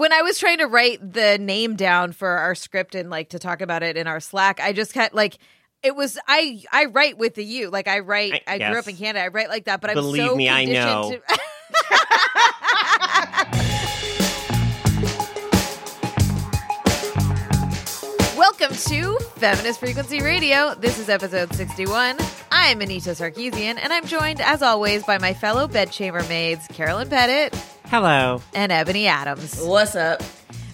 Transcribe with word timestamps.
when 0.00 0.14
I 0.14 0.22
was 0.22 0.38
trying 0.38 0.58
to 0.58 0.66
write 0.66 1.12
the 1.12 1.36
name 1.38 1.76
down 1.76 2.12
for 2.12 2.26
our 2.26 2.54
script 2.54 2.94
and 2.94 3.10
like 3.10 3.28
to 3.30 3.38
talk 3.38 3.60
about 3.60 3.82
it 3.82 3.98
in 3.98 4.06
our 4.06 4.18
Slack, 4.18 4.58
I 4.58 4.72
just 4.72 4.94
kept 4.94 5.14
like 5.14 5.36
it 5.82 5.94
was 5.94 6.18
I 6.26 6.62
I 6.72 6.86
write 6.86 7.18
with 7.18 7.34
the 7.34 7.44
U. 7.44 7.68
Like 7.68 7.86
I 7.86 7.98
write 7.98 8.42
I, 8.46 8.54
I 8.54 8.70
grew 8.70 8.78
up 8.78 8.88
in 8.88 8.96
Canada. 8.96 9.26
I 9.26 9.28
write 9.28 9.50
like 9.50 9.66
that, 9.66 9.82
but 9.82 9.92
Believe 9.92 10.22
I'm 10.22 10.28
so 10.30 10.36
me, 10.36 10.48
I 10.48 10.64
know. 10.64 11.10
to 11.12 11.20
Welcome 18.60 18.76
to 18.76 19.16
Feminist 19.36 19.80
Frequency 19.80 20.20
Radio. 20.20 20.74
This 20.74 20.98
is 20.98 21.08
episode 21.08 21.50
61. 21.54 22.18
I'm 22.52 22.82
Anita 22.82 23.10
Sarkeesian, 23.10 23.78
and 23.78 23.90
I'm 23.90 24.04
joined, 24.04 24.42
as 24.42 24.60
always, 24.60 25.02
by 25.02 25.16
my 25.16 25.32
fellow 25.32 25.66
bedchamber 25.66 26.22
maids, 26.24 26.66
Carolyn 26.68 27.08
Pettit 27.08 27.54
Hello. 27.86 28.42
and 28.52 28.70
Ebony 28.70 29.06
Adams. 29.06 29.58
What's 29.62 29.96
up? 29.96 30.22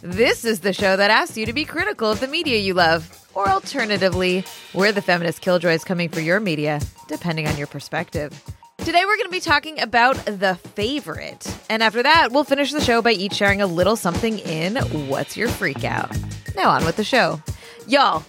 This 0.02 0.44
is 0.44 0.60
the 0.60 0.72
show 0.72 0.96
that 0.96 1.12
asks 1.12 1.36
you 1.36 1.46
to 1.46 1.52
be 1.52 1.64
critical 1.64 2.10
of 2.10 2.18
the 2.18 2.26
media 2.26 2.58
you 2.58 2.74
love. 2.74 3.24
Or 3.34 3.48
alternatively, 3.48 4.44
we're 4.74 4.90
the 4.90 5.00
feminist 5.00 5.40
killjoys 5.40 5.84
coming 5.84 6.08
for 6.08 6.18
your 6.20 6.40
media, 6.40 6.80
depending 7.06 7.46
on 7.46 7.56
your 7.56 7.68
perspective. 7.68 8.32
Today 8.78 9.04
we're 9.04 9.16
going 9.16 9.28
to 9.28 9.30
be 9.30 9.38
talking 9.38 9.80
about 9.80 10.16
The 10.24 10.56
Favorite. 10.74 11.56
And 11.70 11.84
after 11.84 12.02
that, 12.02 12.32
we'll 12.32 12.42
finish 12.42 12.72
the 12.72 12.80
show 12.80 13.00
by 13.00 13.12
each 13.12 13.34
sharing 13.34 13.62
a 13.62 13.66
little 13.68 13.94
something 13.94 14.40
in 14.40 14.74
What's 15.08 15.36
Your 15.36 15.48
Freak 15.48 15.84
Out. 15.84 16.10
Now 16.56 16.70
on 16.70 16.84
with 16.84 16.96
the 16.96 17.04
show. 17.04 17.40
Y'all, 17.88 18.24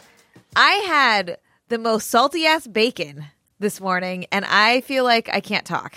I 0.55 0.71
had 0.87 1.39
the 1.69 1.79
most 1.79 2.09
salty 2.09 2.45
ass 2.45 2.67
bacon 2.67 3.25
this 3.59 3.81
morning, 3.81 4.27
and 4.31 4.45
I 4.45 4.81
feel 4.81 5.03
like 5.03 5.29
I 5.33 5.39
can't 5.39 5.65
talk. 5.65 5.95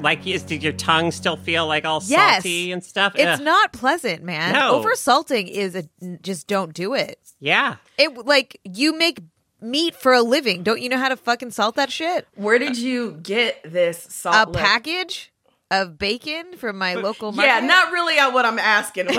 Like, 0.00 0.26
is, 0.26 0.42
did 0.42 0.62
your 0.62 0.74
tongue 0.74 1.10
still 1.10 1.36
feel 1.36 1.66
like 1.66 1.86
all 1.86 2.02
Yes. 2.04 2.42
salty 2.42 2.70
and 2.70 2.84
stuff? 2.84 3.14
It's 3.14 3.40
Ugh. 3.40 3.44
not 3.44 3.72
pleasant, 3.72 4.22
man. 4.22 4.52
No. 4.52 4.72
Over 4.72 4.94
salting 4.94 5.48
is 5.48 5.74
a 5.74 5.84
just 6.20 6.46
don't 6.48 6.74
do 6.74 6.92
it. 6.92 7.18
Yeah. 7.40 7.76
It 7.96 8.26
like 8.26 8.60
you 8.64 8.98
make 8.98 9.20
meat 9.62 9.94
for 9.94 10.12
a 10.12 10.22
living. 10.22 10.62
Don't 10.62 10.82
you 10.82 10.88
know 10.90 10.98
how 10.98 11.08
to 11.08 11.16
fucking 11.16 11.52
salt 11.52 11.76
that 11.76 11.90
shit? 11.90 12.26
Where 12.34 12.58
did 12.58 12.76
you 12.76 13.12
get 13.22 13.60
this 13.64 14.06
salt? 14.10 14.48
A 14.48 14.50
lick? 14.50 14.60
package 14.60 15.32
of 15.70 15.98
bacon 15.98 16.56
from 16.58 16.76
my 16.76 16.94
local 16.94 17.32
market. 17.32 17.48
Yeah, 17.48 17.60
not 17.60 17.90
really 17.92 18.16
what 18.34 18.44
I'm 18.44 18.58
asking. 18.58 19.06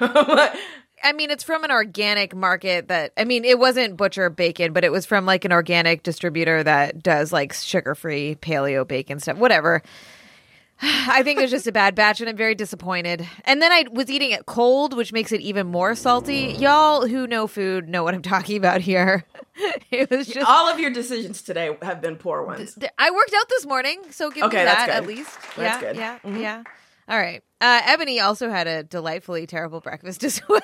I 1.02 1.12
mean, 1.12 1.30
it's 1.30 1.44
from 1.44 1.64
an 1.64 1.70
organic 1.70 2.34
market 2.34 2.88
that 2.88 3.12
I 3.16 3.24
mean, 3.24 3.44
it 3.44 3.58
wasn't 3.58 3.96
butcher 3.96 4.28
bacon, 4.30 4.72
but 4.72 4.84
it 4.84 4.92
was 4.92 5.06
from 5.06 5.26
like 5.26 5.44
an 5.44 5.52
organic 5.52 6.02
distributor 6.02 6.62
that 6.62 7.02
does 7.02 7.32
like 7.32 7.52
sugar-free 7.52 8.36
paleo 8.36 8.86
bacon 8.86 9.18
stuff. 9.20 9.36
Whatever. 9.38 9.82
I 10.82 11.22
think 11.22 11.38
it 11.38 11.42
was 11.42 11.50
just 11.50 11.66
a 11.66 11.72
bad 11.72 11.94
batch, 11.94 12.20
and 12.20 12.28
I'm 12.30 12.36
very 12.36 12.54
disappointed. 12.54 13.26
And 13.44 13.60
then 13.60 13.70
I 13.70 13.84
was 13.92 14.10
eating 14.10 14.30
it 14.30 14.46
cold, 14.46 14.96
which 14.96 15.12
makes 15.12 15.30
it 15.30 15.40
even 15.42 15.66
more 15.66 15.94
salty. 15.94 16.56
Y'all 16.58 17.06
who 17.06 17.26
know 17.26 17.46
food 17.46 17.88
know 17.88 18.02
what 18.02 18.14
I'm 18.14 18.22
talking 18.22 18.56
about 18.56 18.80
here. 18.80 19.24
it 19.90 20.10
was 20.10 20.26
just 20.26 20.48
All 20.48 20.68
of 20.68 20.80
your 20.80 20.90
decisions 20.90 21.42
today 21.42 21.76
have 21.82 22.00
been 22.00 22.16
poor 22.16 22.42
ones. 22.44 22.78
I 22.98 23.10
worked 23.10 23.34
out 23.34 23.48
this 23.50 23.66
morning, 23.66 24.00
so 24.10 24.30
give 24.30 24.44
Okay, 24.44 24.58
me 24.58 24.64
that's 24.64 24.86
that 24.86 24.96
at 25.02 25.06
least. 25.06 25.38
That's 25.56 25.58
yeah, 25.58 25.80
good. 25.80 25.96
Yeah, 25.96 26.18
Mhm. 26.24 26.40
yeah. 26.40 26.62
All 27.08 27.18
right. 27.18 27.42
Uh, 27.60 27.80
Ebony 27.84 28.20
also 28.20 28.48
had 28.48 28.66
a 28.66 28.82
delightfully 28.82 29.46
terrible 29.46 29.80
breakfast 29.80 30.24
as 30.24 30.40
well. 30.48 30.60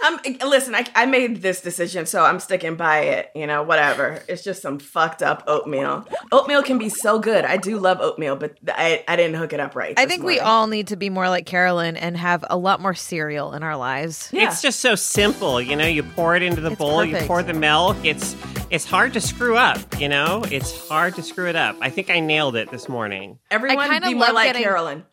I'm 0.00 0.18
listen. 0.48 0.74
I, 0.74 0.86
I 0.94 1.06
made 1.06 1.42
this 1.42 1.60
decision, 1.60 2.06
so 2.06 2.24
I'm 2.24 2.40
sticking 2.40 2.76
by 2.76 3.00
it. 3.00 3.30
You 3.34 3.46
know, 3.46 3.62
whatever. 3.62 4.22
It's 4.28 4.42
just 4.42 4.62
some 4.62 4.78
fucked 4.78 5.22
up 5.22 5.44
oatmeal. 5.46 6.06
Oatmeal 6.32 6.62
can 6.62 6.78
be 6.78 6.88
so 6.88 7.18
good. 7.18 7.44
I 7.44 7.56
do 7.56 7.78
love 7.78 8.00
oatmeal, 8.00 8.36
but 8.36 8.56
I 8.68 9.04
I 9.06 9.16
didn't 9.16 9.36
hook 9.36 9.52
it 9.52 9.60
up 9.60 9.74
right. 9.76 9.98
I 9.98 10.04
this 10.04 10.14
think 10.14 10.24
we 10.24 10.40
all 10.40 10.66
need 10.66 10.88
to 10.88 10.96
be 10.96 11.10
more 11.10 11.28
like 11.28 11.46
Carolyn 11.46 11.96
and 11.96 12.16
have 12.16 12.44
a 12.48 12.56
lot 12.56 12.80
more 12.80 12.94
cereal 12.94 13.52
in 13.52 13.62
our 13.62 13.76
lives. 13.76 14.30
Yeah. 14.32 14.48
It's 14.48 14.62
just 14.62 14.80
so 14.80 14.94
simple. 14.94 15.60
You 15.60 15.76
know, 15.76 15.86
you 15.86 16.02
pour 16.02 16.36
it 16.36 16.42
into 16.42 16.60
the 16.60 16.70
It's 16.70 16.78
bowl, 16.78 17.04
you 17.04 17.18
pour 17.26 17.42
the 17.42 17.54
milk. 17.54 17.96
It's 18.02 18.34
it's 18.70 18.84
hard 18.84 19.14
to 19.14 19.20
screw 19.20 19.56
up, 19.56 19.98
you 19.98 20.08
know? 20.08 20.44
It's 20.50 20.88
hard 20.88 21.14
to 21.16 21.22
screw 21.22 21.48
it 21.48 21.56
up. 21.56 21.76
I 21.80 21.88
think 21.90 22.10
I 22.10 22.20
nailed 22.20 22.54
it 22.54 22.70
this 22.70 22.88
morning. 22.88 23.38
everyone 23.50 23.88
kinda 23.88 24.08
be 24.08 24.14
more 24.14 24.32
like 24.32 24.48
getting- 24.48 24.62
Carolyn. 24.62 25.04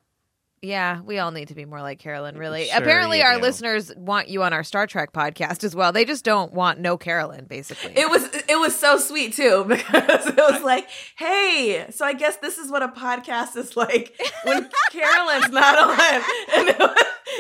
Yeah, 0.66 1.02
we 1.02 1.20
all 1.20 1.30
need 1.32 1.50
to 1.50 1.56
be 1.56 1.66
more 1.66 1.82
like 1.82 2.00
Carolyn, 2.00 2.38
really. 2.38 2.66
Sure 2.66 2.80
Apparently, 2.80 3.22
our 3.22 3.36
do. 3.36 3.42
listeners 3.42 3.92
want 3.96 4.30
you 4.30 4.42
on 4.42 4.52
our 4.52 4.64
Star 4.64 4.88
Trek 4.88 5.14
podcast 5.14 5.64
as 5.64 5.76
well. 5.76 5.92
They 5.92 6.06
just 6.06 6.26
don't 6.26 6.54
want 6.54 6.80
no 6.80 6.98
Carolyn, 6.98 7.46
basically. 7.46 7.94
It 7.96 8.10
was 8.10 8.28
it 8.34 8.60
was 8.60 8.78
so 8.78 8.98
sweet 8.98 9.34
too 9.34 9.64
because 9.68 10.28
it 10.28 10.38
was 10.38 10.64
like, 10.64 10.88
hey, 11.18 11.86
so 11.92 12.04
I 12.04 12.14
guess 12.14 12.38
this 12.38 12.58
is 12.58 12.72
what 12.72 12.82
a 12.82 12.88
podcast 12.88 13.56
is 13.56 13.78
like 13.78 14.20
when 14.44 14.68
Carolyn's 14.92 15.50
not 15.52 15.78
on, 15.78 16.22
and 16.58 16.70
it 16.70 16.80
was, 16.80 16.98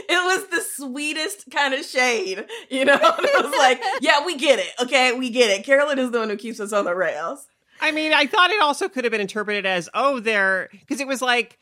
it 0.10 0.24
was 0.24 0.48
the 0.50 0.62
sweetest 0.62 1.50
kind 1.50 1.74
of 1.74 1.84
shade, 1.84 2.46
you 2.70 2.86
know. 2.86 2.96
And 3.16 3.26
it 3.26 3.44
was 3.46 3.58
like, 3.58 3.82
yeah, 4.02 4.26
we 4.26 4.38
get 4.38 4.60
it, 4.60 4.70
okay, 4.82 5.14
we 5.14 5.30
get 5.30 5.50
it. 5.50 5.66
Carolyn 5.66 5.98
is 6.00 6.12
the 6.12 6.20
one 6.20 6.30
who 6.30 6.38
keeps 6.38 6.60
us 6.60 6.74
on 6.74 6.86
the 6.86 6.94
rails. 6.94 7.48
I 7.82 7.92
mean, 7.92 8.14
I 8.14 8.26
thought 8.28 8.52
it 8.52 8.62
also 8.62 8.88
could 8.88 9.04
have 9.04 9.12
been 9.12 9.22
interpreted 9.22 9.66
as, 9.66 9.90
oh, 9.94 10.20
they're 10.20 10.70
because 10.72 11.00
it 11.00 11.08
was 11.08 11.22
like, 11.22 11.58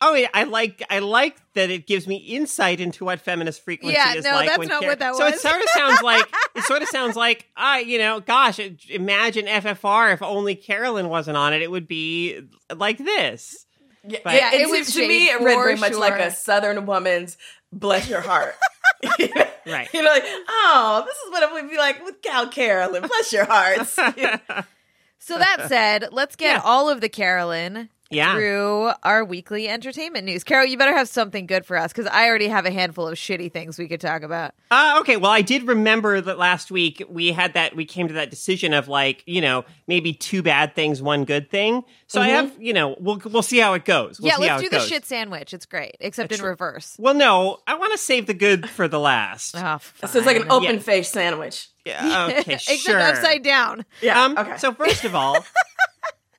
oh, 0.00 0.14
yeah, 0.14 0.28
I 0.32 0.44
like, 0.44 0.82
I 0.90 1.00
like 1.00 1.36
that 1.54 1.70
it 1.70 1.86
gives 1.86 2.06
me 2.06 2.16
insight 2.16 2.80
into 2.80 3.04
what 3.04 3.20
feminist 3.20 3.62
frequency 3.64 3.94
Yeah, 3.96 4.14
is 4.14 4.24
no, 4.24 4.30
like. 4.32 4.46
that's 4.48 4.58
when 4.58 4.68
not 4.68 4.84
what 4.84 4.98
that 5.00 5.10
was. 5.10 5.18
so 5.18 5.26
it 5.26 5.38
sort 5.40 5.60
of 5.62 5.68
sounds 5.70 6.02
like 6.02 6.24
it 6.54 6.62
sort 6.64 6.82
of 6.82 6.88
sounds 6.88 7.16
like, 7.16 7.46
I, 7.56 7.80
you 7.80 7.98
know, 7.98 8.20
gosh, 8.20 8.60
imagine 8.88 9.46
FFR 9.46 10.12
if 10.14 10.22
only 10.22 10.54
Carolyn 10.54 11.08
wasn't 11.08 11.36
on 11.36 11.52
it, 11.52 11.62
it 11.62 11.70
would 11.70 11.88
be 11.88 12.40
like 12.74 12.98
this. 12.98 13.66
Yeah, 14.06 14.20
But- 14.24 14.34
yeah, 14.34 14.52
It 14.54 14.60
it, 14.62 14.70
was 14.70 14.86
was 14.86 14.94
to 14.94 15.06
me 15.06 15.26
it 15.26 15.40
read 15.40 15.54
for 15.54 15.64
very 15.64 15.76
much 15.76 15.94
like 15.94 16.18
a 16.20 16.30
Southern 16.30 16.86
woman's 16.86 17.36
"bless 17.72 18.08
your 18.08 18.20
heart." 18.20 18.54
Right. 19.66 19.86
You 19.92 20.02
know, 20.02 20.08
like, 20.10 20.24
oh, 20.48 21.02
this 21.06 21.14
is 21.18 21.30
what 21.30 21.42
it 21.42 21.52
would 21.52 21.70
be 21.70 21.76
like 21.76 22.02
without 22.02 22.52
Carolyn. 22.52 23.02
Bless 23.06 23.32
your 23.34 23.44
hearts. 23.44 23.90
so 25.18 25.36
that 25.38 25.66
said, 25.68 26.08
let's 26.10 26.36
get 26.36 26.54
Yeah. 26.56 26.62
all 26.64 26.88
of 26.88 27.02
the 27.02 27.10
Carolyn 27.10 27.90
Yeah. 28.10 28.34
through 28.34 28.90
our 29.02 29.22
weekly 29.24 29.68
entertainment 29.68 30.24
news. 30.24 30.42
Carol, 30.42 30.66
you 30.66 30.78
better 30.78 30.96
have 30.96 31.08
something 31.08 31.46
good 31.46 31.66
for 31.66 31.76
us 31.76 31.92
because 31.92 32.06
I 32.06 32.26
already 32.26 32.48
have 32.48 32.64
a 32.64 32.70
handful 32.70 33.06
of 33.06 33.14
shitty 33.16 33.52
things 33.52 33.78
we 33.78 33.86
could 33.86 34.00
talk 34.00 34.22
about. 34.22 34.54
Uh, 34.70 34.96
okay, 35.00 35.16
well, 35.18 35.30
I 35.30 35.42
did 35.42 35.64
remember 35.64 36.20
that 36.20 36.38
last 36.38 36.70
week 36.70 37.02
we 37.08 37.32
had 37.32 37.52
that, 37.54 37.76
we 37.76 37.84
came 37.84 38.08
to 38.08 38.14
that 38.14 38.30
decision 38.30 38.72
of 38.72 38.88
like, 38.88 39.22
you 39.26 39.40
know, 39.42 39.64
maybe 39.86 40.14
two 40.14 40.42
bad 40.42 40.74
things, 40.74 41.02
one 41.02 41.24
good 41.26 41.50
thing. 41.50 41.84
So 42.06 42.22
I 42.22 42.28
have, 42.28 42.50
you 42.58 42.72
know, 42.72 42.96
we'll 42.98 43.20
we'll 43.26 43.42
see 43.42 43.58
how 43.58 43.74
it 43.74 43.84
goes. 43.84 44.18
We'll 44.18 44.28
yeah, 44.30 44.36
see 44.36 44.42
let's 44.42 44.62
it 44.62 44.64
do 44.64 44.70
the 44.70 44.76
goes. 44.78 44.88
shit 44.88 45.04
sandwich. 45.04 45.52
It's 45.52 45.66
great, 45.66 45.96
except 46.00 46.32
in 46.32 46.40
reverse. 46.42 46.96
Well, 46.98 47.12
no, 47.12 47.58
I 47.66 47.74
want 47.74 47.92
to 47.92 47.98
save 47.98 48.26
the 48.26 48.32
good 48.32 48.68
for 48.70 48.88
the 48.88 48.98
last. 49.00 49.54
Oh, 49.68 49.78
so 50.06 50.18
it's 50.18 50.26
like 50.26 50.38
an 50.38 50.50
open 50.50 50.76
Yeah. 50.76 50.80
face 50.80 51.10
sandwich. 51.10 51.68
Yeah, 51.84 52.28
okay, 52.40 52.56
sure. 52.58 52.74
except 52.74 52.98
upside 53.18 53.42
down. 53.42 53.84
Yeah. 54.00 54.22
Um, 54.22 54.38
okay. 54.38 54.56
So 54.56 54.72
first 54.72 55.04
of 55.04 55.14
all, 55.14 55.44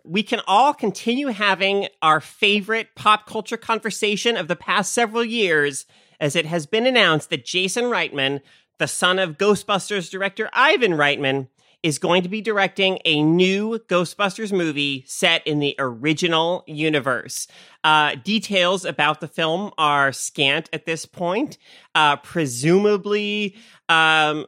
we 0.10 0.24
can 0.24 0.42
all 0.48 0.74
continue 0.74 1.28
having 1.28 1.88
our 2.02 2.20
favorite 2.20 2.96
pop 2.96 3.28
culture 3.28 3.58
conversation 3.58 4.38
of 4.38 4.48
the 4.48 4.56
past 4.56 4.92
several 4.92 5.24
years, 5.24 5.86
as 6.20 6.36
it 6.36 6.48
has 6.48 6.66
been 6.66 6.88
announced 6.88 7.30
that 7.30 7.46
Jason 7.46 7.86
Reitman, 7.86 8.42
the 8.80 8.88
son 8.88 9.20
of 9.20 9.38
Ghostbusters 9.38 10.10
director 10.10 10.50
Ivan 10.52 10.94
Reitman, 10.94 11.48
is 11.84 12.00
going 12.00 12.24
to 12.24 12.30
be 12.30 12.42
directing 12.42 12.98
a 13.06 13.22
new 13.22 13.78
Ghostbusters 13.88 14.52
movie 14.52 15.04
set 15.08 15.46
in 15.46 15.60
the 15.60 15.76
original 15.78 16.64
universe. 16.66 17.48
Uh, 17.84 18.16
details 18.24 18.86
about 18.86 19.22
the 19.22 19.28
film 19.28 19.72
are 19.78 20.12
scant 20.12 20.70
at 20.74 20.86
this 20.86 21.06
point. 21.06 21.60
Uh, 21.94 22.16
presumably, 22.16 23.56
um, 23.88 24.48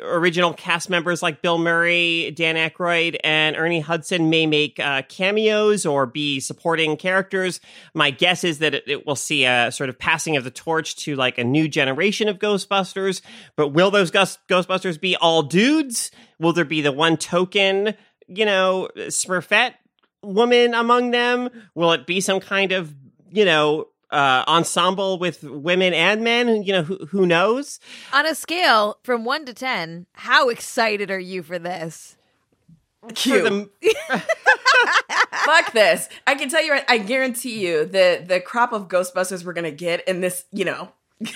original 0.00 0.52
cast 0.52 0.90
members 0.90 1.22
like 1.22 1.42
Bill 1.42 1.58
Murray, 1.58 2.32
Dan 2.34 2.56
Aykroyd, 2.56 3.16
and 3.22 3.56
Ernie 3.56 3.80
Hudson 3.80 4.30
may 4.30 4.46
make 4.46 4.78
uh, 4.80 5.02
cameos 5.08 5.86
or 5.86 6.06
be 6.06 6.40
supporting 6.40 6.96
characters. 6.96 7.60
My 7.94 8.10
guess 8.10 8.44
is 8.44 8.58
that 8.58 8.74
it, 8.74 8.84
it 8.86 9.06
will 9.06 9.16
see 9.16 9.44
a 9.44 9.70
sort 9.72 9.88
of 9.88 9.98
passing 9.98 10.36
of 10.36 10.44
the 10.44 10.50
torch 10.50 10.96
to 10.96 11.16
like 11.16 11.38
a 11.38 11.44
new 11.44 11.68
generation 11.68 12.28
of 12.28 12.38
Ghostbusters. 12.38 13.22
But 13.56 13.68
will 13.68 13.90
those 13.90 14.10
Ghost- 14.10 14.40
Ghostbusters 14.48 15.00
be 15.00 15.16
all 15.16 15.42
dudes? 15.42 16.10
Will 16.38 16.52
there 16.52 16.64
be 16.64 16.80
the 16.80 16.92
one 16.92 17.16
token, 17.16 17.94
you 18.26 18.44
know, 18.44 18.88
Smurfette 18.96 19.74
woman 20.22 20.74
among 20.74 21.10
them? 21.10 21.50
Will 21.74 21.92
it 21.92 22.06
be 22.06 22.20
some 22.20 22.40
kind 22.40 22.72
of, 22.72 22.94
you 23.30 23.44
know, 23.44 23.88
uh, 24.12 24.44
ensemble 24.46 25.18
with 25.18 25.42
women 25.42 25.92
and 25.94 26.22
men? 26.22 26.62
You 26.62 26.72
know, 26.74 26.82
who, 26.82 27.06
who 27.06 27.26
knows? 27.26 27.80
On 28.12 28.26
a 28.26 28.34
scale 28.34 28.98
from 29.02 29.24
one 29.24 29.44
to 29.46 29.54
ten, 29.54 30.06
how 30.12 30.48
excited 30.48 31.10
are 31.10 31.18
you 31.18 31.42
for 31.42 31.58
this? 31.58 32.16
Cute. 33.14 33.42
For 33.42 33.50
the- 33.50 34.22
Fuck 35.44 35.72
this. 35.72 36.08
I 36.26 36.34
can 36.36 36.48
tell 36.48 36.64
you, 36.64 36.78
I 36.88 36.98
guarantee 36.98 37.66
you, 37.66 37.84
the 37.84 38.22
the 38.24 38.40
crop 38.40 38.72
of 38.72 38.88
Ghostbusters 38.88 39.44
we're 39.44 39.52
gonna 39.54 39.70
get 39.72 40.06
in 40.06 40.20
this, 40.20 40.44
you 40.52 40.64
know, 40.64 40.92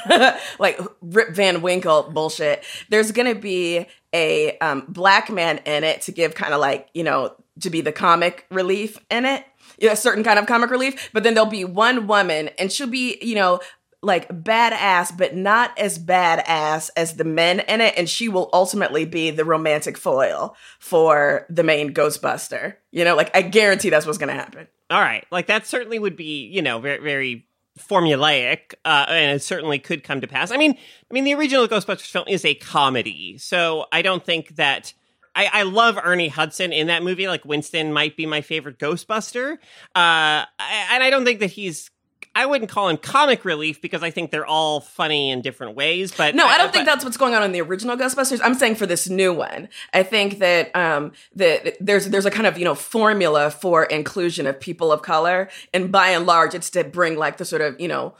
like 0.58 0.78
Rip 1.00 1.30
Van 1.30 1.62
Winkle 1.62 2.04
bullshit. 2.04 2.62
There's 2.88 3.10
gonna 3.12 3.34
be 3.34 3.86
a 4.14 4.56
um, 4.58 4.84
black 4.88 5.28
man 5.30 5.58
in 5.64 5.82
it 5.84 6.02
to 6.02 6.12
give 6.12 6.34
kind 6.34 6.54
of 6.54 6.60
like, 6.60 6.88
you 6.94 7.02
know, 7.02 7.34
to 7.60 7.70
be 7.70 7.80
the 7.80 7.92
comic 7.92 8.46
relief 8.50 8.98
in 9.10 9.24
it. 9.24 9.44
A 9.80 9.96
certain 9.96 10.24
kind 10.24 10.38
of 10.38 10.46
comic 10.46 10.70
relief. 10.70 11.10
But 11.12 11.22
then 11.22 11.34
there'll 11.34 11.50
be 11.50 11.64
one 11.64 12.06
woman, 12.06 12.50
and 12.58 12.72
she'll 12.72 12.86
be, 12.86 13.18
you 13.20 13.34
know, 13.34 13.60
like 14.02 14.28
badass, 14.28 15.16
but 15.16 15.34
not 15.34 15.76
as 15.78 15.98
badass 15.98 16.90
as 16.96 17.14
the 17.14 17.24
men 17.24 17.60
in 17.60 17.80
it, 17.80 17.94
and 17.96 18.08
she 18.08 18.28
will 18.28 18.48
ultimately 18.52 19.04
be 19.04 19.30
the 19.30 19.44
romantic 19.44 19.98
foil 19.98 20.56
for 20.78 21.46
the 21.50 21.64
main 21.64 21.92
Ghostbuster. 21.92 22.76
You 22.92 23.04
know, 23.04 23.16
like 23.16 23.34
I 23.34 23.42
guarantee 23.42 23.90
that's 23.90 24.06
what's 24.06 24.18
gonna 24.18 24.32
happen. 24.32 24.68
All 24.90 25.00
right, 25.00 25.26
like 25.30 25.46
that 25.48 25.66
certainly 25.66 25.98
would 25.98 26.16
be, 26.16 26.46
you 26.46 26.62
know, 26.62 26.78
very 26.78 27.02
very 27.02 27.46
formulaic, 27.78 28.74
uh, 28.84 29.06
and 29.08 29.36
it 29.36 29.42
certainly 29.42 29.78
could 29.78 30.04
come 30.04 30.20
to 30.20 30.28
pass. 30.28 30.50
I 30.50 30.56
mean, 30.56 30.72
I 31.10 31.14
mean, 31.14 31.24
the 31.24 31.34
original 31.34 31.66
Ghostbusters 31.66 32.10
film 32.10 32.26
is 32.28 32.44
a 32.44 32.54
comedy, 32.54 33.38
so 33.38 33.86
I 33.92 34.02
don't 34.02 34.24
think 34.24 34.56
that. 34.56 34.92
I, 35.36 35.50
I 35.52 35.62
love 35.64 35.98
Ernie 36.02 36.28
Hudson 36.28 36.72
in 36.72 36.86
that 36.88 37.02
movie. 37.04 37.28
Like 37.28 37.44
Winston 37.44 37.92
might 37.92 38.16
be 38.16 38.26
my 38.26 38.40
favorite 38.40 38.78
Ghostbuster, 38.78 39.52
uh, 39.52 39.58
I, 39.94 40.46
and 40.92 41.02
I 41.04 41.10
don't 41.10 41.24
think 41.24 41.40
that 41.40 41.50
he's. 41.50 41.90
I 42.34 42.44
wouldn't 42.44 42.70
call 42.70 42.90
him 42.90 42.98
comic 42.98 43.46
relief 43.46 43.80
because 43.80 44.02
I 44.02 44.10
think 44.10 44.30
they're 44.30 44.44
all 44.44 44.80
funny 44.80 45.30
in 45.30 45.40
different 45.40 45.74
ways. 45.74 46.12
But 46.14 46.34
No, 46.34 46.44
I 46.46 46.58
don't 46.58 46.70
think 46.70 46.84
but- 46.84 46.92
that's 46.92 47.02
what's 47.04 47.16
going 47.16 47.32
on 47.34 47.42
in 47.42 47.52
the 47.52 47.62
original 47.62 47.96
Ghostbusters. 47.96 48.40
I'm 48.44 48.52
saying 48.52 48.74
for 48.74 48.84
this 48.84 49.08
new 49.08 49.32
one, 49.32 49.70
I 49.94 50.02
think 50.02 50.38
that 50.40 50.74
um 50.76 51.12
that 51.34 51.76
there's 51.80 52.08
there's 52.08 52.26
a 52.26 52.30
kind 52.30 52.46
of 52.46 52.58
you 52.58 52.64
know 52.64 52.74
formula 52.74 53.50
for 53.50 53.84
inclusion 53.84 54.46
of 54.46 54.60
people 54.60 54.92
of 54.92 55.00
color, 55.02 55.48
and 55.72 55.90
by 55.90 56.08
and 56.10 56.26
large, 56.26 56.54
it's 56.54 56.68
to 56.70 56.84
bring 56.84 57.16
like 57.16 57.38
the 57.38 57.44
sort 57.46 57.62
of 57.62 57.80
you 57.80 57.88
know 57.88 58.14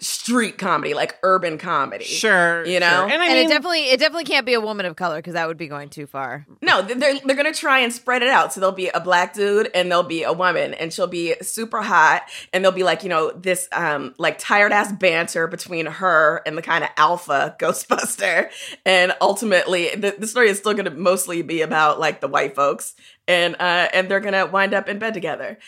street 0.00 0.56
comedy, 0.56 0.94
like 0.94 1.18
urban 1.22 1.58
comedy. 1.58 2.04
Sure, 2.04 2.64
You 2.64 2.80
know? 2.80 2.86
sure. 2.88 3.04
and 3.04 3.22
I 3.22 3.26
and 3.26 3.34
mean, 3.34 3.46
it 3.46 3.48
definitely 3.48 3.82
it 3.90 4.00
definitely 4.00 4.24
can't 4.24 4.46
be 4.46 4.54
a 4.54 4.60
woman 4.60 4.86
of 4.86 4.96
color 4.96 5.16
because 5.16 5.34
that 5.34 5.46
would 5.46 5.58
be 5.58 5.68
going 5.68 5.90
too 5.90 6.06
far. 6.06 6.46
No, 6.62 6.80
they're 6.80 7.18
they're 7.20 7.36
gonna 7.36 7.52
try 7.52 7.80
and 7.80 7.92
spread 7.92 8.22
it 8.22 8.28
out. 8.28 8.52
So 8.52 8.60
there'll 8.60 8.74
be 8.74 8.88
a 8.88 9.00
black 9.00 9.34
dude 9.34 9.70
and 9.74 9.90
there'll 9.90 10.02
be 10.02 10.22
a 10.22 10.32
woman, 10.32 10.72
and 10.74 10.92
she'll 10.92 11.06
be 11.06 11.34
super 11.42 11.82
hot, 11.82 12.22
and 12.52 12.64
there'll 12.64 12.74
be 12.74 12.82
like 12.82 13.02
you 13.02 13.10
know 13.10 13.30
this 13.32 13.68
um 13.72 14.14
like 14.18 14.38
tired 14.38 14.72
ass 14.72 14.90
banter 14.92 15.46
between 15.46 15.86
her 15.86 16.40
and 16.46 16.56
the 16.56 16.62
kind 16.62 16.82
of 16.82 16.90
alpha 16.96 17.54
Ghostbuster, 17.60 18.48
and 18.86 19.14
ultimately 19.20 19.90
the, 19.94 20.14
the 20.18 20.26
story 20.26 20.48
is 20.48 20.58
still 20.58 20.72
gonna 20.74 20.90
mostly 20.90 21.42
be 21.42 21.60
about 21.60 22.00
like 22.00 22.20
the 22.22 22.28
white 22.28 22.54
folks. 22.54 22.94
And 23.26 23.54
uh, 23.54 23.88
and 23.94 24.10
they're 24.10 24.20
gonna 24.20 24.46
wind 24.46 24.74
up 24.74 24.88
in 24.88 24.98
bed 24.98 25.14
together. 25.14 25.58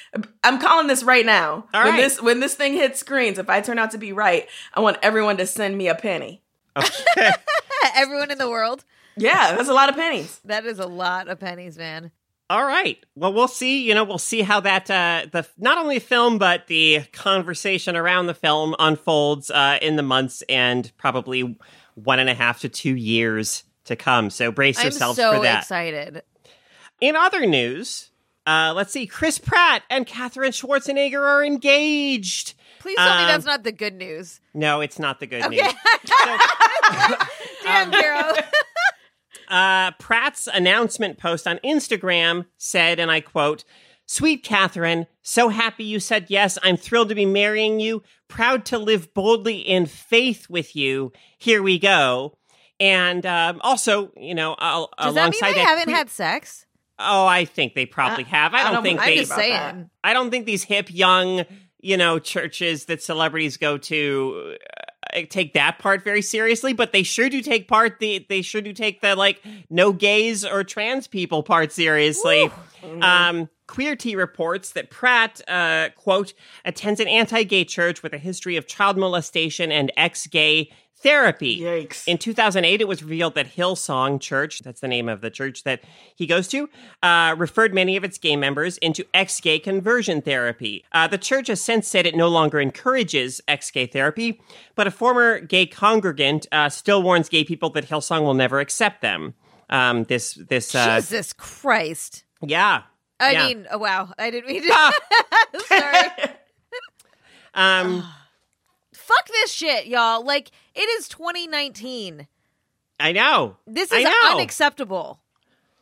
I'm 0.44 0.58
calling 0.58 0.88
this 0.88 1.02
right 1.02 1.24
now. 1.24 1.66
All 1.72 1.84
when 1.84 1.94
right. 1.94 2.00
this 2.02 2.20
when 2.20 2.40
this 2.40 2.54
thing 2.54 2.74
hits 2.74 2.98
screens, 3.00 3.38
if 3.38 3.48
I 3.48 3.62
turn 3.62 3.78
out 3.78 3.92
to 3.92 3.98
be 3.98 4.12
right, 4.12 4.46
I 4.74 4.80
want 4.80 4.98
everyone 5.02 5.38
to 5.38 5.46
send 5.46 5.78
me 5.78 5.88
a 5.88 5.94
penny. 5.94 6.42
okay. 6.76 7.30
Everyone 7.94 8.30
in 8.30 8.36
the 8.36 8.50
world. 8.50 8.84
Yeah, 9.16 9.56
that's 9.56 9.70
a 9.70 9.72
lot 9.72 9.88
of 9.88 9.94
pennies. 9.94 10.38
That 10.44 10.66
is 10.66 10.78
a 10.78 10.86
lot 10.86 11.28
of 11.28 11.40
pennies, 11.40 11.78
man. 11.78 12.10
All 12.48 12.64
right. 12.64 13.02
Well, 13.16 13.32
we'll 13.32 13.48
see. 13.48 13.86
You 13.88 13.94
know, 13.94 14.04
we'll 14.04 14.18
see 14.18 14.42
how 14.42 14.60
that 14.60 14.90
uh, 14.90 15.26
the 15.32 15.46
not 15.58 15.78
only 15.78 15.98
film 15.98 16.38
but 16.38 16.66
the 16.68 17.02
conversation 17.12 17.96
around 17.96 18.26
the 18.26 18.34
film 18.34 18.74
unfolds 18.78 19.50
uh, 19.50 19.78
in 19.82 19.96
the 19.96 20.02
months 20.02 20.42
and 20.48 20.92
probably 20.96 21.56
one 21.94 22.18
and 22.18 22.28
a 22.28 22.34
half 22.34 22.60
to 22.60 22.68
two 22.68 22.94
years 22.94 23.64
to 23.84 23.96
come. 23.96 24.30
So 24.30 24.52
brace 24.52 24.78
I'm 24.78 24.84
yourselves 24.84 25.16
so 25.16 25.34
for 25.34 25.42
that. 25.42 25.62
excited. 25.62 26.22
In 27.00 27.14
other 27.16 27.46
news, 27.46 28.10
uh, 28.46 28.72
let's 28.74 28.92
see. 28.92 29.06
Chris 29.06 29.38
Pratt 29.38 29.82
and 29.90 30.06
Katherine 30.06 30.52
Schwarzenegger 30.52 31.20
are 31.20 31.44
engaged. 31.44 32.54
Please 32.78 32.96
tell 32.96 33.16
me 33.16 33.22
Um, 33.22 33.28
that's 33.28 33.44
not 33.44 33.64
the 33.64 33.72
good 33.72 33.94
news. 33.94 34.40
No, 34.54 34.80
it's 34.80 34.98
not 34.98 35.20
the 35.20 35.26
good 35.26 35.42
Okay. 35.44 35.56
news. 35.56 35.72
So, 36.06 37.16
Damn, 37.64 37.90
Caro. 37.90 38.32
Uh, 39.48 39.92
Pratt's 40.00 40.48
announcement 40.52 41.18
post 41.18 41.46
on 41.46 41.58
Instagram 41.58 42.46
said, 42.58 42.98
and 42.98 43.12
I 43.12 43.20
quote, 43.20 43.62
Sweet 44.04 44.42
Katherine, 44.42 45.06
so 45.22 45.50
happy 45.50 45.84
you 45.84 46.00
said 46.00 46.26
yes. 46.28 46.58
I'm 46.64 46.76
thrilled 46.76 47.10
to 47.10 47.14
be 47.14 47.26
marrying 47.26 47.78
you. 47.78 48.02
Proud 48.26 48.64
to 48.66 48.78
live 48.78 49.14
boldly 49.14 49.58
in 49.58 49.86
faith 49.86 50.48
with 50.50 50.74
you. 50.74 51.12
Here 51.38 51.62
we 51.62 51.78
go. 51.78 52.36
And 52.80 53.24
um, 53.24 53.60
also, 53.62 54.10
you 54.16 54.34
know, 54.34 54.56
I'll, 54.58 54.90
Does 54.98 55.14
that 55.14 55.14
mean 55.14 55.18
alongside 55.18 55.50
they 55.50 55.54
that, 55.54 55.78
haven't 55.78 55.94
had 55.94 56.10
sex? 56.10 56.65
Oh, 56.98 57.26
I 57.26 57.44
think 57.44 57.74
they 57.74 57.86
probably 57.86 58.24
Uh, 58.24 58.28
have. 58.28 58.54
I 58.54 58.60
I 58.60 58.64
don't 58.64 58.74
don't 58.74 58.82
think 58.84 59.00
they. 59.00 59.12
I'm 59.12 59.18
just 59.18 59.34
saying. 59.34 59.90
I 60.02 60.12
don't 60.12 60.30
think 60.30 60.46
these 60.46 60.64
hip 60.64 60.88
young, 60.90 61.44
you 61.80 61.96
know, 61.96 62.18
churches 62.18 62.86
that 62.86 63.02
celebrities 63.02 63.56
go 63.56 63.76
to 63.78 64.56
uh, 65.14 65.20
take 65.28 65.52
that 65.54 65.78
part 65.78 66.02
very 66.02 66.22
seriously, 66.22 66.72
but 66.72 66.92
they 66.92 67.02
sure 67.02 67.28
do 67.28 67.42
take 67.42 67.68
part 67.68 67.98
the 68.00 68.24
they 68.28 68.42
sure 68.42 68.60
do 68.62 68.72
take 68.72 69.02
the 69.02 69.14
like 69.14 69.42
no 69.68 69.92
gays 69.92 70.44
or 70.44 70.64
trans 70.64 71.06
people 71.06 71.42
part 71.42 71.72
seriously. 71.72 72.50
Um 73.00 73.48
Queerty 73.68 74.16
reports 74.16 74.70
that 74.72 74.90
Pratt, 74.90 75.40
uh, 75.48 75.88
quote, 75.96 76.34
attends 76.64 77.00
an 77.00 77.08
anti 77.08 77.42
gay 77.42 77.64
church 77.64 78.00
with 78.00 78.12
a 78.12 78.18
history 78.18 78.56
of 78.56 78.68
child 78.68 78.96
molestation 78.96 79.72
and 79.72 79.90
ex 79.96 80.28
gay 80.28 80.70
therapy. 80.98 81.60
Yikes. 81.60 82.06
In 82.06 82.18
2008, 82.18 82.80
it 82.80 82.88
was 82.88 83.02
revealed 83.02 83.34
that 83.34 83.54
Hillsong 83.54 84.20
Church, 84.20 84.60
that's 84.60 84.80
the 84.80 84.88
name 84.88 85.08
of 85.08 85.20
the 85.20 85.30
church 85.30 85.64
that 85.64 85.82
he 86.14 86.26
goes 86.26 86.48
to, 86.48 86.68
uh, 87.02 87.34
referred 87.38 87.74
many 87.74 87.96
of 87.96 88.04
its 88.04 88.18
gay 88.18 88.36
members 88.36 88.78
into 88.78 89.04
ex 89.14 89.40
gay 89.40 89.58
conversion 89.58 90.22
therapy. 90.22 90.84
Uh, 90.92 91.06
the 91.06 91.18
church 91.18 91.48
has 91.48 91.62
since 91.62 91.86
said 91.86 92.06
it 92.06 92.14
no 92.14 92.28
longer 92.28 92.60
encourages 92.60 93.40
ex 93.46 93.70
gay 93.70 93.86
therapy, 93.86 94.40
but 94.74 94.86
a 94.86 94.90
former 94.90 95.40
gay 95.40 95.66
congregant 95.66 96.46
uh, 96.52 96.68
still 96.68 97.02
warns 97.02 97.28
gay 97.28 97.44
people 97.44 97.70
that 97.70 97.88
Hillsong 97.88 98.22
will 98.22 98.34
never 98.34 98.60
accept 98.60 99.02
them. 99.02 99.34
Um, 99.68 100.04
this, 100.04 100.34
this, 100.34 100.74
uh, 100.74 100.96
Jesus 100.96 101.32
Christ. 101.32 102.24
yeah. 102.42 102.82
I 103.18 103.32
yeah. 103.32 103.46
mean, 103.46 103.66
oh, 103.70 103.78
wow. 103.78 104.12
I 104.18 104.30
didn't 104.30 104.46
mean 104.46 104.62
to. 104.62 104.68
Ah. 104.72 104.92
Sorry. 105.66 106.30
Um, 107.56 108.04
Fuck 108.94 109.28
this 109.28 109.50
shit, 109.52 109.86
y'all. 109.86 110.24
Like, 110.24 110.50
it 110.76 110.88
is 110.98 111.08
2019. 111.08 112.28
I 112.98 113.12
know. 113.12 113.56
This 113.66 113.92
is 113.92 114.04
know. 114.04 114.30
unacceptable. 114.32 115.20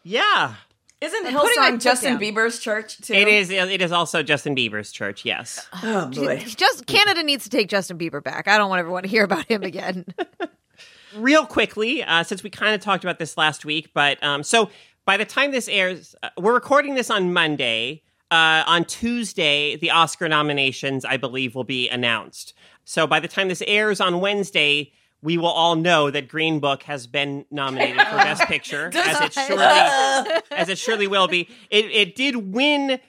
Yeah. 0.03 0.55
Isn't 1.01 1.27
I'm 1.27 1.35
putting 1.35 1.61
my 1.61 1.71
Hillsong 1.73 1.81
Justin 1.81 2.13
down. 2.15 2.23
Bieber's 2.23 2.59
church 2.59 2.99
too? 2.99 3.13
It 3.13 3.29
is. 3.29 3.51
It 3.51 3.83
is 3.83 3.93
also 3.93 4.23
Justin 4.23 4.57
Bieber's 4.57 4.91
church. 4.91 5.25
Yes. 5.25 5.67
Oh 5.83 6.07
boy. 6.07 6.43
Just 6.47 6.87
Canada 6.87 7.23
needs 7.23 7.45
to 7.45 7.51
take 7.51 7.69
Justin 7.69 7.99
Bieber 7.99 8.23
back. 8.23 8.49
I 8.49 8.57
don't 8.57 8.71
want 8.71 8.81
everyone 8.81 9.03
to 9.03 9.09
hear 9.09 9.25
about 9.25 9.47
him 9.47 9.63
again. 9.63 10.07
real 11.17 11.47
quickly, 11.47 12.03
uh, 12.03 12.23
since 12.23 12.43
we 12.43 12.51
kind 12.51 12.75
of 12.75 12.81
talked 12.81 13.05
about 13.05 13.19
this 13.19 13.37
last 13.37 13.65
week, 13.65 13.91
but 13.95 14.23
um, 14.23 14.43
so 14.43 14.71
by 15.05 15.17
the 15.17 15.25
time 15.25 15.53
this 15.53 15.69
airs, 15.69 16.15
uh, 16.23 16.31
we're 16.39 16.55
recording 16.55 16.95
this 16.95 17.11
on 17.11 17.33
Monday. 17.33 18.03
Uh, 18.31 18.65
on 18.67 18.85
Tuesday, 18.85 19.77
the 19.77 19.91
Oscar 19.91 20.29
nominations, 20.29 21.05
I 21.05 21.19
believe, 21.19 21.55
will 21.55 21.63
be 21.63 21.89
announced. 21.89 22.55
So 22.85 23.07
by 23.07 23.21
the 23.21 23.29
time 23.29 23.49
this 23.49 23.63
airs 23.67 24.01
on 24.01 24.21
Wednesday, 24.21 24.93
we 25.23 25.39
will 25.39 25.47
all 25.49 25.75
know 25.75 26.11
that 26.11 26.29
Green 26.29 26.61
Book 26.61 26.83
has 26.85 27.07
been 27.07 27.47
nominated 27.51 27.97
for 28.07 28.17
Best 28.17 28.43
Picture, 28.47 28.91
as 28.95 29.21
it 29.21 29.33
surely 29.33 30.41
as 30.51 30.69
it 30.69 30.79
surely 30.79 31.07
will 31.07 31.29
be. 31.29 31.49
It 31.71 31.87
it 31.87 32.15
did 32.15 32.53
win 32.53 33.01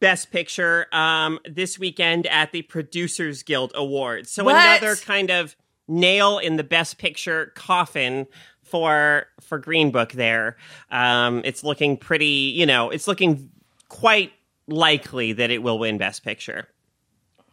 Best 0.00 0.30
Picture 0.30 0.86
um, 0.92 1.38
this 1.48 1.78
weekend 1.78 2.26
at 2.26 2.52
the 2.52 2.60
Producers 2.62 3.42
Guild 3.42 3.72
Awards. 3.74 4.30
So 4.30 4.44
What? 4.44 4.56
another 4.56 4.96
kind 4.96 5.30
of 5.30 5.56
nail 5.88 6.36
in 6.38 6.56
the 6.56 6.64
Best 6.64 6.98
Picture 6.98 7.52
coffin 7.54 8.26
for 8.62 9.26
for 9.40 9.58
Green 9.58 9.90
Book. 9.90 10.12
There, 10.12 10.58
um, 10.90 11.40
it's 11.46 11.64
looking 11.64 11.96
pretty. 11.96 12.52
You 12.54 12.66
know, 12.66 12.90
it's 12.90 13.08
looking 13.08 13.50
quite 13.88 14.32
likely 14.68 15.32
that 15.32 15.50
it 15.50 15.62
will 15.62 15.78
win 15.78 15.96
Best 15.96 16.22
Picture. 16.22 16.68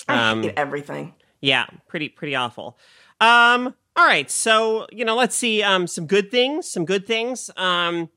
I 0.09 0.31
Um, 0.31 0.43
hate 0.43 0.53
everything. 0.57 1.13
Yeah, 1.43 1.65
pretty 1.89 2.07
pretty 2.07 2.35
awful. 2.35 2.77
Um, 3.19 3.75
all 3.97 4.05
right, 4.05 4.31
so 4.31 4.87
you 4.91 5.03
know, 5.03 5.15
let's 5.15 5.35
see 5.35 5.61
um, 5.61 5.87
some 5.87 6.07
good 6.07 6.31
things. 6.31 6.71
Some 6.71 6.85
good 6.85 7.05
things. 7.05 7.51
Um, 7.57 8.09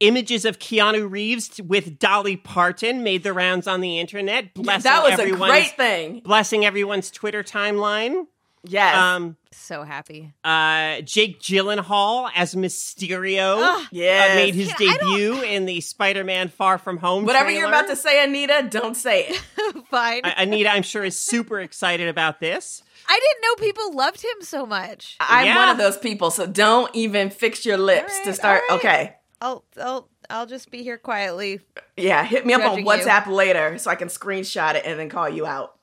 images 0.00 0.44
of 0.44 0.58
Keanu 0.58 1.08
Reeves 1.08 1.60
with 1.62 1.98
Dolly 2.00 2.36
Parton 2.36 3.04
made 3.04 3.22
the 3.22 3.32
rounds 3.32 3.68
on 3.68 3.80
the 3.80 4.00
internet. 4.00 4.52
Blessing 4.52 4.82
That 4.82 5.04
was 5.04 5.18
a 5.18 5.30
great 5.30 5.76
thing. 5.76 6.20
Blessing 6.20 6.64
everyone's 6.64 7.10
Twitter 7.10 7.44
timeline. 7.44 8.26
Yes. 8.64 8.96
Um, 8.96 9.36
so 9.52 9.84
happy. 9.84 10.32
uh, 10.42 11.00
Jake 11.02 11.40
Gyllenhaal 11.40 12.30
as 12.34 12.54
Mysterio 12.56 13.56
Ugh. 13.58 13.82
uh, 13.82 13.86
yes. 13.92 14.34
made 14.34 14.54
his 14.54 14.68
Yeah, 14.68 14.90
I 14.90 14.96
don't- 14.96 15.10
debut 15.18 15.42
in 15.42 15.66
the 15.66 15.80
Spider-Man 15.80 16.48
Far 16.48 16.78
From 16.78 16.96
Home. 16.98 17.24
Whatever 17.24 17.50
you're 17.50 17.68
about 17.68 17.86
to 17.88 17.96
say, 17.96 18.24
Anita, 18.24 18.66
don't 18.68 18.96
say 18.96 19.26
it. 19.28 19.36
Fine. 19.90 20.22
I- 20.24 20.42
Anita, 20.42 20.68
I'm 20.70 20.82
sure 20.82 21.04
is 21.04 21.18
super 21.18 21.60
excited 21.60 22.08
about 22.08 22.40
this. 22.40 22.82
I 23.08 23.20
didn't 23.20 23.42
know 23.42 23.66
people 23.66 23.92
loved 23.96 24.22
him 24.24 24.42
so 24.42 24.66
much. 24.66 25.16
I'm 25.20 25.46
Yeah. 25.46 25.56
one 25.56 25.68
of 25.68 25.78
those 25.78 25.96
people, 25.96 26.30
so 26.32 26.44
don't 26.46 26.92
even 26.94 27.30
fix 27.30 27.64
your 27.64 27.78
lips 27.78 28.12
All 28.18 28.24
to 28.24 28.32
start. 28.32 28.62
all 28.68 28.76
right. 28.78 28.84
Okay. 28.84 29.16
I'll 29.40 29.64
I'll 29.80 30.08
I'll 30.28 30.46
just 30.46 30.70
be 30.72 30.82
here 30.82 30.98
quietly. 30.98 31.60
Yeah, 31.96 32.24
hit 32.24 32.44
me 32.44 32.52
up 32.54 32.62
on 32.62 32.70
Judging 32.70 32.86
you. 32.86 32.90
WhatsApp 32.90 33.26
later 33.28 33.78
so 33.78 33.90
I 33.92 33.94
can 33.94 34.08
screenshot 34.08 34.74
it 34.74 34.82
and 34.86 34.98
then 34.98 35.08
call 35.08 35.28
you 35.28 35.46
out. 35.46 35.74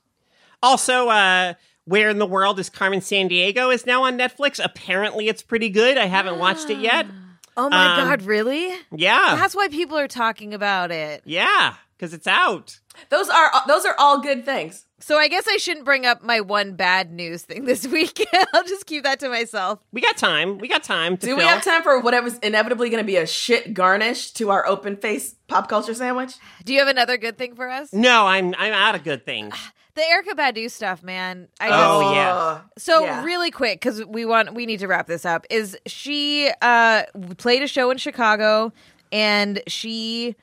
Also, 0.61 1.07
uh, 1.07 1.53
Where 1.85 2.09
in 2.09 2.17
the 2.19 2.25
World 2.25 2.59
is 2.59 2.69
Carmen 2.69 2.99
Sandiego 3.01 3.73
is 3.73 3.85
now 3.85 4.03
on 4.03 4.17
Netflix. 4.17 4.63
Apparently, 4.63 5.27
it's 5.27 5.41
pretty 5.43 5.69
good. 5.69 5.97
I 5.97 6.05
haven't 6.05 6.39
watched 6.39 6.69
it 6.69 6.79
yet. 6.79 7.05
Oh 7.55 7.69
my 7.69 7.99
Um, 8.01 8.07
god, 8.07 8.23
really? 8.23 8.73
Yeah. 8.91 9.35
That's 9.35 9.55
why 9.55 9.67
people 9.67 9.95
are 9.95 10.07
talking 10.07 10.55
about 10.55 10.89
it. 10.89 11.21
Yeah. 11.23 11.75
because 11.95 12.11
it's 12.11 12.25
out. 12.25 12.79
Those 13.09 13.29
are 13.29 13.51
those 13.67 13.85
are 13.85 13.93
all 13.99 14.21
good 14.21 14.43
things. 14.43 14.87
So 14.99 15.17
I 15.19 15.27
guess 15.27 15.47
I 15.47 15.57
shouldn't 15.57 15.85
bring 15.85 16.03
up 16.03 16.23
my 16.23 16.41
one 16.41 16.73
bad 16.75 17.11
news 17.11 17.43
thing 17.43 17.65
this 17.71 17.85
week. 17.85 18.25
I'll 18.55 18.63
just 18.63 18.87
keep 18.87 19.03
that 19.03 19.19
to 19.19 19.29
myself. 19.29 19.77
We 19.91 20.01
got 20.01 20.17
time. 20.17 20.57
We 20.57 20.67
got 20.67 20.81
time 20.81 21.15
to 21.17 21.27
Do 21.27 21.35
we 21.35 21.43
have 21.43 21.63
time 21.63 21.83
for 21.83 21.99
whatever's 21.99 22.39
inevitably 22.39 22.89
going 22.89 23.03
to 23.03 23.05
be 23.05 23.17
a 23.17 23.27
shit 23.27 23.75
garnish 23.75 24.31
to 24.31 24.49
our 24.49 24.65
open 24.65 24.97
face 24.97 25.35
pop 25.47 25.69
culture 25.69 25.93
sandwich? 25.93 26.33
Do 26.65 26.73
you 26.73 26.79
have 26.79 26.87
another 26.87 27.17
good 27.17 27.37
thing 27.37 27.53
for 27.55 27.69
us? 27.69 27.93
No, 27.93 28.25
I'm 28.25 28.55
I'm 28.57 28.73
out 28.73 28.95
of 28.95 29.03
good 29.03 29.27
things. 29.27 29.53
The 29.95 30.01
Erykah 30.01 30.35
Badu 30.37 30.71
stuff, 30.71 31.03
man. 31.03 31.47
I 31.59 31.69
just 31.69 31.79
Oh, 31.81 31.99
yeah. 31.99 32.61
So 32.77 33.03
Yeah. 33.03 33.23
really 33.23 33.51
quick, 33.51 33.79
because 33.79 34.03
we 34.05 34.25
want 34.25 34.53
we 34.53 34.65
need 34.65 34.79
to 34.79 34.87
wrap 34.87 35.07
this 35.07 35.25
up. 35.25 35.45
Is 35.49 35.77
she 35.85 36.49
uh 36.61 37.03
played 37.37 37.61
a 37.63 37.67
show 37.67 37.91
in 37.91 37.97
Chicago 37.97 38.73
and 39.11 39.61
she 39.67 40.35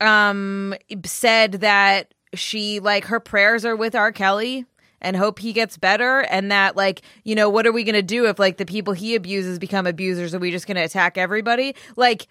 um 0.00 0.74
said 1.04 1.52
that 1.52 2.12
she 2.34 2.80
like 2.80 3.04
her 3.04 3.20
prayers 3.20 3.64
are 3.64 3.76
with 3.76 3.94
R. 3.94 4.10
Kelly 4.12 4.64
and 5.00 5.16
hope 5.16 5.38
he 5.38 5.52
gets 5.52 5.76
better 5.76 6.20
and 6.20 6.50
that 6.50 6.76
like 6.76 7.02
you 7.24 7.34
know 7.34 7.48
what 7.48 7.66
are 7.66 7.72
we 7.72 7.84
gonna 7.84 8.02
do 8.02 8.26
if 8.26 8.38
like 8.38 8.56
the 8.56 8.66
people 8.66 8.92
he 8.92 9.14
abuses 9.14 9.58
become 9.58 9.86
abusers 9.86 10.34
are 10.34 10.38
we 10.38 10.50
just 10.50 10.66
gonna 10.66 10.82
attack 10.82 11.16
everybody 11.16 11.74
like 11.96 12.28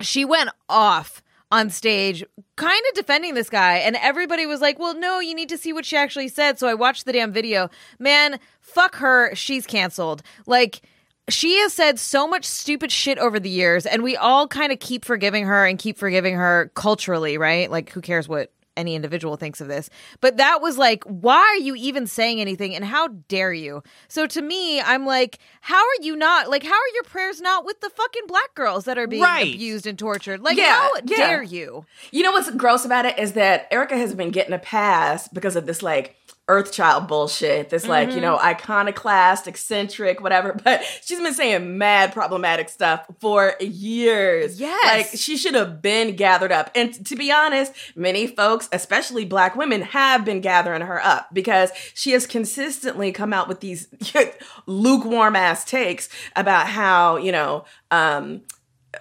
she 0.00 0.24
went 0.24 0.50
off 0.68 1.22
on 1.50 1.70
stage 1.70 2.24
kind 2.56 2.82
of 2.88 2.94
defending 2.94 3.34
this 3.34 3.50
guy 3.50 3.78
and 3.78 3.96
everybody 3.96 4.46
was 4.46 4.60
like 4.60 4.78
well 4.78 4.94
no 4.94 5.18
you 5.18 5.34
need 5.34 5.48
to 5.48 5.58
see 5.58 5.72
what 5.72 5.84
she 5.84 5.96
actually 5.96 6.28
said. 6.28 6.58
So 6.58 6.68
i 6.68 6.74
watched 6.74 7.04
the 7.04 7.12
damn 7.12 7.32
video. 7.32 7.70
Man 7.98 8.38
fuck 8.60 8.96
her 8.96 9.34
she's 9.34 9.66
canceled. 9.66 10.22
Like 10.46 10.82
she 11.28 11.58
has 11.58 11.72
said 11.72 11.98
so 11.98 12.26
much 12.26 12.44
stupid 12.44 12.90
shit 12.90 13.18
over 13.18 13.38
the 13.38 13.50
years 13.50 13.86
and 13.86 14.02
we 14.02 14.16
all 14.16 14.48
kind 14.48 14.72
of 14.72 14.80
keep 14.80 15.04
forgiving 15.04 15.44
her 15.46 15.66
and 15.66 15.78
keep 15.78 15.98
forgiving 15.98 16.34
her 16.34 16.70
culturally 16.74 17.38
right? 17.38 17.70
Like 17.70 17.90
who 17.90 18.00
cares 18.00 18.28
what 18.28 18.52
any 18.76 18.94
individual 18.94 19.36
thinks 19.36 19.60
of 19.60 19.68
this 19.68 19.90
but 20.20 20.36
that 20.36 20.60
was 20.62 20.78
like 20.78 21.02
why 21.04 21.38
are 21.38 21.56
you 21.58 21.74
even 21.74 22.06
saying 22.06 22.40
anything 22.40 22.74
and 22.74 22.84
how 22.84 23.08
dare 23.28 23.52
you 23.52 23.82
so 24.08 24.26
to 24.26 24.40
me 24.40 24.80
i'm 24.80 25.04
like 25.04 25.38
how 25.60 25.80
are 25.82 26.02
you 26.02 26.14
not 26.16 26.48
like 26.48 26.62
how 26.62 26.72
are 26.74 26.88
your 26.94 27.02
prayers 27.04 27.40
not 27.40 27.64
with 27.64 27.80
the 27.80 27.90
fucking 27.90 28.22
black 28.26 28.54
girls 28.54 28.84
that 28.84 28.96
are 28.96 29.06
being 29.06 29.22
Right. 29.22 29.54
abused 29.54 29.86
and 29.86 29.98
tortured 29.98 30.40
like 30.42 30.56
Yeah, 30.56 30.72
how 30.74 30.90
yeah. 31.04 31.16
dare 31.16 31.42
you 31.42 31.84
You 32.12 32.22
know 32.22 32.32
what's 32.32 32.50
gross 32.52 32.84
about 32.84 33.06
it 33.06 33.18
is 33.18 33.32
that 33.32 33.70
Erykah 33.70 33.90
has 33.98 34.14
been 34.14 34.30
getting 34.30 34.52
a 34.54 34.58
pass 34.58 35.28
because 35.28 35.56
of 35.56 35.66
this 35.66 35.82
like 35.82 36.16
Earthchild 36.50 37.06
bullshit. 37.06 37.70
This 37.70 37.86
like, 37.86 38.08
Mm-hmm. 38.08 38.16
you 38.16 38.22
know, 38.22 38.38
iconoclast, 38.38 39.46
eccentric, 39.46 40.20
whatever. 40.20 40.58
But 40.64 40.82
she's 41.04 41.20
been 41.20 41.32
saying 41.34 41.78
mad 41.78 42.12
problematic 42.12 42.68
stuff 42.68 43.06
for 43.20 43.54
years. 43.60 44.58
Yes. 44.60 44.84
Like 45.12 45.20
she 45.20 45.36
should 45.36 45.54
have 45.54 45.80
been 45.80 46.16
gathered 46.16 46.50
up. 46.52 46.70
And 46.74 46.92
to 47.06 47.14
be 47.16 47.30
honest, 47.30 47.72
many 47.94 48.26
folks, 48.26 48.68
especially 48.72 49.24
black 49.24 49.54
women, 49.54 49.82
have 49.82 50.24
been 50.24 50.40
gathering 50.40 50.82
her 50.82 51.00
up 51.04 51.32
because 51.32 51.70
she 51.94 52.10
has 52.12 52.26
consistently 52.26 53.12
come 53.12 53.32
out 53.32 53.46
with 53.48 53.60
these 53.60 53.86
lukewarm 54.66 55.36
ass 55.36 55.64
takes 55.64 56.08
about 56.36 56.66
how, 56.66 57.16
you 57.16 57.32
know, 57.32 57.64
um, 57.90 58.42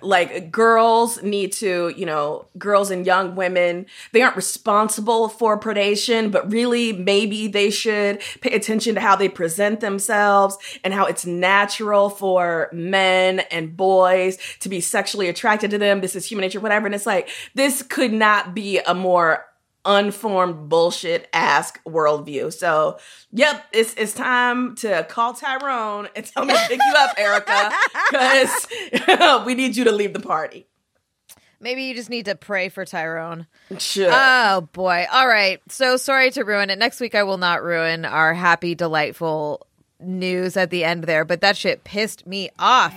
like 0.02 0.52
girls 0.52 1.22
need 1.24 1.52
to, 1.54 1.94
you 1.96 2.06
know, 2.06 2.48
girls 2.58 2.92
and 2.92 3.06
young 3.06 3.36
women, 3.36 3.86
they 4.12 4.22
aren't 4.22 4.36
responsible 4.36 5.30
for 5.30 5.60
predation, 5.60 6.32
but 6.32 6.52
really 6.52 6.94
maybe 6.94 7.48
they 7.48 7.70
should 7.70 8.22
pay 8.42 8.52
attention 8.52 8.96
to 8.96 9.02
how 9.02 9.16
they 9.16 9.30
present 9.30 9.80
themselves 9.80 10.58
and 10.84 10.94
how 10.94 11.06
it's 11.06 11.26
natural 11.26 12.10
for 12.10 12.70
men 12.72 13.40
and 13.52 13.76
boys 13.76 14.38
to 14.60 14.70
be 14.70 14.82
sexually 14.82 15.28
attracted 15.28 15.72
to 15.72 15.78
them. 15.78 16.02
This 16.02 16.16
is 16.16 16.26
human 16.26 16.44
nature, 16.44 16.60
whatever. 16.60 16.86
And 16.86 16.96
it's 16.96 17.06
like, 17.06 17.30
this 17.56 17.82
could 17.82 18.14
not 18.14 18.54
be 18.54 18.80
a 18.80 18.94
more 18.94 19.46
unformed 19.86 20.70
bullshit 20.70 21.28
ask 21.34 21.82
worldview. 21.86 22.52
So, 22.54 22.98
yep, 23.32 23.66
it's 23.72 23.94
it's 23.96 24.14
time 24.14 24.76
to 24.78 25.04
call 25.10 25.34
Tyrone 25.34 26.10
and 26.16 26.26
tell 26.26 26.46
me 26.46 26.54
to 26.54 26.60
pick 26.68 26.80
you 26.80 26.94
up, 26.98 27.18
Erykah, 27.18 27.72
because 28.12 29.46
we 29.46 29.56
need 29.56 29.76
you 29.78 29.84
to 29.86 29.92
leave 29.92 30.14
the 30.14 30.20
party. 30.20 30.68
maybe 31.60 31.84
you 31.84 31.94
just 31.96 32.10
need 32.10 32.26
to 32.26 32.36
pray 32.36 32.70
for 32.70 32.86
tyrone 32.86 33.46
Sure. 33.78 34.10
oh 34.14 34.62
boy 34.72 35.06
all 35.12 35.28
right 35.28 35.60
so 35.70 35.98
sorry 35.98 36.32
to 36.32 36.44
ruin 36.44 36.70
it 36.70 36.80
next 36.80 37.02
week 37.02 37.16
i 37.16 37.24
will 37.24 37.38
not 37.38 37.62
ruin 37.64 38.06
our 38.06 38.34
happy 38.34 38.76
delightful 38.76 39.68
news 40.00 40.56
at 40.56 40.70
the 40.70 40.86
end 40.86 41.04
there 41.04 41.26
but 41.26 41.42
that 41.42 41.58
shit 41.58 41.84
pissed 41.84 42.26
me 42.26 42.50
off 42.60 42.94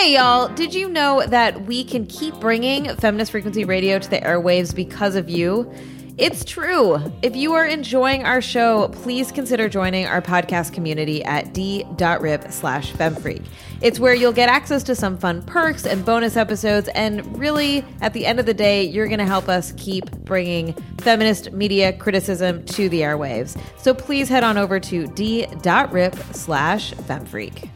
Hey 0.00 0.14
y'all, 0.14 0.48
did 0.48 0.72
you 0.72 0.88
know 0.88 1.22
that 1.26 1.66
we 1.66 1.84
can 1.84 2.06
keep 2.06 2.34
bringing 2.36 2.96
Feminist 2.96 3.32
Frequency 3.32 3.66
Radio 3.66 3.98
to 3.98 4.08
the 4.08 4.18
airwaves 4.18 4.74
because 4.74 5.14
of 5.14 5.28
you? 5.28 5.70
It's 6.16 6.42
true. 6.42 6.98
If 7.20 7.36
you 7.36 7.52
are 7.52 7.66
enjoying 7.66 8.24
our 8.24 8.40
show, 8.40 8.88
please 8.88 9.30
consider 9.30 9.68
joining 9.68 10.06
our 10.06 10.22
podcast 10.22 10.72
community 10.72 11.22
at 11.24 11.52
d.rip 11.52 12.50
slash 12.50 12.94
femfreak. 12.94 13.44
It's 13.82 14.00
where 14.00 14.14
you'll 14.14 14.32
get 14.32 14.48
access 14.48 14.82
to 14.84 14.94
some 14.94 15.18
fun 15.18 15.42
perks 15.42 15.84
and 15.84 16.02
bonus 16.02 16.34
episodes, 16.34 16.88
and 16.94 17.38
really, 17.38 17.84
at 18.00 18.14
the 18.14 18.24
end 18.24 18.40
of 18.40 18.46
the 18.46 18.54
day, 18.54 18.82
you're 18.82 19.06
going 19.06 19.18
to 19.18 19.26
help 19.26 19.50
us 19.50 19.74
keep 19.76 20.10
bringing 20.22 20.72
feminist 21.02 21.52
media 21.52 21.92
criticism 21.92 22.64
to 22.64 22.88
the 22.88 23.02
airwaves. 23.02 23.60
So 23.76 23.92
please 23.92 24.30
head 24.30 24.44
on 24.44 24.56
over 24.56 24.80
to 24.80 25.08
d.rip 25.08 26.14
slash 26.32 26.94
femfreak. 26.94 27.68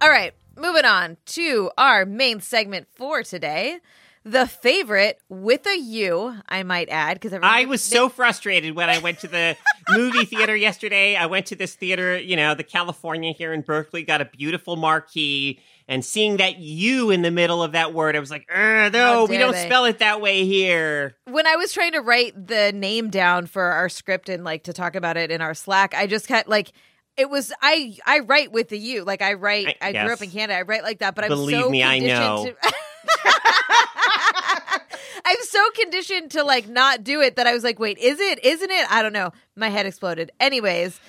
All 0.00 0.10
right, 0.10 0.32
moving 0.56 0.84
on 0.84 1.16
to 1.26 1.70
our 1.76 2.04
main 2.04 2.40
segment 2.40 2.88
for 2.94 3.22
today. 3.22 3.78
The 4.24 4.48
favorite 4.48 5.20
with 5.28 5.64
a 5.66 5.78
U, 5.78 6.34
I 6.48 6.64
might 6.64 6.88
add, 6.88 7.20
because 7.20 7.38
I 7.40 7.64
was 7.66 7.80
so 7.80 8.08
frustrated 8.08 8.74
when 8.74 8.90
I 8.90 8.98
went 8.98 9.20
to 9.20 9.28
the 9.28 9.56
movie 9.90 10.24
theater 10.24 10.56
yesterday. 10.56 11.14
I 11.14 11.26
went 11.26 11.46
to 11.46 11.54
this 11.54 11.76
theater, 11.76 12.18
you 12.18 12.34
know, 12.34 12.56
the 12.56 12.64
California 12.64 13.32
here 13.32 13.52
in 13.52 13.60
Berkeley, 13.60 14.02
got 14.02 14.20
a 14.20 14.24
beautiful 14.24 14.74
marquee, 14.74 15.60
and 15.86 16.04
seeing 16.04 16.38
that 16.38 16.58
U 16.58 17.10
in 17.10 17.22
the 17.22 17.30
middle 17.30 17.62
of 17.62 17.70
that 17.70 17.94
word, 17.94 18.16
I 18.16 18.18
was 18.18 18.32
like, 18.32 18.48
"Ugh, 18.52 18.92
no, 18.92 19.20
oh, 19.20 19.26
we 19.26 19.38
don't 19.38 19.52
they." 19.52 19.64
spell 19.64 19.84
it 19.84 20.00
that 20.00 20.20
way 20.20 20.44
here. 20.44 21.14
when 21.26 21.46
I 21.46 21.54
was 21.54 21.72
trying 21.72 21.92
to 21.92 22.00
write 22.00 22.48
the 22.48 22.72
name 22.72 23.10
down 23.10 23.46
for 23.46 23.62
our 23.62 23.88
script 23.88 24.28
and 24.28 24.42
like 24.42 24.64
to 24.64 24.72
talk 24.72 24.96
about 24.96 25.16
it 25.16 25.30
in 25.30 25.40
our 25.40 25.54
Slack, 25.54 25.94
I 25.94 26.08
just 26.08 26.26
had 26.26 26.48
like 26.48 26.72
it 27.16 27.30
was 27.30 27.52
I 27.62 27.96
I 28.06 28.20
write 28.20 28.52
with 28.52 28.68
the 28.68 28.78
U, 28.78 29.04
like 29.04 29.22
I 29.22 29.34
write. 29.34 29.76
I, 29.80 29.88
I- 29.88 29.92
grew 30.04 30.12
up 30.12 30.22
in 30.22 30.30
Canada. 30.30 30.58
I 30.58 30.62
write 30.62 30.82
like 30.82 30.98
that, 31.00 31.14
but 31.14 31.24
I'm 31.24 31.30
Believe 31.30 31.62
so 31.62 31.70
me, 31.70 31.82
I 31.82 31.98
know. 31.98 32.46
To- 32.46 32.56
I'm 35.24 35.36
so 35.42 35.70
conditioned 35.70 36.30
to 36.32 36.44
like 36.44 36.68
not 36.68 37.02
do 37.02 37.20
it 37.20 37.36
that 37.36 37.46
I 37.46 37.52
was 37.52 37.64
like, 37.64 37.78
wait, 37.78 37.98
is 37.98 38.20
it? 38.20 38.44
Isn't 38.44 38.70
it? 38.70 38.90
I 38.92 39.02
don't 39.02 39.12
know. 39.12 39.32
My 39.56 39.68
head 39.68 39.86
exploded. 39.86 40.30
Anyways, 40.38 41.00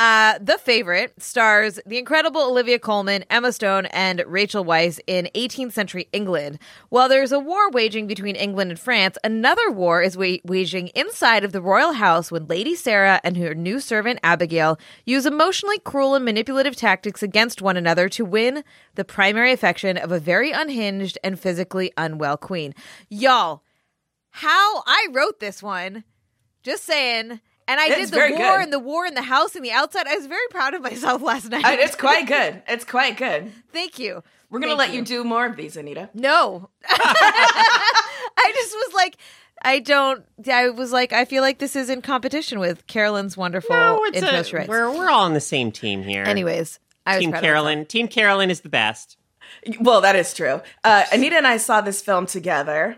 uh, 0.00 0.38
the 0.40 0.56
favorite 0.56 1.12
stars 1.22 1.78
the 1.84 1.98
incredible 1.98 2.40
Olivia 2.40 2.78
Colman, 2.78 3.22
Emma 3.28 3.52
Stone, 3.52 3.84
and 3.86 4.24
Rachel 4.26 4.64
Weisz 4.64 4.98
in 5.06 5.28
18th 5.34 5.72
century 5.72 6.08
England. 6.10 6.58
While 6.88 7.10
there's 7.10 7.32
a 7.32 7.38
war 7.38 7.70
waging 7.70 8.06
between 8.06 8.34
England 8.34 8.70
and 8.70 8.80
France, 8.80 9.18
another 9.22 9.70
war 9.70 10.00
is 10.00 10.16
wa- 10.16 10.38
waging 10.42 10.88
inside 10.94 11.44
of 11.44 11.52
the 11.52 11.60
royal 11.60 11.92
house 11.92 12.32
when 12.32 12.46
Lady 12.46 12.74
Sarah 12.74 13.20
and 13.22 13.36
her 13.36 13.54
new 13.54 13.78
servant 13.78 14.20
Abigail 14.22 14.78
use 15.04 15.26
emotionally 15.26 15.78
cruel 15.78 16.14
and 16.14 16.24
manipulative 16.24 16.76
tactics 16.76 17.22
against 17.22 17.60
one 17.60 17.76
another 17.76 18.08
to 18.08 18.24
win 18.24 18.64
the 18.94 19.04
primary 19.04 19.52
affection 19.52 19.98
of 19.98 20.10
a 20.10 20.18
very 20.18 20.50
unhinged 20.50 21.18
and 21.22 21.38
physically 21.38 21.92
unwell 21.98 22.38
queen. 22.38 22.74
Y'all, 23.10 23.62
how 24.30 24.82
I 24.86 25.08
wrote 25.12 25.40
this 25.40 25.62
one. 25.62 26.04
Just 26.62 26.84
saying. 26.84 27.40
And 27.70 27.78
I 27.78 27.86
It's 27.88 28.10
did 28.10 28.10
the 28.10 28.36
war 28.36 28.56
good. 28.56 28.62
and 28.62 28.72
the 28.72 28.78
war 28.80 29.06
in 29.06 29.14
the 29.14 29.22
house 29.22 29.54
and 29.54 29.64
the 29.64 29.70
outside. 29.70 30.06
I 30.08 30.16
was 30.16 30.26
very 30.26 30.46
proud 30.50 30.74
of 30.74 30.82
myself 30.82 31.22
last 31.30 31.48
night. 31.50 31.64
Uh, 31.64 31.76
it's 31.78 31.94
quite 31.94 32.26
good. 32.26 32.62
It's 32.68 32.84
quite 32.84 33.16
good. 33.16 33.52
Thank 33.72 33.98
you. 33.98 34.22
We're 34.50 34.58
gonna 34.58 34.74
let 34.74 34.92
you. 34.92 35.02
do 35.04 35.22
more 35.22 35.46
of 35.46 35.56
these, 35.56 35.76
Anita. 35.76 36.10
No. 36.12 36.70
I 36.88 38.52
just 38.54 38.72
was 38.74 38.94
like, 38.94 39.16
I 39.62 39.78
don't. 39.78 40.24
I 40.50 40.70
was 40.70 40.90
like, 40.92 41.12
I 41.12 41.24
feel 41.24 41.42
like 41.42 41.58
this 41.58 41.76
is 41.76 41.88
in 41.90 42.02
competition 42.02 42.58
with 42.58 42.86
Carolyn's 42.88 43.36
wonderful 43.36 43.76
No, 43.76 44.02
it's 44.06 44.16
intro 44.18 44.40
a, 44.40 44.44
shreds. 44.44 44.68
we're 44.68 44.90
we're 44.90 45.08
all 45.10 45.22
on 45.24 45.34
the 45.34 45.40
same 45.40 45.70
team 45.70 46.02
here. 46.02 46.24
Anyways, 46.24 46.80
I 47.06 47.16
was 47.16 47.20
Team 47.22 47.30
proud 47.30 47.38
of 47.38 47.44
Carolyn. 47.44 47.86
Team 47.86 48.08
Carolyn 48.08 48.50
is 48.50 48.62
the 48.62 48.68
best. 48.68 49.16
Well, 49.80 50.00
that 50.00 50.16
is 50.16 50.32
true. 50.34 50.60
Uh, 50.82 51.04
Anita 51.12 51.36
and 51.36 51.46
I 51.46 51.58
saw 51.58 51.80
this 51.80 52.00
film 52.02 52.26
together. 52.26 52.96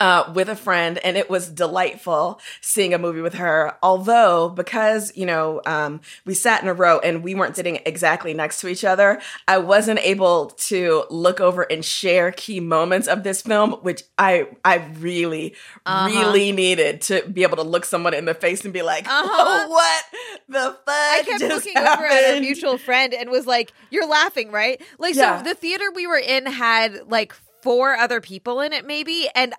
Uh, 0.00 0.30
with 0.34 0.48
a 0.48 0.56
friend, 0.56 0.98
and 0.98 1.16
it 1.16 1.28
was 1.30 1.48
delightful 1.48 2.40
seeing 2.60 2.92
a 2.94 2.98
movie 2.98 3.20
with 3.20 3.34
her. 3.34 3.76
Although, 3.82 4.48
because 4.48 5.12
you 5.16 5.26
know, 5.26 5.60
um, 5.66 6.00
we 6.24 6.34
sat 6.34 6.62
in 6.62 6.68
a 6.68 6.74
row 6.74 6.98
and 7.00 7.22
we 7.24 7.34
weren't 7.34 7.56
sitting 7.56 7.80
exactly 7.86 8.34
next 8.34 8.60
to 8.60 8.68
each 8.68 8.84
other, 8.84 9.20
I 9.46 9.58
wasn't 9.58 10.00
able 10.00 10.46
to 10.68 11.04
look 11.10 11.40
over 11.40 11.62
and 11.62 11.84
share 11.84 12.32
key 12.32 12.60
moments 12.60 13.08
of 13.08 13.22
this 13.24 13.42
film, 13.42 13.72
which 13.82 14.02
I 14.18 14.48
I 14.64 14.76
really 14.98 15.54
Uh-huh. 15.86 16.06
really 16.08 16.52
needed 16.52 17.00
to 17.02 17.26
be 17.28 17.42
able 17.42 17.56
to 17.56 17.62
look 17.62 17.84
someone 17.84 18.14
in 18.14 18.24
the 18.26 18.34
face 18.34 18.64
and 18.64 18.72
be 18.72 18.82
like, 18.82 19.06
Uh-huh. 19.08 19.68
"What 19.68 20.04
the 20.48 20.76
fuck?" 20.84 20.88
I 20.88 21.22
kept 21.26 21.40
just 21.40 21.54
looking 21.66 21.76
over 21.78 22.06
at 22.06 22.34
our 22.34 22.40
mutual 22.40 22.78
friend 22.78 23.14
and 23.14 23.30
was 23.30 23.46
like, 23.46 23.72
"You're 23.90 24.06
laughing, 24.08 24.50
right?" 24.52 24.80
Like, 24.98 25.14
Yeah. 25.14 25.38
so 25.38 25.44
the 25.48 25.54
theater 25.54 25.84
we 25.94 26.06
were 26.06 26.18
in 26.18 26.46
had 26.46 27.08
like 27.10 27.34
four 27.62 27.94
other 27.94 28.20
people 28.20 28.60
in 28.60 28.72
it, 28.72 28.86
maybe, 28.86 29.28
and 29.34 29.54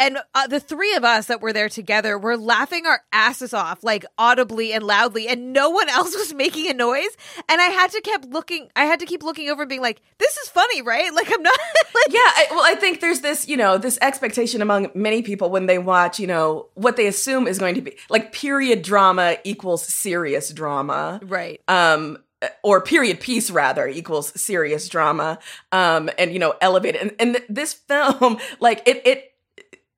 and 0.00 0.18
uh, 0.34 0.46
the 0.46 0.58
three 0.58 0.94
of 0.94 1.04
us 1.04 1.26
that 1.26 1.40
were 1.40 1.52
there 1.52 1.68
together 1.68 2.18
were 2.18 2.36
laughing 2.36 2.86
our 2.86 3.02
asses 3.12 3.54
off, 3.54 3.84
like 3.84 4.04
audibly 4.18 4.72
and 4.72 4.82
loudly, 4.82 5.28
and 5.28 5.52
no 5.52 5.70
one 5.70 5.88
else 5.90 6.16
was 6.16 6.34
making 6.34 6.68
a 6.68 6.74
noise. 6.74 7.10
And 7.48 7.60
I 7.60 7.66
had 7.66 7.90
to 7.92 8.00
keep 8.00 8.24
looking. 8.24 8.68
I 8.74 8.86
had 8.86 9.00
to 9.00 9.06
keep 9.06 9.22
looking 9.22 9.48
over 9.50 9.62
and 9.62 9.68
being 9.68 9.80
like, 9.80 10.00
"This 10.18 10.36
is 10.38 10.48
funny, 10.48 10.82
right?" 10.82 11.10
Like, 11.20 11.30
I'm 11.34 11.42
not. 11.42 11.58
like, 11.94 12.06
yeah 12.08 12.18
I, 12.18 12.46
well 12.50 12.64
i 12.64 12.74
think 12.74 13.00
there's 13.00 13.20
this 13.20 13.46
you 13.46 13.56
know 13.56 13.76
this 13.76 13.98
expectation 14.00 14.62
among 14.62 14.90
many 14.94 15.22
people 15.22 15.50
when 15.50 15.66
they 15.66 15.78
watch 15.78 16.18
you 16.18 16.26
know 16.26 16.68
what 16.74 16.96
they 16.96 17.06
assume 17.06 17.46
is 17.46 17.58
going 17.58 17.74
to 17.74 17.82
be 17.82 17.96
like 18.08 18.32
period 18.32 18.82
drama 18.82 19.36
equals 19.44 19.86
serious 19.86 20.50
drama 20.50 21.20
right. 21.22 21.60
um 21.68 22.18
or 22.62 22.80
period 22.80 23.20
piece 23.20 23.50
rather 23.50 23.86
equals 23.86 24.38
serious 24.40 24.88
drama 24.88 25.38
um 25.72 26.08
and 26.18 26.32
you 26.32 26.38
know 26.38 26.54
elevated 26.60 27.00
and, 27.00 27.12
and 27.18 27.44
this 27.48 27.74
film 27.74 28.38
like 28.60 28.82
it 28.86 29.06
it 29.06 29.29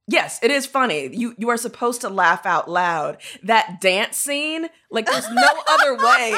yes 0.06 0.38
it 0.42 0.50
is 0.50 0.66
funny. 0.66 1.14
You 1.14 1.34
you 1.38 1.48
are 1.50 1.56
supposed 1.56 2.00
to 2.02 2.08
laugh 2.08 2.46
out 2.46 2.68
loud. 2.68 3.18
That 3.42 3.80
dance 3.80 4.16
scene 4.16 4.68
like 4.90 5.06
there's 5.06 5.30
no 5.30 5.52
other 5.68 5.96
way 5.96 6.30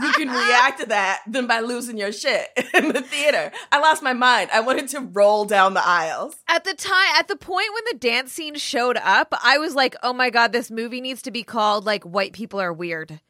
you 0.00 0.12
can 0.12 0.28
react 0.28 0.80
to 0.80 0.86
that 0.86 1.22
than 1.26 1.46
by 1.46 1.60
losing 1.60 1.98
your 1.98 2.12
shit 2.12 2.48
in 2.74 2.92
the 2.92 3.02
theater. 3.02 3.52
I 3.72 3.80
lost 3.80 4.02
my 4.02 4.12
mind. 4.12 4.50
I 4.52 4.60
wanted 4.60 4.88
to 4.88 5.00
roll 5.00 5.44
down 5.44 5.74
the 5.74 5.86
aisles. 5.86 6.36
At 6.48 6.64
the 6.64 6.74
time, 6.74 7.08
at 7.18 7.28
the 7.28 7.36
point 7.36 7.68
when 7.74 7.84
the 7.90 7.98
dance 7.98 8.32
scene 8.32 8.54
showed 8.54 8.96
up, 8.98 9.32
I 9.42 9.58
was 9.58 9.74
like, 9.74 9.96
"Oh 10.02 10.12
my 10.12 10.30
god, 10.30 10.52
this 10.52 10.70
movie 10.70 11.00
needs 11.00 11.22
to 11.22 11.30
be 11.30 11.42
called 11.42 11.84
like 11.84 12.04
White 12.04 12.32
People 12.32 12.60
Are 12.60 12.72
Weird." 12.72 13.20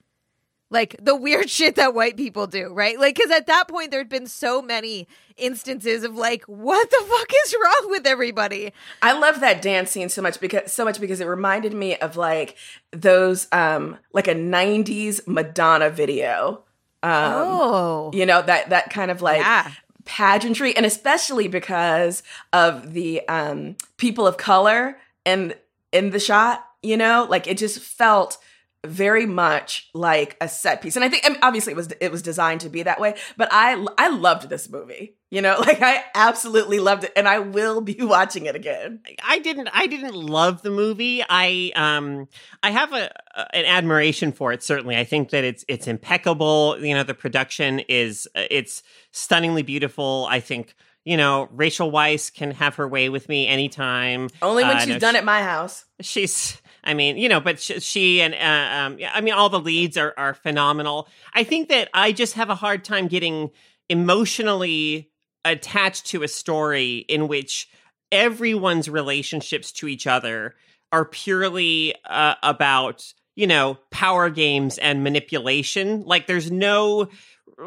Like 0.70 0.96
the 1.00 1.14
weird 1.14 1.49
shit 1.56 1.76
that 1.76 1.94
white 1.94 2.16
people 2.16 2.46
do, 2.46 2.68
right? 2.73 2.99
Like 2.99 3.16
cuz 3.16 3.30
at 3.30 3.46
that 3.46 3.68
point 3.68 3.90
there'd 3.90 4.08
been 4.08 4.26
so 4.26 4.61
many 4.61 5.06
instances 5.37 6.02
of 6.02 6.16
like, 6.16 6.44
"What 6.44 6.90
the 6.90 7.04
fuck 7.08 7.30
is 7.44 7.54
wrong 7.62 7.90
with 7.90 8.06
everybody?" 8.06 8.73
I 9.02 9.12
love 9.12 9.40
that 9.40 9.62
dance 9.62 9.90
scene 9.90 10.08
so 10.08 10.23
much 10.23 10.40
because 10.40 10.73
so 10.73 10.85
much 10.85 11.00
because 11.00 11.20
it 11.20 11.26
reminded 11.26 11.73
me 11.73 11.96
of 11.96 12.16
like 12.16 12.56
those 12.92 13.46
um 13.52 13.99
like 14.12 14.26
a 14.28 14.35
90s 14.35 15.20
Madonna 15.26 15.90
video. 15.90 16.62
Um 17.02 17.32
oh. 17.35 18.11
you 18.14 18.26
know 18.26 18.42
that 18.42 18.70
that 18.70 18.90
kind 18.90 19.11
of 19.11 19.23
like 19.23 19.38
Yeah. 19.40 19.70
pageantry 20.04 20.75
and 20.76 20.87
especially 20.87 21.46
because 21.46 22.23
of 22.52 22.92
the 22.92 23.26
um 23.28 23.76
people 23.99 24.26
of 24.26 24.37
color 24.37 24.99
and 25.25 25.54
in 25.92 26.11
the 26.11 26.18
shot, 26.20 26.64
you 26.82 26.96
know? 26.96 27.26
Like 27.28 27.46
it 27.46 27.58
just 27.58 27.78
felt 27.78 28.38
very 28.86 29.26
much 29.26 29.88
like 29.94 30.36
a 30.40 30.48
set 30.48 30.80
piece. 30.82 30.96
And 30.96 31.04
I 31.04 31.08
think 31.08 31.24
I 31.26 31.30
mean, 31.30 31.38
obviously 31.42 31.72
it 31.72 31.76
was 31.76 31.88
it 32.00 32.10
was 32.10 32.22
designed 32.22 32.60
to 32.62 32.68
be 32.68 32.82
that 32.84 33.00
way, 33.00 33.14
but 33.36 33.48
I 33.52 33.84
I 33.98 34.08
loved 34.08 34.48
this 34.48 34.68
movie. 34.70 35.16
You 35.30 35.42
know, 35.42 35.56
like 35.60 35.82
I 35.82 36.04
absolutely 36.14 36.78
loved 36.78 37.04
it 37.04 37.12
and 37.16 37.26
I 37.28 37.40
will 37.40 37.80
be 37.80 37.96
watching 38.00 38.46
it 38.46 38.54
again. 38.54 39.00
I 39.24 39.38
didn't 39.40 39.68
I 39.72 39.86
didn't 39.86 40.14
love 40.14 40.62
the 40.62 40.70
movie. 40.70 41.22
I 41.28 41.72
um 41.76 42.28
I 42.62 42.70
have 42.70 42.92
a, 42.92 43.10
an 43.54 43.64
admiration 43.64 44.32
for 44.32 44.52
it 44.52 44.62
certainly. 44.62 44.96
I 44.96 45.04
think 45.04 45.30
that 45.30 45.44
it's 45.44 45.64
it's 45.68 45.86
impeccable. 45.86 46.76
You 46.80 46.94
know, 46.94 47.02
the 47.02 47.14
production 47.14 47.80
is 47.88 48.28
it's 48.34 48.82
stunningly 49.10 49.62
beautiful. 49.62 50.26
I 50.30 50.40
think 50.40 50.74
you 51.04 51.16
know, 51.16 51.48
Rachel 51.52 51.92
Weisz 51.92 52.34
can 52.34 52.50
have 52.50 52.74
her 52.76 52.88
way 52.88 53.08
with 53.08 53.28
me 53.28 53.46
anytime. 53.46 54.28
Only 54.42 54.64
when 54.64 54.76
Uh, 54.76 54.80
she's 54.80 54.88
no, 54.88 54.98
done 54.98 55.14
she- 55.14 55.18
at 55.18 55.24
my 55.24 55.40
house. 55.40 55.84
she's 56.00 56.60
i 56.86 56.94
mean 56.94 57.16
you 57.18 57.28
know 57.28 57.40
but 57.40 57.60
she, 57.60 58.20
and 58.22 58.34
uh, 58.34 58.76
um 58.76 58.98
i 59.12 59.20
mean 59.20 59.34
all 59.34 59.48
the 59.50 59.60
leads 59.60 59.96
are 59.96 60.14
are 60.16 60.34
phenomenal. 60.34 61.08
I 61.34 61.44
think 61.44 61.68
that 61.68 61.88
i 61.92 62.12
just 62.12 62.34
have 62.34 62.50
a 62.50 62.54
hard 62.54 62.84
time 62.84 63.08
getting 63.08 63.50
emotionally 63.88 65.10
attached 65.44 66.06
to 66.06 66.22
a 66.22 66.28
story 66.28 66.98
in 67.08 67.28
which 67.28 67.68
everyone's 68.10 68.88
relationships 68.88 69.72
to 69.72 69.88
each 69.88 70.06
other 70.06 70.54
are 70.92 71.04
purely 71.04 71.94
uh, 72.08 72.34
about 72.42 73.12
you 73.34 73.46
know 73.46 73.78
power 73.90 74.30
games 74.30 74.78
and 74.78 75.04
manipulation. 75.04 76.02
Like 76.02 76.26
there's 76.26 76.50
no 76.50 77.08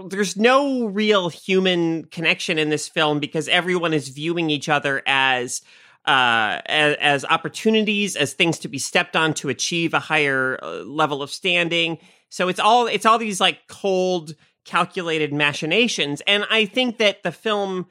there's 0.08 0.38
no 0.38 0.86
real 0.86 1.30
human 1.30 2.06
connection 2.06 2.60
in 2.60 2.70
this 2.70 2.88
film 2.88 3.20
because 3.20 3.48
everyone 3.48 3.94
is 3.94 4.10
viewing 4.10 4.50
each 4.50 4.70
other 4.70 5.02
as 5.06 5.62
uh, 6.06 6.62
as, 6.66 6.96
as 7.00 7.26
opportunities, 7.26 8.16
as 8.16 8.34
things 8.34 8.60
to 8.60 8.68
be 8.68 8.80
stepped 8.80 9.16
on 9.16 9.34
to 9.36 9.50
achieve 9.50 9.94
a 9.94 10.00
higher 10.00 10.60
uh, 10.62 10.84
level 10.84 11.22
of 11.22 11.30
standing. 11.30 11.98
So 12.30 12.48
it's 12.48 12.60
all 12.60 12.88
it's 12.88 13.06
all 13.06 13.18
these 13.18 13.42
like 13.42 13.68
cold, 13.68 14.36
calculated 14.66 15.34
machinations, 15.34 16.22
and 16.28 16.46
I 16.50 16.66
think 16.66 16.98
that 16.98 17.24
the 17.24 17.32
film. 17.32 17.88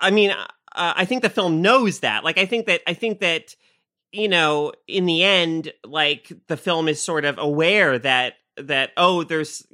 I 0.00 0.12
mean, 0.12 0.30
uh, 0.30 0.46
I 0.74 1.04
think 1.04 1.22
the 1.22 1.30
film 1.30 1.62
knows 1.62 2.00
that. 2.00 2.22
Like, 2.22 2.38
I 2.38 2.46
think 2.46 2.66
that 2.66 2.82
I 2.86 2.94
think 2.94 3.20
that 3.20 3.56
you 4.12 4.28
know, 4.28 4.72
in 4.88 5.06
the 5.06 5.24
end, 5.24 5.72
like 5.84 6.32
the 6.48 6.56
film 6.56 6.88
is 6.88 7.00
sort 7.00 7.24
of 7.24 7.38
aware 7.38 7.98
that 7.98 8.34
that 8.56 8.90
oh, 8.96 9.24
there's 9.24 9.66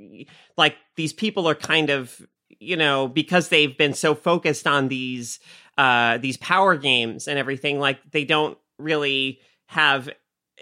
like 0.57 0.77
these 0.97 1.13
people 1.13 1.49
are 1.49 1.55
kind 1.55 1.91
of 1.91 2.21
you 2.59 2.77
know 2.77 3.09
because 3.09 3.49
they've 3.49 3.77
been 3.77 3.95
so 3.95 4.15
focused 4.15 4.67
on 4.67 4.89
these 4.89 5.39
uh 5.79 6.19
these 6.19 6.37
power 6.37 6.77
games 6.77 7.29
and 7.29 7.39
everything 7.39 7.79
like 7.79 7.99
they 8.11 8.25
don't 8.25 8.59
really 8.79 9.41
have 9.67 10.09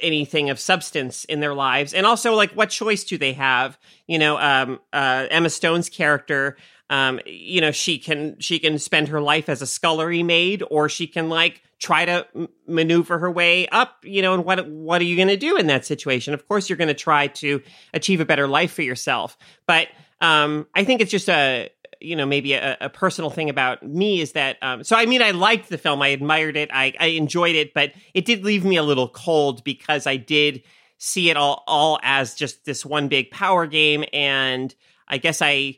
anything 0.03 0.51
of 0.51 0.59
substance 0.59 1.25
in 1.25 1.41
their 1.41 1.55
lives. 1.55 1.95
And 1.95 2.05
also 2.05 2.35
like 2.35 2.53
what 2.53 2.71
choice 2.71 3.05
do 3.05 3.17
they 3.19 3.33
have? 3.35 3.79
You 4.07 4.19
know 4.19 4.39
um 4.39 4.81
uh 4.93 5.27
emma 5.31 5.51
stone's 5.51 5.89
character 5.89 6.57
um 6.91 7.21
you 7.27 7.61
know 7.61 7.71
she 7.71 7.99
can 7.99 8.39
she 8.41 8.59
can 8.59 8.79
spend 8.79 9.09
her 9.09 9.21
life 9.21 9.49
as 9.49 9.63
a 9.63 9.67
scullery 9.67 10.23
maid 10.23 10.63
or 10.71 10.89
she 10.89 11.07
can 11.07 11.29
like 11.29 11.63
try 11.79 12.05
to 12.05 12.27
m- 12.35 12.49
maneuver 12.67 13.19
her 13.19 13.31
way 13.31 13.67
up 13.69 13.97
you 14.03 14.21
know 14.21 14.35
and 14.35 14.45
what 14.45 14.69
what 14.69 15.01
are 15.01 15.05
you 15.05 15.17
going 15.17 15.29
to 15.29 15.37
do 15.37 15.57
in 15.57 15.69
that 15.69 15.87
situation? 15.87 16.35
Of 16.35 16.47
course 16.49 16.69
you're 16.69 16.77
going 16.77 16.89
to 16.89 16.95
try 16.95 17.29
to 17.29 17.63
achieve 17.93 18.21
a 18.21 18.25
better 18.25 18.49
life 18.49 18.73
for 18.73 18.83
yourself. 18.83 19.39
But 19.67 19.89
um 20.21 20.67
i 20.75 20.85
think 20.85 21.01
it's 21.01 21.11
just 21.11 21.29
a 21.29 21.71
you 22.05 22.15
know 22.17 22.27
maybe 22.27 22.53
a, 22.53 22.77
a 22.81 22.89
personal 22.89 23.31
thing 23.31 23.51
about 23.51 23.83
me 23.83 24.21
is 24.21 24.33
that 24.33 24.57
um 24.63 24.85
so 24.85 24.97
i 24.97 25.07
mean 25.07 25.23
i 25.23 25.31
liked 25.31 25.69
the 25.69 25.79
film. 25.79 26.03
I 26.03 26.09
admired 26.09 26.57
it. 26.57 26.71
I 26.73 26.93
i 27.01 27.07
enjoyed 27.07 27.55
it 27.57 27.75
but 27.75 27.93
it 28.13 28.25
did 28.25 28.45
leave 28.45 28.65
me 28.65 28.77
a 28.77 28.83
little 28.83 29.09
cold 29.09 29.65
because 29.65 30.07
i 30.07 30.17
did 30.17 30.63
see 30.99 31.31
it 31.31 31.37
all 31.37 31.65
all 31.67 31.99
as 32.03 32.35
just 32.35 32.65
this 32.65 32.85
one 32.85 33.09
big 33.09 33.31
power 33.31 33.67
game. 33.67 34.05
And 34.13 34.75
i 35.09 35.19
guess 35.19 35.43
i 35.43 35.77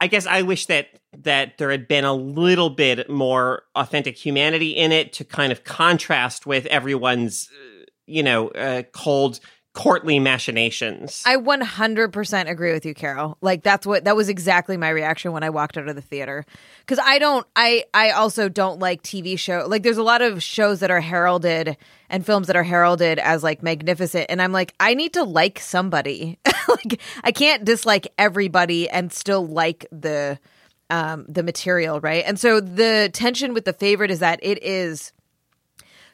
I 0.00 0.06
guess 0.06 0.26
I 0.26 0.42
wish 0.42 0.66
that 0.66 0.88
that 1.18 1.58
there 1.58 1.70
had 1.70 1.86
been 1.86 2.04
a 2.04 2.14
little 2.14 2.70
bit 2.70 3.10
more 3.10 3.64
authentic 3.74 4.16
humanity 4.16 4.70
in 4.70 4.92
it 4.92 5.12
to 5.14 5.24
kind 5.24 5.52
of 5.52 5.64
contrast 5.64 6.46
with 6.46 6.66
everyone's, 6.66 7.50
uh, 7.52 7.84
you 8.06 8.22
know, 8.22 8.48
uh, 8.48 8.82
cold 8.92 9.40
courtly 9.80 10.18
machinations. 10.18 11.22
I 11.24 11.36
100% 11.36 12.50
agree 12.50 12.72
with 12.72 12.84
you, 12.84 12.92
Carol. 12.92 13.38
Like 13.40 13.62
that's 13.62 13.86
what 13.86 14.04
that 14.04 14.14
was 14.14 14.28
exactly 14.28 14.76
my 14.76 14.90
reaction 14.90 15.32
when 15.32 15.42
I 15.42 15.48
walked 15.48 15.78
out 15.78 15.88
of 15.88 15.96
the 15.96 16.02
theater. 16.02 16.44
Cuz 16.86 16.98
I 17.02 17.18
don't 17.18 17.46
I 17.56 17.84
I 17.94 18.10
also 18.10 18.50
don't 18.50 18.78
like 18.78 19.02
TV 19.02 19.38
show. 19.38 19.64
Like 19.66 19.82
there's 19.82 19.96
a 19.96 20.02
lot 20.02 20.20
of 20.20 20.42
shows 20.42 20.80
that 20.80 20.90
are 20.90 21.00
heralded 21.00 21.78
and 22.10 22.26
films 22.26 22.48
that 22.48 22.56
are 22.56 22.62
heralded 22.62 23.18
as 23.18 23.42
like 23.42 23.62
magnificent 23.62 24.26
and 24.28 24.42
I'm 24.42 24.52
like 24.52 24.74
I 24.78 24.92
need 24.92 25.14
to 25.14 25.24
like 25.24 25.58
somebody. 25.58 26.38
like 26.68 27.00
I 27.24 27.32
can't 27.32 27.64
dislike 27.64 28.06
everybody 28.18 28.86
and 28.86 29.10
still 29.10 29.46
like 29.46 29.86
the 29.90 30.38
um 30.90 31.24
the 31.26 31.42
material, 31.42 32.00
right? 32.00 32.22
And 32.26 32.38
so 32.38 32.60
the 32.60 33.08
tension 33.14 33.54
with 33.54 33.64
the 33.64 33.72
favorite 33.72 34.10
is 34.10 34.18
that 34.18 34.40
it 34.42 34.62
is 34.62 35.14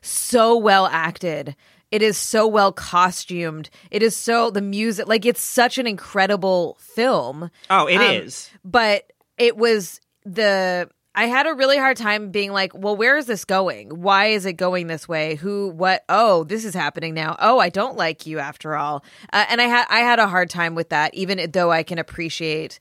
so 0.02 0.56
well 0.56 0.86
acted. 0.86 1.56
It 1.90 2.02
is 2.02 2.16
so 2.16 2.46
well 2.46 2.72
costumed. 2.72 3.70
It 3.90 4.02
is 4.02 4.16
so 4.16 4.50
the 4.50 4.60
music 4.60 5.06
like 5.06 5.24
it's 5.24 5.40
such 5.40 5.78
an 5.78 5.86
incredible 5.86 6.76
film. 6.80 7.50
oh, 7.70 7.86
it 7.86 7.96
um, 7.96 8.02
is. 8.02 8.50
But 8.64 9.12
it 9.38 9.56
was 9.56 10.00
the 10.24 10.88
I 11.14 11.26
had 11.26 11.46
a 11.46 11.54
really 11.54 11.78
hard 11.78 11.96
time 11.96 12.30
being 12.30 12.52
like, 12.52 12.72
well, 12.74 12.94
where 12.94 13.16
is 13.16 13.24
this 13.24 13.46
going? 13.46 13.88
Why 14.02 14.26
is 14.26 14.44
it 14.44 14.54
going 14.54 14.86
this 14.86 15.08
way? 15.08 15.36
Who 15.36 15.70
what 15.70 16.04
oh, 16.08 16.44
this 16.44 16.64
is 16.64 16.74
happening 16.74 17.14
now. 17.14 17.36
Oh, 17.38 17.58
I 17.58 17.70
don't 17.70 17.96
like 17.96 18.26
you 18.26 18.38
after 18.38 18.76
all. 18.76 19.04
Uh, 19.32 19.46
and 19.48 19.60
I 19.60 19.64
had 19.64 19.86
I 19.88 20.00
had 20.00 20.18
a 20.18 20.28
hard 20.28 20.50
time 20.50 20.74
with 20.74 20.90
that 20.90 21.14
even 21.14 21.50
though 21.52 21.70
I 21.70 21.84
can 21.84 21.98
appreciate 21.98 22.80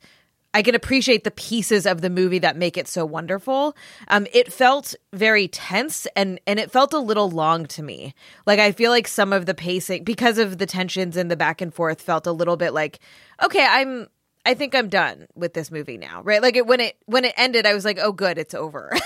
I 0.54 0.62
can 0.62 0.74
appreciate 0.74 1.24
the 1.24 1.30
pieces 1.30 1.86
of 1.86 2.00
the 2.00 2.10
movie 2.10 2.38
that 2.38 2.56
make 2.56 2.76
it 2.76 2.88
so 2.88 3.04
wonderful. 3.04 3.76
Um, 4.08 4.26
it 4.32 4.52
felt 4.52 4.94
very 5.12 5.48
tense 5.48 6.06
and 6.16 6.40
and 6.46 6.58
it 6.58 6.70
felt 6.70 6.92
a 6.92 6.98
little 6.98 7.30
long 7.30 7.66
to 7.66 7.82
me. 7.82 8.14
Like 8.46 8.58
I 8.58 8.72
feel 8.72 8.90
like 8.90 9.06
some 9.08 9.32
of 9.32 9.46
the 9.46 9.54
pacing 9.54 10.04
because 10.04 10.38
of 10.38 10.58
the 10.58 10.66
tensions 10.66 11.16
and 11.16 11.30
the 11.30 11.36
back 11.36 11.60
and 11.60 11.74
forth 11.74 12.00
felt 12.00 12.26
a 12.26 12.32
little 12.32 12.56
bit 12.56 12.72
like, 12.72 13.00
okay, 13.44 13.66
I'm 13.68 14.08
I 14.46 14.54
think 14.54 14.76
I'm 14.76 14.88
done 14.88 15.26
with 15.34 15.54
this 15.54 15.72
movie 15.72 15.98
now, 15.98 16.22
right? 16.22 16.40
Like 16.40 16.56
it 16.56 16.66
when 16.66 16.80
it 16.80 16.96
when 17.06 17.24
it 17.24 17.34
ended, 17.36 17.66
I 17.66 17.74
was 17.74 17.84
like, 17.84 17.98
oh, 18.00 18.12
good, 18.12 18.38
it's 18.38 18.54
over. 18.54 18.90
um, 18.94 19.00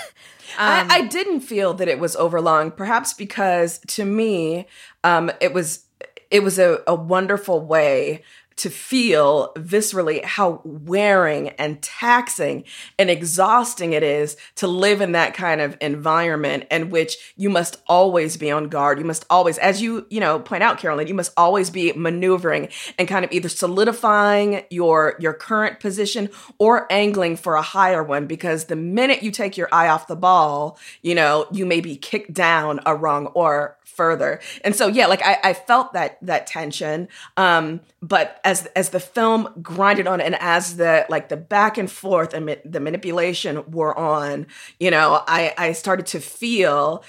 I, 0.59 0.87
I, 0.91 1.07
didn't 1.07 1.41
feel 1.41 1.73
that 1.75 1.89
it 1.89 1.99
was 1.99 2.15
over 2.17 2.43
long, 2.43 2.71
perhaps 2.71 3.15
because 3.15 3.79
to 3.89 4.05
me, 4.05 4.67
um, 5.03 5.33
it 5.41 5.55
was 5.55 5.87
it 6.31 6.43
was 6.43 6.59
a, 6.59 6.83
a 6.87 6.95
wonderful 6.95 7.61
way 7.61 8.23
to 8.61 8.69
feel 8.69 9.53
viscerally 9.57 10.23
how 10.23 10.61
wearing 10.65 11.49
and 11.51 11.81
taxing 11.81 12.63
and 12.99 13.09
exhausting 13.09 13.95
it 13.95 14.03
is 14.03 14.37
to 14.55 14.67
live 14.67 15.01
in 15.01 15.13
that 15.13 15.33
kind 15.33 15.63
of 15.63 15.79
environment 15.81 16.67
in 16.71 16.91
which 16.91 17.33
you 17.39 17.49
must 17.49 17.81
always 17.87 18.37
be 18.37 18.51
on 18.51 18.69
guard. 18.69 18.99
You 18.99 19.07
must 19.07 19.25
always, 19.31 19.57
as 19.57 19.81
you, 19.81 20.07
you 20.11 20.21
know, 20.21 20.39
point 20.39 20.63
out, 20.63 20.77
Carolyn, 20.77 21.07
you 21.07 21.15
must 21.15 21.33
always 21.39 21.71
be 21.71 21.93
maneuvering 21.93 22.69
and 22.99 23.09
kind 23.09 23.25
of 23.25 23.33
either 23.33 23.49
solidifying 23.49 24.63
your 24.69 25.17
your 25.19 25.33
current 25.33 25.81
position 25.81 26.29
or 26.59 26.87
angling 26.93 27.37
for 27.37 27.55
a 27.55 27.63
higher 27.63 28.03
one 28.03 28.27
because 28.27 28.67
the 28.67 28.77
minute 28.77 29.23
you 29.23 29.31
take 29.31 29.57
your 29.57 29.71
eye 29.73 29.89
off 29.89 30.07
the 30.07 30.17
ball, 30.17 30.79
you 31.01 31.15
know, 31.15 31.47
you 31.51 31.65
may 31.65 31.81
be 31.81 31.97
kicked 31.97 32.35
down 32.35 32.81
a 32.85 32.95
rung 32.95 33.27
or 33.29 33.79
further. 34.01 34.41
And 34.65 34.75
so 34.75 34.87
yeah, 34.87 35.07
like 35.07 35.25
I, 35.25 35.39
I 35.45 35.53
felt 35.53 35.93
that 35.93 36.19
that 36.23 36.47
tension. 36.47 37.09
Um, 37.37 37.81
but 38.01 38.41
as 38.51 38.67
as 38.75 38.91
the 38.91 38.99
film 38.99 39.49
grinded 39.63 40.09
on 40.09 40.21
and 40.21 40.35
as 40.41 40.77
the 40.77 41.07
like 41.09 41.29
the 41.29 41.37
back 41.37 41.79
and 41.79 41.91
forth 41.91 42.35
and 42.35 42.57
the 42.65 42.81
manipulation 42.81 43.63
were 43.71 43.97
on, 43.97 44.49
you 44.81 44.91
know, 44.91 45.23
I 45.29 45.55
I 45.57 45.73
started 45.73 46.07
to 46.07 46.21
feel 46.21 47.05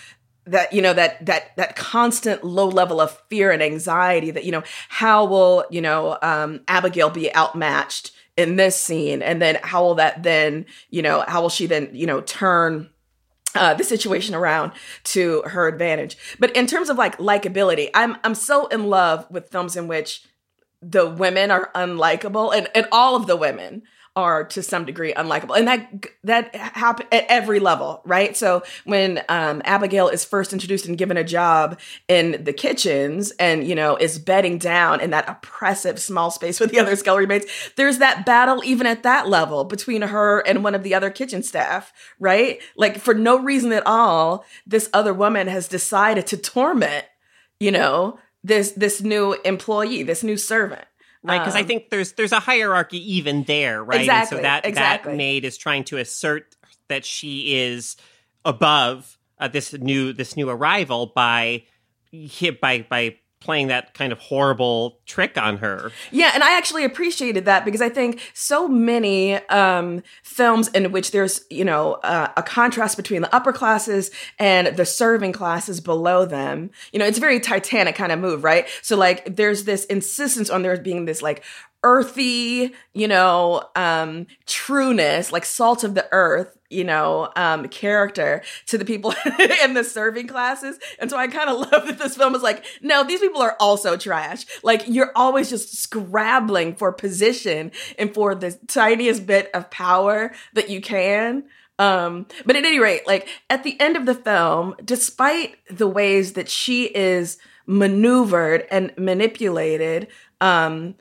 that 0.45 0.71
you 0.71 0.83
know 0.83 0.93
that 0.93 1.25
that 1.25 1.55
that 1.57 1.75
constant 1.75 2.43
low 2.43 2.67
level 2.67 3.01
of 3.01 3.19
fear 3.27 3.49
and 3.49 3.63
anxiety 3.63 4.29
that 4.31 4.43
you 4.43 4.51
know 4.51 4.63
how 4.89 5.25
will 5.25 5.65
you 5.71 5.81
know 5.81 6.17
um 6.21 6.61
abigail 6.67 7.09
be 7.09 7.33
outmatched 7.35 8.11
in 8.37 8.55
this 8.55 8.75
scene 8.75 9.21
and 9.21 9.41
then 9.41 9.59
how 9.63 9.83
will 9.83 9.95
that 9.95 10.23
then 10.23 10.65
you 10.89 11.01
know 11.01 11.23
how 11.27 11.41
will 11.41 11.49
she 11.49 11.65
then 11.65 11.89
you 11.93 12.05
know 12.05 12.21
turn 12.21 12.89
uh, 13.53 13.73
the 13.73 13.83
situation 13.83 14.33
around 14.33 14.71
to 15.03 15.41
her 15.41 15.67
advantage. 15.67 16.15
But 16.39 16.55
in 16.55 16.67
terms 16.67 16.89
of 16.89 16.97
like 16.97 17.17
likability, 17.17 17.89
I'm 17.93 18.15
I'm 18.23 18.35
so 18.35 18.67
in 18.67 18.85
love 18.85 19.29
with 19.29 19.49
films 19.49 19.75
in 19.75 19.89
which 19.89 20.23
the 20.81 21.07
women 21.07 21.51
are 21.51 21.71
unlikable 21.75 22.55
and, 22.55 22.67
and 22.73 22.87
all 22.91 23.15
of 23.15 23.27
the 23.27 23.35
women 23.35 23.83
are 24.15 24.43
to 24.43 24.61
some 24.61 24.83
degree 24.83 25.13
unlikable. 25.13 25.57
And 25.57 25.67
that 25.67 26.05
that 26.25 26.53
happen 26.53 27.07
at 27.11 27.25
every 27.29 27.59
level 27.59 28.01
right? 28.03 28.35
So 28.35 28.63
when 28.83 29.21
um, 29.29 29.61
abigail 29.63 30.09
is 30.09 30.25
first 30.25 30.51
introduced 30.51 30.85
and 30.85 30.97
given 30.97 31.15
a 31.15 31.23
job 31.23 31.79
in 32.09 32.43
the 32.43 32.51
kitchens 32.51 33.31
and 33.31 33.65
you 33.65 33.73
know 33.73 33.95
is 33.95 34.19
bedding 34.19 34.57
down 34.57 34.99
in 34.99 35.11
that 35.11 35.29
oppressive 35.29 35.99
small 35.99 36.29
space 36.29 36.59
with 36.59 36.71
the 36.71 36.79
other 36.79 36.95
scullery 36.95 37.25
maids 37.25 37.45
there's 37.77 37.99
that 37.99 38.25
battle 38.25 38.61
even 38.65 38.85
at 38.85 39.03
that 39.03 39.29
level 39.29 39.63
between 39.63 40.01
her 40.01 40.39
and 40.41 40.63
one 40.63 40.75
of 40.75 40.83
the 40.83 40.93
other 40.93 41.09
kitchen 41.09 41.41
staff 41.41 41.93
right? 42.19 42.59
Like 42.75 42.99
for 42.99 43.13
no 43.13 43.39
reason 43.39 43.71
at 43.71 43.87
all 43.87 44.45
this 44.67 44.89
other 44.93 45.13
woman 45.13 45.47
has 45.47 45.69
decided 45.69 46.27
to 46.27 46.37
torment 46.37 47.05
you 47.61 47.71
know 47.71 48.19
this 48.43 48.71
this 48.71 49.01
new 49.01 49.33
employee 49.45 50.03
this 50.03 50.23
new 50.23 50.37
servant 50.37 50.83
right 51.23 51.39
because 51.39 51.55
um, 51.55 51.61
i 51.61 51.63
think 51.63 51.89
there's 51.89 52.13
there's 52.13 52.31
a 52.31 52.39
hierarchy 52.39 53.13
even 53.15 53.43
there 53.43 53.83
right 53.83 54.01
exactly, 54.01 54.37
and 54.37 54.41
so 54.41 54.41
that 54.41 54.65
exactly. 54.65 55.11
that 55.11 55.17
maid 55.17 55.45
is 55.45 55.57
trying 55.57 55.83
to 55.83 55.97
assert 55.97 56.55
that 56.87 57.05
she 57.05 57.55
is 57.55 57.95
above 58.43 59.17
uh, 59.39 59.47
this 59.47 59.73
new 59.73 60.13
this 60.13 60.35
new 60.35 60.49
arrival 60.49 61.07
by 61.07 61.63
by 62.61 62.85
by 62.89 63.17
playing 63.41 63.67
that 63.67 63.93
kind 63.93 64.11
of 64.13 64.19
horrible 64.19 64.99
trick 65.05 65.37
on 65.37 65.57
her. 65.57 65.91
Yeah, 66.11 66.31
and 66.33 66.43
I 66.43 66.55
actually 66.55 66.85
appreciated 66.85 67.45
that 67.45 67.65
because 67.65 67.81
I 67.81 67.89
think 67.89 68.21
so 68.33 68.67
many 68.67 69.35
um, 69.47 70.03
films 70.23 70.69
in 70.69 70.91
which 70.91 71.11
there's, 71.11 71.43
you 71.49 71.65
know, 71.65 71.93
uh, 72.03 72.31
a 72.37 72.43
contrast 72.43 72.95
between 72.95 73.21
the 73.21 73.35
upper 73.35 73.51
classes 73.51 74.11
and 74.39 74.67
the 74.77 74.85
serving 74.85 75.33
classes 75.33 75.81
below 75.81 76.25
them. 76.25 76.69
You 76.93 76.99
know, 76.99 77.05
it's 77.05 77.17
very 77.17 77.39
Titanic 77.39 77.95
kind 77.95 78.11
of 78.11 78.19
move, 78.19 78.43
right? 78.43 78.67
So 78.81 78.95
like 78.95 79.35
there's 79.35 79.65
this 79.65 79.85
insistence 79.85 80.49
on 80.49 80.61
there 80.61 80.77
being 80.77 81.05
this 81.05 81.21
like 81.21 81.43
earthy, 81.83 82.73
you 82.93 83.07
know, 83.07 83.63
um, 83.75 84.27
trueness, 84.45 85.31
like 85.31 85.45
salt 85.45 85.83
of 85.83 85.95
the 85.95 86.07
earth, 86.11 86.57
you 86.69 86.83
know, 86.83 87.31
um, 87.35 87.67
character 87.69 88.43
to 88.67 88.77
the 88.77 88.85
people 88.85 89.13
in 89.63 89.73
the 89.73 89.83
serving 89.83 90.27
classes. 90.27 90.77
And 90.99 91.09
so 91.09 91.17
I 91.17 91.27
kind 91.27 91.49
of 91.49 91.57
love 91.71 91.87
that 91.87 91.97
this 91.97 92.15
film 92.15 92.35
is 92.35 92.43
like, 92.43 92.65
no, 92.81 93.03
these 93.03 93.19
people 93.19 93.41
are 93.41 93.57
also 93.59 93.97
trash. 93.97 94.45
Like 94.63 94.83
you're 94.87 95.11
always 95.15 95.49
just 95.49 95.75
scrabbling 95.75 96.75
for 96.75 96.91
position 96.91 97.71
and 97.97 98.13
for 98.13 98.35
the 98.35 98.51
tiniest 98.67 99.25
bit 99.25 99.49
of 99.53 99.71
power 99.71 100.33
that 100.53 100.69
you 100.69 100.81
can. 100.81 101.45
Um, 101.79 102.27
but 102.45 102.55
at 102.55 102.63
any 102.63 102.79
rate, 102.79 103.07
like 103.07 103.27
at 103.49 103.63
the 103.63 103.79
end 103.79 103.97
of 103.97 104.05
the 104.05 104.13
film, 104.13 104.75
despite 104.85 105.55
the 105.67 105.87
ways 105.87 106.33
that 106.33 106.47
she 106.47 106.85
is 106.85 107.39
maneuvered 107.65 108.67
and 108.69 108.93
manipulated, 108.97 110.07
um, 110.41 110.95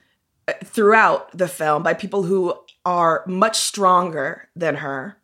throughout 0.64 1.36
the 1.36 1.48
film 1.48 1.82
by 1.82 1.94
people 1.94 2.24
who 2.24 2.54
are 2.84 3.24
much 3.26 3.58
stronger 3.58 4.48
than 4.56 4.76
her. 4.76 5.16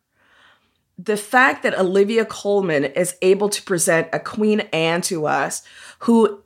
The 0.97 1.17
fact 1.17 1.63
that 1.63 1.77
Olivia 1.77 2.25
Colman 2.25 2.85
is 2.85 3.15
able 3.21 3.49
to 3.49 3.61
present 3.61 4.07
a 4.11 4.19
Queen 4.19 4.61
Anne 4.73 5.01
to 5.01 5.27
us 5.27 5.61
who 5.99 6.43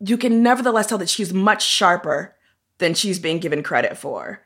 you 0.00 0.16
can 0.16 0.42
nevertheless 0.42 0.86
tell 0.86 0.98
that 0.98 1.08
she's 1.08 1.32
much 1.32 1.64
sharper 1.64 2.36
than 2.78 2.94
she's 2.94 3.18
being 3.18 3.38
given 3.38 3.62
credit 3.62 3.96
for 3.96 4.40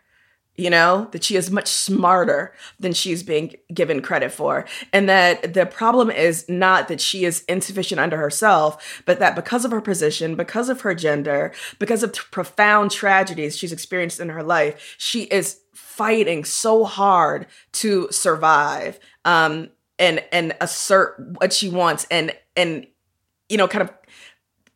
you 0.57 0.69
know, 0.69 1.09
that 1.13 1.25
she 1.25 1.37
is 1.37 1.51
much 1.51 1.69
smarter 1.69 2.53
than 2.79 2.93
she's 2.93 3.23
being 3.23 3.55
given 3.73 4.03
credit 4.03 4.31
for. 4.31 4.67
And 4.93 5.09
that 5.09 5.55
the 5.55 5.65
problem 5.65 6.11
is 6.11 6.47
not 6.49 6.89
that 6.89 7.01
she 7.01 7.25
is 7.25 7.43
insufficient 7.49 8.01
under 8.01 8.19
herself, 8.19 9.03
but 9.07 9.19
that 9.19 9.35
because 9.35 9.65
of 9.65 9.71
her 9.71 9.81
position, 9.81 10.35
because 10.35 10.69
of 10.69 10.83
her 10.83 10.95
gender, 10.95 11.53
because 11.79 12.03
of 12.03 12.13
profound 12.31 12.91
tragedies 12.91 13.57
she's 13.57 13.73
experienced 13.73 14.21
in 14.21 14.29
her 14.29 14.43
life, 14.43 14.97
she 14.99 15.23
is 15.25 15.61
fighting 15.73 16.45
so 16.45 16.85
hard 16.85 17.47
to 17.73 18.09
survive 18.11 19.01
um, 19.25 19.71
and 19.99 20.23
and 20.33 20.55
assert 20.61 21.17
what 21.39 21.53
she 21.53 21.69
wants 21.69 22.07
and 22.11 22.35
and 22.57 22.87
you 23.49 23.57
know 23.57 23.69
kind 23.69 23.83
of 23.83 23.95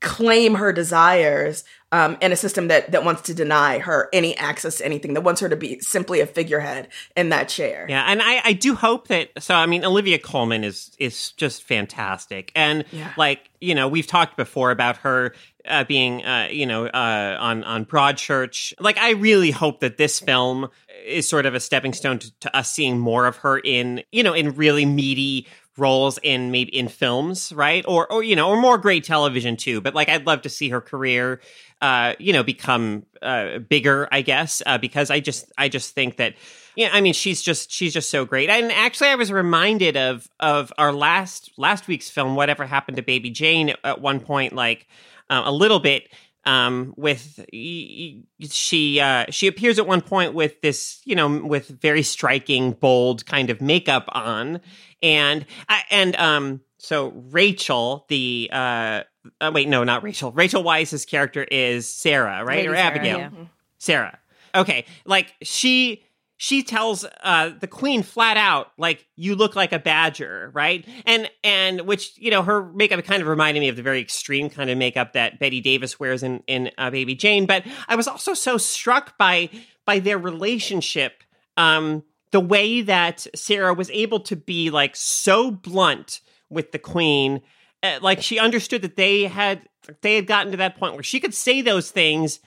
claim 0.01 0.55
her 0.55 0.73
desires 0.73 1.65
um, 1.93 2.17
in 2.21 2.33
a 2.33 2.37
system 2.37 2.69
that 2.69 2.91
that 2.91 3.05
wants 3.05 3.23
to 3.23 3.35
deny 3.35 3.79
her 3.79 4.09
any 4.13 4.37
access 4.37 4.79
to 4.79 4.85
anything, 4.85 5.15
that 5.15 5.21
wants 5.21 5.41
her 5.41 5.49
to 5.49 5.57
be 5.57 5.79
simply 5.81 6.21
a 6.21 6.27
figurehead 6.27 6.89
in 7.17 7.29
that 7.29 7.49
chair. 7.49 7.87
Yeah, 7.89 8.05
and 8.09 8.21
I, 8.21 8.41
I 8.45 8.53
do 8.55 8.75
hope 8.75 9.09
that. 9.09 9.31
So 9.39 9.55
I 9.55 9.67
mean, 9.67 9.85
Olivia 9.85 10.19
Colman 10.19 10.65
is 10.65 10.91
is 10.99 11.33
just 11.33 11.63
fantastic, 11.63 12.51
and 12.57 12.85
yeah. 12.91 13.13
like 13.17 13.51
you 13.61 13.75
know, 13.75 13.89
we've 13.89 14.07
talked 14.07 14.37
before 14.37 14.73
about 14.73 14.99
her 14.99 15.33
uh, 15.65 15.85
being 15.85 16.25
uh, 16.25 16.49
you 16.51 16.67
know 16.67 16.87
uh, 16.87 17.37
on 17.39 17.63
on 17.63 17.85
Broadchurch. 17.85 18.75
Like, 18.81 18.99
I 18.99 19.13
really 19.13 19.53
hope 19.53 19.81
that 19.81 19.97
this 19.97 20.19
film 20.19 20.69
is 21.05 21.29
sort 21.29 21.47
of 21.47 21.55
a 21.55 21.61
stepping 21.61 21.93
stone 21.93 22.19
to, 22.19 22.39
to 22.41 22.57
us 22.57 22.71
seeing 22.71 22.99
more 22.99 23.27
of 23.27 23.37
her 23.39 23.59
in 23.59 24.03
you 24.11 24.25
know 24.25 24.33
in 24.33 24.57
really 24.57 24.87
meaty 24.87 25.47
roles 25.77 26.19
in 26.23 26.51
maybe 26.51 26.75
in 26.77 26.89
films, 26.89 27.53
right? 27.53 27.85
Or 27.87 28.11
or 28.11 28.23
you 28.23 28.37
know, 28.37 28.49
or 28.49 28.61
more 28.61 28.79
great 28.79 29.05
television 29.05 29.57
too. 29.57 29.81
But 29.81 29.95
like 29.95 30.09
I'd 30.09 30.27
love 30.27 30.43
to 30.43 30.49
see 30.49 30.71
her 30.71 30.81
career 30.81 31.41
uh, 31.81 32.15
you 32.19 32.33
know, 32.33 32.43
become 32.43 33.05
uh, 33.23 33.59
bigger, 33.59 34.09
I 34.11 34.23
guess, 34.23 34.63
uh, 34.65 34.79
because 34.79 35.11
I 35.11 35.21
just 35.21 35.53
I 35.59 35.69
just 35.69 35.95
think 35.95 36.17
that 36.17 36.35
yeah, 36.77 36.91
I 36.93 37.01
mean, 37.01 37.15
she's 37.15 37.43
just 37.43 37.71
she's 37.71 37.93
just 37.93 38.11
so 38.11 38.25
great. 38.25 38.51
And 38.51 38.71
actually, 38.71 39.09
I 39.09 39.15
was 39.15 39.33
reminded 39.33 39.97
of 39.97 40.29
of 40.39 40.73
our 40.79 40.93
last 40.93 41.51
last 41.57 41.89
week's 41.89 42.11
film, 42.11 42.37
whatever 42.37 42.67
happened 42.67 42.97
to 42.99 43.03
Baby 43.03 43.31
Jane, 43.31 43.75
at 43.83 44.01
one 44.01 44.21
point, 44.21 44.53
like 44.53 44.87
uh, 45.31 45.43
a 45.45 45.53
little 45.53 45.81
bit. 45.81 46.09
Um, 46.45 46.95
with 46.97 47.45
she 47.53 49.01
uh, 49.01 49.27
she 49.31 49.49
appears 49.49 49.81
at 49.81 49.87
one 49.87 50.01
point 50.01 50.33
with 50.33 50.61
this 50.61 51.01
you 51.05 51.17
know 51.17 51.39
with 51.39 51.67
very 51.69 52.05
striking 52.05 52.71
bold 52.71 53.27
kind 53.27 53.51
of 53.51 53.61
makeup 53.61 54.05
on 54.13 54.61
and 55.03 55.45
and 55.91 56.15
um 56.17 56.61
so 56.87 57.13
Rachel 57.31 58.07
the 58.09 58.49
uh 58.53 59.03
uh, 59.41 59.51
wait, 59.53 59.69
no, 59.69 59.83
not 59.83 60.05
Rachel. 60.05 60.31
Rachel 60.31 60.63
Weisz's 60.63 61.05
character 61.05 61.43
is 61.43 61.93
Sarah, 61.93 62.45
right, 62.45 62.59
Lady 62.59 62.69
or 62.69 62.77
Sarah, 62.77 62.87
Abigail? 62.87 63.19
yeah. 63.19 63.31
Sarah. 63.79 64.19
Okay, 64.55 64.85
like 65.05 65.35
she 65.43 66.05
she 66.37 66.63
tells 66.63 67.05
uh 67.25 67.51
the 67.59 67.67
queen 67.67 68.05
flat 68.05 68.37
out 68.37 68.69
like 68.79 69.05
you 69.17 69.35
look 69.35 69.57
like 69.57 69.73
a 69.73 69.79
badger 69.79 70.51
right 70.55 70.87
and 71.07 71.31
and 71.43 71.81
which 71.83 72.13
you 72.19 72.31
know 72.31 72.43
her 72.43 72.71
makeup 72.73 73.03
kind 73.05 73.23
of 73.23 73.27
reminded 73.27 73.59
me 73.59 73.69
of 73.69 73.77
the 73.77 73.83
very 73.83 74.01
extreme 74.01 74.51
kind 74.51 74.69
of 74.69 74.77
makeup 74.77 75.15
that 75.15 75.39
bette 75.39 75.63
davis 75.63 75.99
wears 75.99 76.23
in 76.23 76.43
in 76.47 76.71
uh, 76.77 76.91
baby 76.91 77.15
jane 77.15 77.47
but 77.47 77.65
i 77.89 77.97
was 77.97 78.07
also 78.07 78.35
so 78.35 78.59
struck 78.59 79.17
by 79.17 79.49
by 79.87 79.99
their 79.99 80.19
relationship 80.19 81.23
um, 81.57 82.03
the 82.33 82.41
way 82.41 82.83
that 82.83 83.27
Sarah 83.35 83.73
was 83.73 83.89
able 83.93 84.21
to 84.21 84.37
be 84.37 84.69
like 84.69 84.95
so 84.95 85.51
blunt 85.51 86.21
with 86.51 86.73
the 86.73 86.79
queen, 86.79 87.41
uh, 87.83 87.99
like 88.03 88.23
she 88.23 88.39
understood 88.39 88.83
that 88.83 88.97
they 88.97 89.25
had 89.25 89.63
they 90.03 90.17
had 90.17 90.27
gotten 90.27 90.51
to 90.53 90.59
that 90.59 90.77
point 90.77 90.95
where 90.95 91.03
she 91.03 91.21
could 91.21 91.35
say 91.35 91.63
those 91.63 91.91
things 91.91 92.41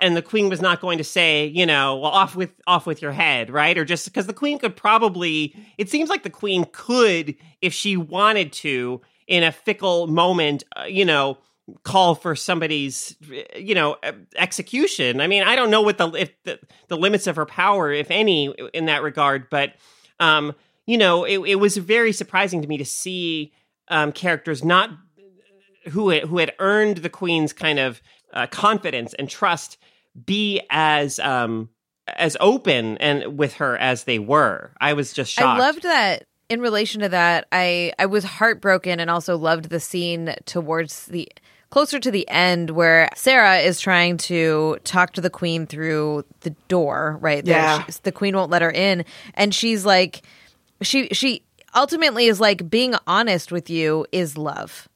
and 0.00 0.16
the 0.16 0.22
queen 0.22 0.48
was 0.48 0.60
not 0.60 0.80
going 0.80 0.98
to 0.98 1.04
say, 1.04 1.46
you 1.46 1.64
know, 1.64 1.96
well, 1.96 2.10
off 2.10 2.36
with 2.36 2.50
off 2.66 2.86
with 2.86 3.00
your 3.00 3.12
head, 3.12 3.50
right? 3.50 3.76
Or 3.78 3.84
just 3.84 4.04
because 4.04 4.26
the 4.26 4.34
queen 4.34 4.58
could 4.58 4.76
probably, 4.76 5.54
it 5.78 5.88
seems 5.88 6.08
like 6.08 6.22
the 6.22 6.30
queen 6.30 6.66
could, 6.72 7.34
if 7.60 7.72
she 7.72 7.96
wanted 7.96 8.52
to, 8.54 9.00
in 9.26 9.42
a 9.42 9.52
fickle 9.52 10.06
moment, 10.08 10.64
uh, 10.76 10.84
you 10.84 11.04
know, 11.04 11.38
call 11.84 12.14
for 12.14 12.34
somebody's, 12.34 13.16
you 13.56 13.74
know, 13.74 13.96
execution. 14.36 15.20
I 15.20 15.26
mean, 15.26 15.42
I 15.42 15.56
don't 15.56 15.70
know 15.70 15.82
what 15.82 15.96
the 15.96 16.08
if 16.10 16.42
the, 16.44 16.58
the 16.88 16.96
limits 16.96 17.26
of 17.26 17.36
her 17.36 17.46
power, 17.46 17.90
if 17.90 18.10
any, 18.10 18.52
in 18.74 18.86
that 18.86 19.02
regard, 19.02 19.48
but, 19.48 19.74
um, 20.20 20.54
you 20.86 20.98
know, 20.98 21.24
it, 21.24 21.38
it 21.38 21.54
was 21.56 21.76
very 21.76 22.12
surprising 22.12 22.62
to 22.62 22.68
me 22.68 22.78
to 22.78 22.84
see 22.84 23.52
um, 23.88 24.12
characters 24.12 24.64
not 24.64 24.90
who 25.90 26.10
had, 26.10 26.24
who 26.24 26.38
had 26.38 26.52
earned 26.58 26.98
the 26.98 27.10
queen's 27.10 27.52
kind 27.52 27.78
of 27.78 28.00
uh, 28.32 28.46
confidence 28.46 29.14
and 29.14 29.28
trust 29.28 29.78
be 30.26 30.60
as 30.70 31.18
um 31.18 31.70
as 32.16 32.36
open 32.40 32.98
and 32.98 33.38
with 33.38 33.54
her 33.54 33.76
as 33.78 34.04
they 34.04 34.18
were. 34.18 34.72
I 34.80 34.92
was 34.92 35.12
just 35.12 35.32
shocked. 35.32 35.60
I 35.60 35.64
loved 35.64 35.82
that 35.82 36.26
in 36.48 36.60
relation 36.60 37.00
to 37.00 37.08
that. 37.10 37.46
I 37.52 37.92
I 37.98 38.06
was 38.06 38.24
heartbroken 38.24 39.00
and 39.00 39.10
also 39.10 39.36
loved 39.36 39.70
the 39.70 39.80
scene 39.80 40.34
towards 40.44 41.06
the 41.06 41.28
closer 41.70 41.98
to 41.98 42.10
the 42.10 42.28
end 42.28 42.70
where 42.70 43.08
Sarah 43.14 43.58
is 43.58 43.80
trying 43.80 44.18
to 44.18 44.78
talk 44.84 45.14
to 45.14 45.22
the 45.22 45.30
queen 45.30 45.66
through 45.66 46.24
the 46.40 46.50
door, 46.68 47.16
right? 47.22 47.46
Yeah. 47.46 47.84
She, 47.84 47.92
the 48.02 48.12
queen 48.12 48.36
won't 48.36 48.50
let 48.50 48.60
her 48.60 48.70
in 48.70 49.04
and 49.34 49.54
she's 49.54 49.86
like 49.86 50.22
she 50.82 51.08
she 51.08 51.44
ultimately 51.74 52.26
is 52.26 52.40
like 52.40 52.68
being 52.68 52.94
honest 53.06 53.50
with 53.52 53.70
you 53.70 54.06
is 54.12 54.36
love. 54.36 54.88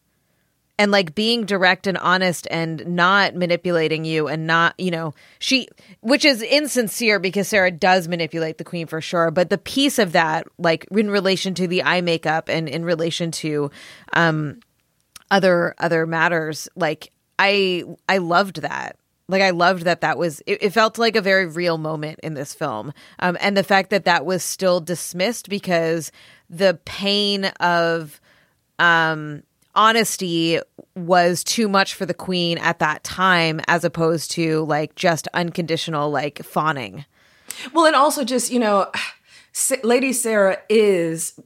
And 0.79 0.91
like 0.91 1.15
being 1.15 1.47
direct 1.47 1.87
and 1.87 1.97
honest 1.97 2.47
and 2.51 2.87
not 2.87 3.35
manipulating 3.35 4.05
you 4.05 4.29
and 4.29 4.47
not 4.47 4.75
you 4.79 4.91
know 4.91 5.15
she 5.39 5.69
which 6.01 6.23
is 6.23 6.43
insincere 6.43 7.19
because 7.19 7.49
sarah 7.49 7.71
does 7.71 8.09
manipulate 8.09 8.59
the 8.59 8.65
queen 8.65 8.87
for 8.87 9.01
sure. 9.01 9.31
But 9.31 9.49
the 9.49 9.57
piece 9.57 9.99
of 9.99 10.13
that 10.13 10.47
like 10.59 10.87
in 10.91 11.11
relation 11.11 11.55
to 11.55 11.67
the 11.67 11.83
eye 11.83 12.03
makeup 12.03 12.51
and 12.51 12.69
in 12.69 12.85
relation 12.85 13.31
to 13.33 13.71
um 14.13 14.61
other 15.31 15.75
other 15.79 16.07
matters 16.07 16.69
like 16.77 17.11
i 17.39 17.83
i 18.09 18.19
loved 18.19 18.61
that 18.63 18.99
like 19.29 19.43
i 19.43 19.51
loved 19.51 19.85
that 19.85 20.01
that 20.01 20.19
was 20.19 20.41
it, 20.47 20.63
it 20.63 20.71
felt 20.71 20.99
like 20.99 21.17
a 21.17 21.21
very 21.21 21.47
real 21.47 21.79
moment 21.79 22.21
in 22.23 22.35
this 22.35 22.55
film. 22.55 22.93
Um 23.19 23.37
and 23.41 23.57
the 23.57 23.65
fact 23.65 23.91
that 23.91 24.05
that 24.05 24.25
was 24.25 24.43
still 24.43 24.81
dismissed 24.81 25.49
because 25.49 26.13
the 26.49 26.79
pain 26.85 27.47
of 27.61 28.21
um 28.79 29.43
honesty 29.75 30.59
was 30.95 31.45
too 31.45 31.69
much 31.69 31.95
for 31.95 32.07
the 32.07 32.15
queen 32.15 32.59
at 32.59 32.79
that 32.79 33.05
time 33.05 33.61
as 33.69 33.85
opposed 33.85 34.31
to 34.33 34.65
like 34.65 34.95
just 34.95 35.29
unconditional 35.35 36.11
like 36.11 36.43
fawning. 36.43 37.05
Well 37.73 37.87
and 37.87 37.97
also 37.97 38.25
just 38.25 38.51
you 38.51 38.59
know 38.59 38.91
lady 39.83 40.13
sarah 40.13 40.59
is 40.69 41.39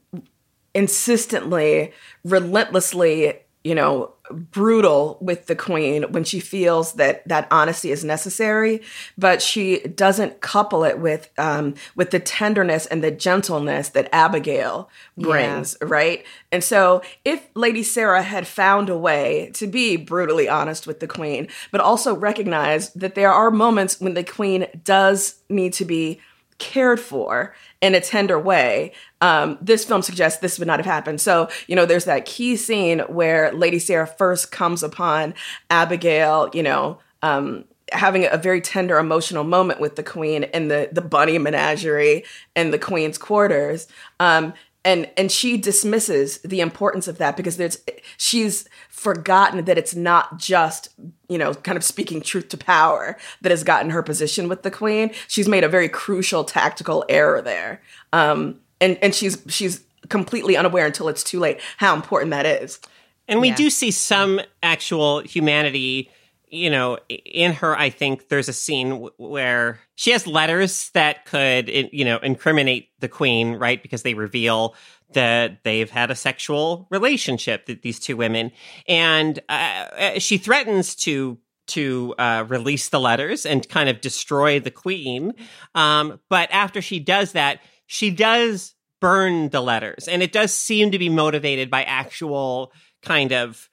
insistently 0.75 1.93
relentlessly 2.25 3.41
you 3.65 3.75
know 3.75 4.13
brutal 4.31 5.19
with 5.21 5.47
the 5.47 5.57
queen 5.57 6.05
when 6.13 6.25
she 6.25 6.39
feels 6.41 6.95
that 6.95 7.27
that 7.29 7.49
honesty 7.51 7.91
is 7.91 8.05
necessary 8.05 8.81
but 9.19 9.43
she 9.43 9.81
doesn't 9.81 10.41
couple 10.41 10.85
it 10.85 10.99
with 10.99 11.29
um 11.37 11.75
with 11.97 12.11
the 12.11 12.21
tenderness 12.21 12.87
and 12.87 13.03
the 13.03 13.11
gentleness 13.11 13.91
that 13.91 14.09
abigail 14.13 14.89
brings 15.19 15.77
yeah. 15.81 15.89
right 15.91 16.25
and 16.53 16.63
so 16.63 17.03
if 17.25 17.49
lady 17.55 17.83
sarah 17.83 18.23
had 18.23 18.47
found 18.47 18.89
a 18.89 18.97
way 18.97 19.51
to 19.53 19.67
be 19.67 19.97
brutally 19.97 20.49
honest 20.49 20.87
with 20.87 21.01
the 21.01 21.09
queen 21.09 21.49
but 21.71 21.81
also 21.81 22.15
recognize 22.15 22.93
that 22.95 23.15
there 23.15 23.33
are 23.33 23.51
moments 23.51 24.01
when 24.01 24.15
the 24.15 24.25
queen 24.25 24.67
does 24.85 25.41
need 25.49 25.73
to 25.73 25.85
be 25.85 26.21
cared 26.59 27.01
for 27.01 27.55
in 27.81 27.95
a 27.95 28.01
tender 28.01 28.39
way, 28.39 28.93
um, 29.21 29.59
this 29.61 29.85
film 29.85 30.03
suggests 30.03 30.41
this 30.41 30.59
would 30.59 30.69
not 30.69 30.79
have 30.79 30.87
happened. 30.87 31.21
So, 31.21 31.49
you 31.67 31.75
know, 31.75 31.87
there's 31.87 32.05
that 32.05 32.27
key 32.27 32.57
scene 32.57 33.01
where 33.01 33.53
Lady 33.53 33.79
Sarah 33.79 34.07
first 34.07 34.53
comes 34.53 34.83
upon 34.83 35.35
Abigail, 35.71 36.51
you 36.53 36.63
know, 36.63 36.99
um, 37.23 37.65
having 37.93 38.27
a 38.31 38.37
very 38.37 38.61
tender 38.61 38.99
emotional 38.99 39.45
moment 39.45 39.81
with 39.81 39.97
the 39.97 40.03
queen 40.03 40.45
in 40.45 40.69
the 40.69 40.89
the 40.93 41.01
bunny 41.01 41.39
menagerie 41.39 42.25
in 42.55 42.71
the 42.71 42.79
queen's 42.79 43.19
quarters. 43.19 43.89
Um, 44.21 44.55
and 44.85 45.11
and 45.17 45.31
she 45.31 45.57
dismisses 45.57 46.39
the 46.39 46.61
importance 46.61 47.07
of 47.09 47.19
that 47.19 47.37
because 47.37 47.57
there's 47.57 47.79
she's 48.17 48.69
forgotten 48.89 49.65
that 49.65 49.77
it's 49.79 49.95
not 49.95 50.39
just 50.39 50.89
you 51.29 51.39
know 51.39 51.55
kind 51.55 51.77
of 51.77 51.85
speaking 51.85 52.21
truth 52.21 52.49
to 52.49 52.57
power 52.57 53.19
that 53.43 53.51
has 53.51 53.63
gotten 53.65 53.91
her 53.91 54.03
position 54.03 54.49
with 54.49 54.63
the 54.63 54.71
queen. 54.71 55.11
She's 55.29 55.49
made 55.49 55.65
a 55.65 55.69
very 55.69 55.89
crucial 55.89 56.45
tactical 56.45 57.05
error 57.09 57.43
there. 57.43 57.83
Um 58.13 58.61
and 58.81 58.99
and 59.03 59.15
she's 59.15 59.43
she's 59.49 59.85
completely 60.09 60.57
unaware 60.57 60.87
until 60.87 61.09
it's 61.09 61.23
too 61.23 61.39
late 61.39 61.61
how 61.77 61.95
important 61.95 62.31
that 62.31 62.47
is. 62.47 62.81
And 63.29 63.41
we 63.41 63.49
yeah. 63.49 63.57
do 63.57 63.71
see 63.71 63.91
some 63.91 64.41
actual 64.63 65.21
humanity 65.21 66.11
you 66.51 66.69
know, 66.69 66.99
in 67.09 67.53
her, 67.53 67.79
I 67.79 67.91
think 67.91 68.29
there's 68.29 68.49
a 68.49 68.53
scene 68.53 68.91
w- 68.91 69.11
where 69.17 69.81
she 69.95 70.11
has 70.11 70.27
letters 70.27 70.91
that 70.91 71.25
could, 71.25 71.69
you 71.69 72.05
know, 72.05 72.19
incriminate 72.19 72.91
the 72.99 73.09
queen, 73.09 73.55
right? 73.55 73.81
Because 73.83 74.03
they 74.03 74.15
reveal 74.15 74.75
that 75.13 75.63
they've 75.65 75.91
had 75.91 76.11
a 76.11 76.15
sexual 76.15 76.87
relationship, 76.91 77.67
that 77.67 77.83
these 77.83 77.99
two 77.99 78.17
women, 78.17 78.53
and 78.89 79.39
uh, 79.49 79.53
uh, 79.53 80.19
she 80.19 80.39
threatens 80.39 80.95
to 80.97 81.39
to 81.67 82.15
uh, 82.19 82.45
release 82.49 82.89
the 82.89 82.99
letters 82.99 83.47
and 83.47 83.69
kind 83.69 83.89
of 83.89 84.01
destroy 84.01 84.59
the 84.59 84.73
queen. 84.73 85.33
Um, 85.77 86.19
but 86.29 86.51
after 86.51 86.83
she 86.83 86.99
does 86.99 87.33
that, 87.33 87.61
she 87.87 88.11
does 88.11 88.75
burn 89.01 89.51
the 89.51 89.61
letters, 89.61 90.09
and 90.09 90.23
it 90.23 90.33
does 90.33 90.53
seem 90.53 90.91
to 90.91 90.99
be 90.99 91.09
motivated 91.09 91.71
by 91.71 91.85
actual 91.85 92.73
kind 93.03 93.33
of 93.33 93.69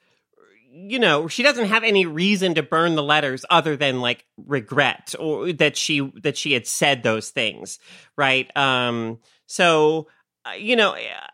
you 0.80 1.00
know 1.00 1.28
she 1.28 1.42
doesn't 1.44 1.66
have 1.66 1.84
any 1.84 2.06
reason 2.06 2.54
to 2.56 2.64
burn 2.64 2.96
the 2.96 3.04
letters 3.04 3.44
other 3.50 3.76
than 3.76 4.00
like 4.00 4.26
regret 4.38 5.16
or 5.20 5.52
that 5.54 5.76
she 5.76 6.12
that 6.22 6.38
she 6.38 6.54
had 6.54 6.68
said 6.68 7.04
those 7.04 7.30
things 7.30 7.80
right? 8.16 8.56
Um 8.56 9.20
so 9.48 10.08
uh, 10.46 10.52
you 10.52 10.76
know 10.76 10.92
uh, 10.92 11.28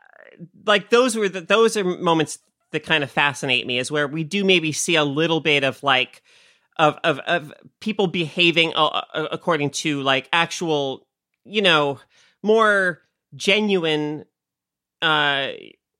like 0.65 0.89
those 0.89 1.15
were 1.15 1.27
the, 1.27 1.41
those 1.41 1.75
are 1.75 1.83
moments 1.83 2.39
that 2.71 2.85
kind 2.85 3.03
of 3.03 3.11
fascinate 3.11 3.67
me 3.67 3.77
is 3.77 3.91
where 3.91 4.07
we 4.07 4.23
do 4.23 4.43
maybe 4.43 4.71
see 4.71 4.95
a 4.95 5.03
little 5.03 5.41
bit 5.41 5.63
of 5.63 5.81
like 5.83 6.23
of 6.77 6.97
of, 7.03 7.19
of 7.19 7.53
people 7.81 8.07
behaving 8.07 8.73
according 9.13 9.69
to 9.71 10.01
like 10.01 10.29
actual 10.31 11.05
you 11.43 11.61
know 11.61 11.99
more 12.41 13.01
genuine 13.35 14.25
uh 15.01 15.49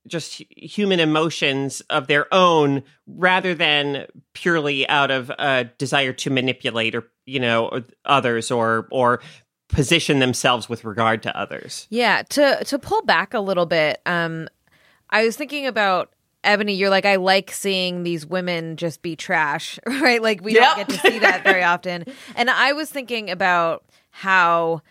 just 0.07 0.41
human 0.49 0.99
emotions 0.99 1.81
of 1.89 2.07
their 2.07 2.31
own 2.33 2.83
rather 3.07 3.55
than 3.55 4.05
purely 4.33 4.87
out 4.89 5.11
of 5.11 5.29
a 5.31 5.65
desire 5.77 6.13
to 6.13 6.29
manipulate 6.29 6.95
or 6.95 7.07
you 7.25 7.39
know 7.39 7.81
others 8.05 8.51
or 8.51 8.87
or 8.91 9.21
position 9.69 10.19
themselves 10.19 10.69
with 10.69 10.83
regard 10.83 11.23
to 11.23 11.37
others. 11.37 11.87
Yeah 11.89 12.23
to 12.29 12.63
to 12.65 12.79
pull 12.79 13.01
back 13.03 13.33
a 13.33 13.39
little 13.39 13.65
bit 13.65 14.01
um 14.05 14.47
i 15.09 15.23
was 15.23 15.35
thinking 15.35 15.65
about 15.65 16.11
ebony 16.43 16.73
you're 16.73 16.89
like 16.89 17.05
i 17.05 17.15
like 17.15 17.51
seeing 17.51 18.03
these 18.03 18.25
women 18.25 18.75
just 18.77 19.01
be 19.01 19.15
trash 19.15 19.79
right? 19.85 20.21
Like 20.21 20.43
we 20.43 20.53
yep. 20.53 20.75
don't 20.75 20.87
get 20.87 21.01
to 21.01 21.11
see 21.11 21.19
that 21.19 21.43
very 21.43 21.63
often. 21.63 22.05
And 22.35 22.49
i 22.49 22.73
was 22.73 22.89
thinking 22.89 23.29
about 23.29 23.85
how 24.11 24.81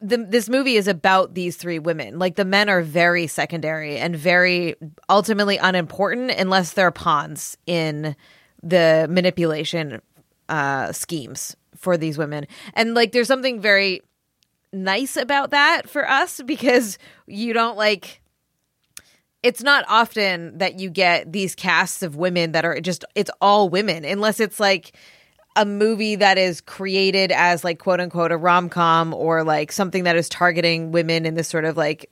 the, 0.00 0.18
this 0.18 0.48
movie 0.48 0.76
is 0.76 0.88
about 0.88 1.34
these 1.34 1.56
three 1.56 1.78
women. 1.78 2.18
Like 2.18 2.36
the 2.36 2.44
men 2.44 2.68
are 2.68 2.82
very 2.82 3.26
secondary 3.26 3.98
and 3.98 4.16
very 4.16 4.76
ultimately 5.08 5.56
unimportant 5.56 6.30
unless 6.30 6.72
they're 6.72 6.90
pawns 6.90 7.56
in 7.66 8.14
the 8.62 9.06
manipulation 9.10 10.00
uh, 10.48 10.92
schemes 10.92 11.56
for 11.76 11.96
these 11.96 12.18
women. 12.18 12.46
And 12.74 12.94
like 12.94 13.12
there's 13.12 13.28
something 13.28 13.60
very 13.60 14.02
nice 14.72 15.16
about 15.16 15.50
that 15.50 15.88
for 15.88 16.08
us 16.08 16.40
because 16.44 16.98
you 17.26 17.52
don't 17.52 17.76
like 17.76 18.20
it's 19.42 19.62
not 19.62 19.84
often 19.88 20.58
that 20.58 20.78
you 20.78 20.90
get 20.90 21.32
these 21.32 21.54
casts 21.54 22.02
of 22.02 22.16
women 22.16 22.52
that 22.52 22.64
are 22.64 22.80
just 22.80 23.04
it's 23.14 23.30
all 23.40 23.68
women 23.70 24.04
unless 24.04 24.40
it's 24.40 24.60
like 24.60 24.92
a 25.58 25.66
movie 25.66 26.14
that 26.14 26.38
is 26.38 26.60
created 26.60 27.32
as 27.32 27.64
like 27.64 27.80
quote 27.80 28.00
unquote 28.00 28.30
a 28.30 28.36
rom 28.36 28.68
com 28.68 29.12
or 29.12 29.42
like 29.42 29.72
something 29.72 30.04
that 30.04 30.16
is 30.16 30.28
targeting 30.28 30.92
women 30.92 31.26
in 31.26 31.34
this 31.34 31.48
sort 31.48 31.64
of 31.64 31.76
like 31.76 32.10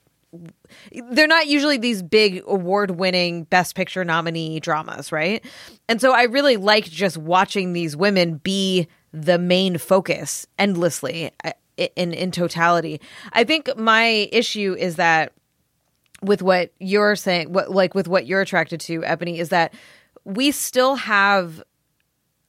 they're 1.10 1.28
not 1.28 1.46
usually 1.46 1.78
these 1.78 2.02
big 2.02 2.42
award 2.46 2.90
winning 2.90 3.44
best 3.44 3.76
picture 3.76 4.04
nominee 4.04 4.58
dramas, 4.58 5.12
right? 5.12 5.44
And 5.88 6.00
so 6.00 6.12
I 6.12 6.24
really 6.24 6.56
liked 6.56 6.90
just 6.90 7.16
watching 7.16 7.72
these 7.72 7.96
women 7.96 8.38
be 8.38 8.88
the 9.12 9.38
main 9.38 9.78
focus 9.78 10.46
endlessly. 10.58 11.30
Uh, 11.44 11.52
in 11.94 12.14
in 12.14 12.30
totality. 12.30 13.02
I 13.34 13.44
think 13.44 13.76
my 13.76 14.30
issue 14.32 14.74
is 14.78 14.96
that 14.96 15.32
with 16.22 16.40
what 16.40 16.72
you're 16.78 17.16
saying, 17.16 17.52
what 17.52 17.70
like 17.70 17.94
with 17.94 18.08
what 18.08 18.26
you're 18.26 18.40
attracted 18.40 18.80
to, 18.80 19.04
Ebony, 19.04 19.38
is 19.38 19.50
that 19.50 19.74
we 20.24 20.52
still 20.52 20.96
have 20.96 21.62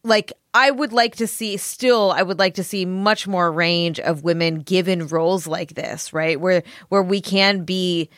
like 0.03 0.31
I 0.57 0.71
would 0.71 0.91
like 0.91 1.17
to 1.17 1.27
see 1.27 1.55
still 1.57 2.11
I 2.11 2.23
would 2.23 2.39
like 2.39 2.55
to 2.55 2.63
see 2.63 2.83
much 2.83 3.27
more 3.27 3.51
range 3.51 3.99
of 3.99 4.23
women 4.23 4.61
given 4.61 5.05
roles 5.05 5.45
like 5.45 5.75
this, 5.75 6.13
right? 6.13 6.41
Where 6.41 6.63
where 6.89 7.03
we 7.03 7.21
can 7.21 7.63
be 7.63 8.09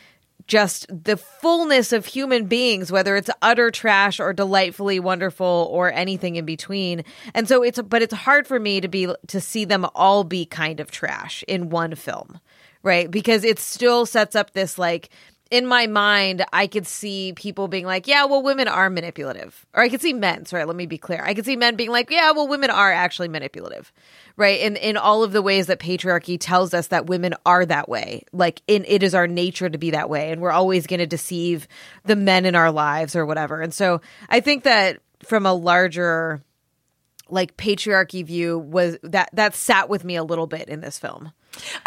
just 0.47 0.87
the 0.87 1.17
fullness 1.17 1.91
of 1.91 2.05
human 2.05 2.45
beings, 2.45 2.93
whether 2.93 3.17
it's 3.17 3.29
utter 3.41 3.69
trash 3.71 4.21
or 4.21 4.31
delightfully 4.31 5.01
wonderful 5.01 5.67
or 5.69 5.91
anything 5.91 6.37
in 6.37 6.45
between. 6.45 7.03
And 7.33 7.45
so 7.45 7.61
it's, 7.61 7.79
but 7.81 8.01
it's 8.01 8.13
hard 8.15 8.47
for 8.47 8.57
me 8.57 8.81
to 8.81 8.87
be, 8.87 9.13
to 9.27 9.39
see 9.39 9.63
them 9.65 9.85
all 9.93 10.23
be 10.23 10.45
kind 10.45 10.79
of 10.79 10.89
trash 10.89 11.43
in 11.47 11.69
one 11.69 11.93
film, 11.93 12.39
right? 12.81 13.11
Because 13.11 13.43
it 13.43 13.59
still 13.59 14.07
sets 14.07 14.35
up 14.35 14.53
this 14.53 14.79
like, 14.79 15.09
in 15.51 15.65
my 15.65 15.87
mind, 15.87 16.45
I 16.53 16.67
could 16.67 16.85
see 16.85 17.33
people 17.35 17.67
being 17.67 17.85
like, 17.85 18.07
yeah, 18.07 18.25
well, 18.25 18.43
women 18.43 18.67
are 18.67 18.89
manipulative. 18.89 19.65
Or 19.73 19.81
I 19.81 19.89
could 19.89 20.01
see 20.01 20.13
men, 20.13 20.45
sorry, 20.45 20.63
let 20.65 20.75
me 20.75 20.85
be 20.85 20.99
clear. 20.99 21.23
I 21.23 21.33
could 21.33 21.45
see 21.45 21.55
men 21.55 21.75
being 21.75 21.89
like, 21.89 22.11
yeah, 22.11 22.31
well, 22.31 22.47
women 22.47 22.69
are 22.69 22.91
actually 22.91 23.29
manipulative, 23.29 23.91
right? 24.37 24.59
In, 24.59 24.75
in 24.75 24.95
all 24.95 25.23
of 25.23 25.31
the 25.31 25.41
ways 25.41 25.65
that 25.67 25.79
patriarchy 25.79 26.37
tells 26.39 26.75
us 26.75 26.87
that 26.87 27.07
women 27.07 27.33
are 27.47 27.65
that 27.65 27.89
way. 27.89 28.25
Like, 28.31 28.61
in, 28.67 28.85
it 28.87 29.01
is 29.01 29.15
our 29.15 29.25
nature 29.25 29.69
to 29.69 29.77
be 29.79 29.91
that 29.91 30.07
way. 30.07 30.31
And 30.31 30.39
we're 30.39 30.51
always 30.51 30.85
going 30.85 30.99
to 30.99 31.07
deceive 31.07 31.67
the 32.05 32.15
men 32.15 32.45
in 32.45 32.53
our 32.53 32.71
lives 32.71 33.15
or 33.15 33.25
whatever. 33.25 33.59
And 33.59 33.73
so 33.73 34.01
I 34.29 34.41
think 34.41 34.63
that 34.65 34.99
from 35.25 35.47
a 35.47 35.53
larger, 35.53 36.43
like, 37.27 37.57
patriarchy 37.57 38.23
view 38.23 38.59
was 38.59 38.99
that, 39.01 39.31
that 39.33 39.55
sat 39.55 39.89
with 39.89 40.03
me 40.03 40.15
a 40.15 40.23
little 40.23 40.47
bit 40.47 40.69
in 40.69 40.81
this 40.81 40.99
film. 40.99 41.31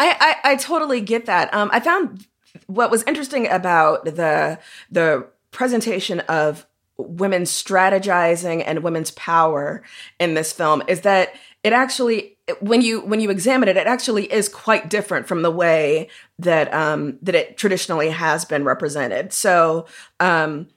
I, 0.01 0.35
I, 0.43 0.51
I 0.51 0.55
totally 0.57 0.99
get 0.99 1.27
that. 1.27 1.53
Um, 1.53 1.69
I 1.71 1.79
found 1.79 2.27
what 2.67 2.91
was 2.91 3.03
interesting 3.03 3.47
about 3.47 4.05
the 4.05 4.59
the 4.91 5.27
presentation 5.51 6.19
of 6.21 6.65
women 6.97 7.43
strategizing 7.43 8.63
and 8.65 8.83
women's 8.83 9.11
power 9.11 9.83
in 10.19 10.33
this 10.35 10.53
film 10.53 10.83
is 10.87 11.01
that 11.01 11.33
it 11.63 11.73
actually 11.73 12.37
when 12.59 12.81
you 12.81 13.01
when 13.01 13.19
you 13.19 13.29
examine 13.29 13.69
it 13.69 13.77
it 13.77 13.87
actually 13.87 14.31
is 14.31 14.47
quite 14.49 14.89
different 14.89 15.27
from 15.27 15.41
the 15.41 15.51
way 15.51 16.09
that 16.37 16.71
um 16.73 17.17
that 17.21 17.35
it 17.35 17.57
traditionally 17.57 18.09
has 18.09 18.45
been 18.45 18.63
represented. 18.63 19.33
So 19.33 19.87
um 20.19 20.67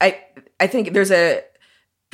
i 0.00 0.20
i 0.60 0.66
think 0.66 0.92
there's 0.92 1.10
a 1.10 1.42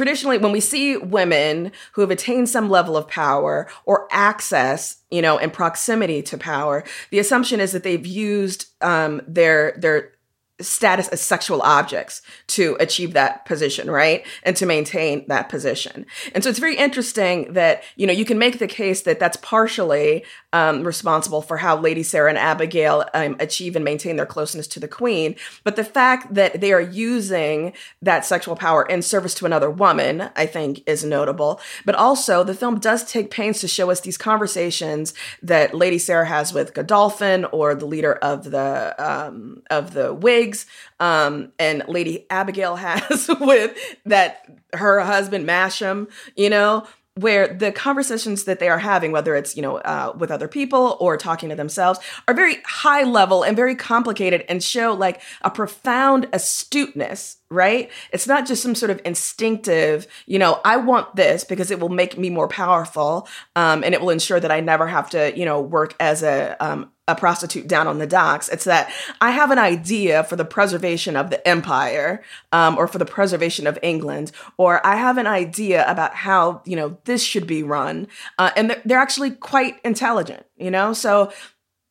traditionally 0.00 0.38
when 0.38 0.50
we 0.50 0.60
see 0.60 0.96
women 0.96 1.70
who 1.92 2.00
have 2.00 2.10
attained 2.10 2.48
some 2.48 2.70
level 2.70 2.96
of 2.96 3.06
power 3.06 3.68
or 3.84 4.08
access 4.10 5.02
you 5.10 5.20
know 5.20 5.36
and 5.36 5.52
proximity 5.52 6.22
to 6.22 6.38
power 6.38 6.82
the 7.10 7.18
assumption 7.18 7.60
is 7.60 7.72
that 7.72 7.82
they've 7.82 8.06
used 8.06 8.64
um, 8.80 9.20
their 9.28 9.74
their 9.76 10.12
status 10.62 11.08
as 11.08 11.20
sexual 11.20 11.62
objects 11.62 12.22
to 12.46 12.76
achieve 12.80 13.12
that 13.14 13.44
position, 13.46 13.90
right? 13.90 14.26
And 14.42 14.56
to 14.56 14.66
maintain 14.66 15.26
that 15.28 15.48
position. 15.48 16.06
And 16.34 16.44
so 16.44 16.50
it's 16.50 16.58
very 16.58 16.76
interesting 16.76 17.52
that, 17.54 17.82
you 17.96 18.06
know, 18.06 18.12
you 18.12 18.24
can 18.24 18.38
make 18.38 18.58
the 18.58 18.66
case 18.66 19.02
that 19.02 19.18
that's 19.18 19.38
partially 19.38 20.24
um, 20.52 20.82
responsible 20.82 21.42
for 21.42 21.58
how 21.58 21.76
Lady 21.76 22.02
Sarah 22.02 22.28
and 22.28 22.38
Abigail 22.38 23.04
um, 23.14 23.36
achieve 23.38 23.76
and 23.76 23.84
maintain 23.84 24.16
their 24.16 24.26
closeness 24.26 24.66
to 24.68 24.80
the 24.80 24.88
queen. 24.88 25.36
But 25.64 25.76
the 25.76 25.84
fact 25.84 26.34
that 26.34 26.60
they 26.60 26.72
are 26.72 26.80
using 26.80 27.72
that 28.02 28.24
sexual 28.24 28.56
power 28.56 28.84
in 28.84 29.02
service 29.02 29.34
to 29.36 29.46
another 29.46 29.70
woman, 29.70 30.30
I 30.36 30.46
think 30.46 30.82
is 30.86 31.04
notable. 31.04 31.60
But 31.84 31.94
also 31.94 32.42
the 32.42 32.54
film 32.54 32.78
does 32.78 33.04
take 33.04 33.30
pains 33.30 33.60
to 33.60 33.68
show 33.68 33.90
us 33.90 34.00
these 34.00 34.18
conversations 34.18 35.14
that 35.42 35.74
Lady 35.74 35.98
Sarah 35.98 36.26
has 36.26 36.52
with 36.52 36.74
Godolphin 36.74 37.44
or 37.46 37.74
the 37.74 37.86
leader 37.86 38.14
of 38.14 38.50
the, 38.50 38.94
um, 38.98 39.62
of 39.70 39.94
the 39.94 40.12
Whigs 40.12 40.66
um, 40.98 41.52
and 41.58 41.84
Lady 41.88 42.26
Abigail 42.30 42.76
has 42.80 43.30
with 43.40 43.76
that 44.04 44.46
her 44.74 45.00
husband 45.00 45.48
Masham, 45.48 46.08
you 46.36 46.50
know, 46.50 46.86
where 47.16 47.48
the 47.48 47.72
conversations 47.72 48.44
that 48.44 48.60
they 48.60 48.68
are 48.68 48.78
having, 48.78 49.12
whether 49.12 49.34
it's 49.34 49.56
you 49.56 49.62
know 49.62 49.78
uh, 49.78 50.12
with 50.16 50.30
other 50.30 50.48
people 50.48 50.96
or 51.00 51.16
talking 51.16 51.48
to 51.48 51.54
themselves, 51.54 51.98
are 52.28 52.34
very 52.34 52.58
high 52.64 53.02
level 53.02 53.42
and 53.42 53.56
very 53.56 53.74
complicated 53.74 54.44
and 54.48 54.62
show 54.62 54.92
like 54.92 55.20
a 55.42 55.50
profound 55.50 56.28
astuteness. 56.32 57.39
Right? 57.52 57.90
It's 58.12 58.28
not 58.28 58.46
just 58.46 58.62
some 58.62 58.76
sort 58.76 58.90
of 58.90 59.00
instinctive, 59.04 60.06
you 60.26 60.38
know, 60.38 60.60
I 60.64 60.76
want 60.76 61.16
this 61.16 61.42
because 61.42 61.72
it 61.72 61.80
will 61.80 61.88
make 61.88 62.16
me 62.16 62.30
more 62.30 62.46
powerful, 62.46 63.26
um, 63.56 63.82
and 63.82 63.92
it 63.92 64.00
will 64.00 64.10
ensure 64.10 64.38
that 64.38 64.52
I 64.52 64.60
never 64.60 64.86
have 64.86 65.10
to, 65.10 65.36
you 65.36 65.44
know, 65.44 65.60
work 65.60 65.96
as 65.98 66.22
a 66.22 66.56
um, 66.60 66.92
a 67.08 67.16
prostitute 67.16 67.66
down 67.66 67.88
on 67.88 67.98
the 67.98 68.06
docks. 68.06 68.48
It's 68.48 68.64
that 68.64 68.92
I 69.20 69.32
have 69.32 69.50
an 69.50 69.58
idea 69.58 70.22
for 70.22 70.36
the 70.36 70.44
preservation 70.44 71.16
of 71.16 71.30
the 71.30 71.46
empire, 71.46 72.22
um, 72.52 72.78
or 72.78 72.86
for 72.86 72.98
the 72.98 73.04
preservation 73.04 73.66
of 73.66 73.80
England, 73.82 74.30
or 74.56 74.86
I 74.86 74.94
have 74.94 75.18
an 75.18 75.26
idea 75.26 75.84
about 75.90 76.14
how 76.14 76.62
you 76.64 76.76
know 76.76 76.98
this 77.04 77.22
should 77.24 77.48
be 77.48 77.64
run, 77.64 78.06
uh, 78.38 78.50
and 78.54 78.70
they're, 78.70 78.82
they're 78.84 78.98
actually 78.98 79.32
quite 79.32 79.80
intelligent. 79.84 80.46
You 80.56 80.70
know, 80.70 80.92
so 80.92 81.32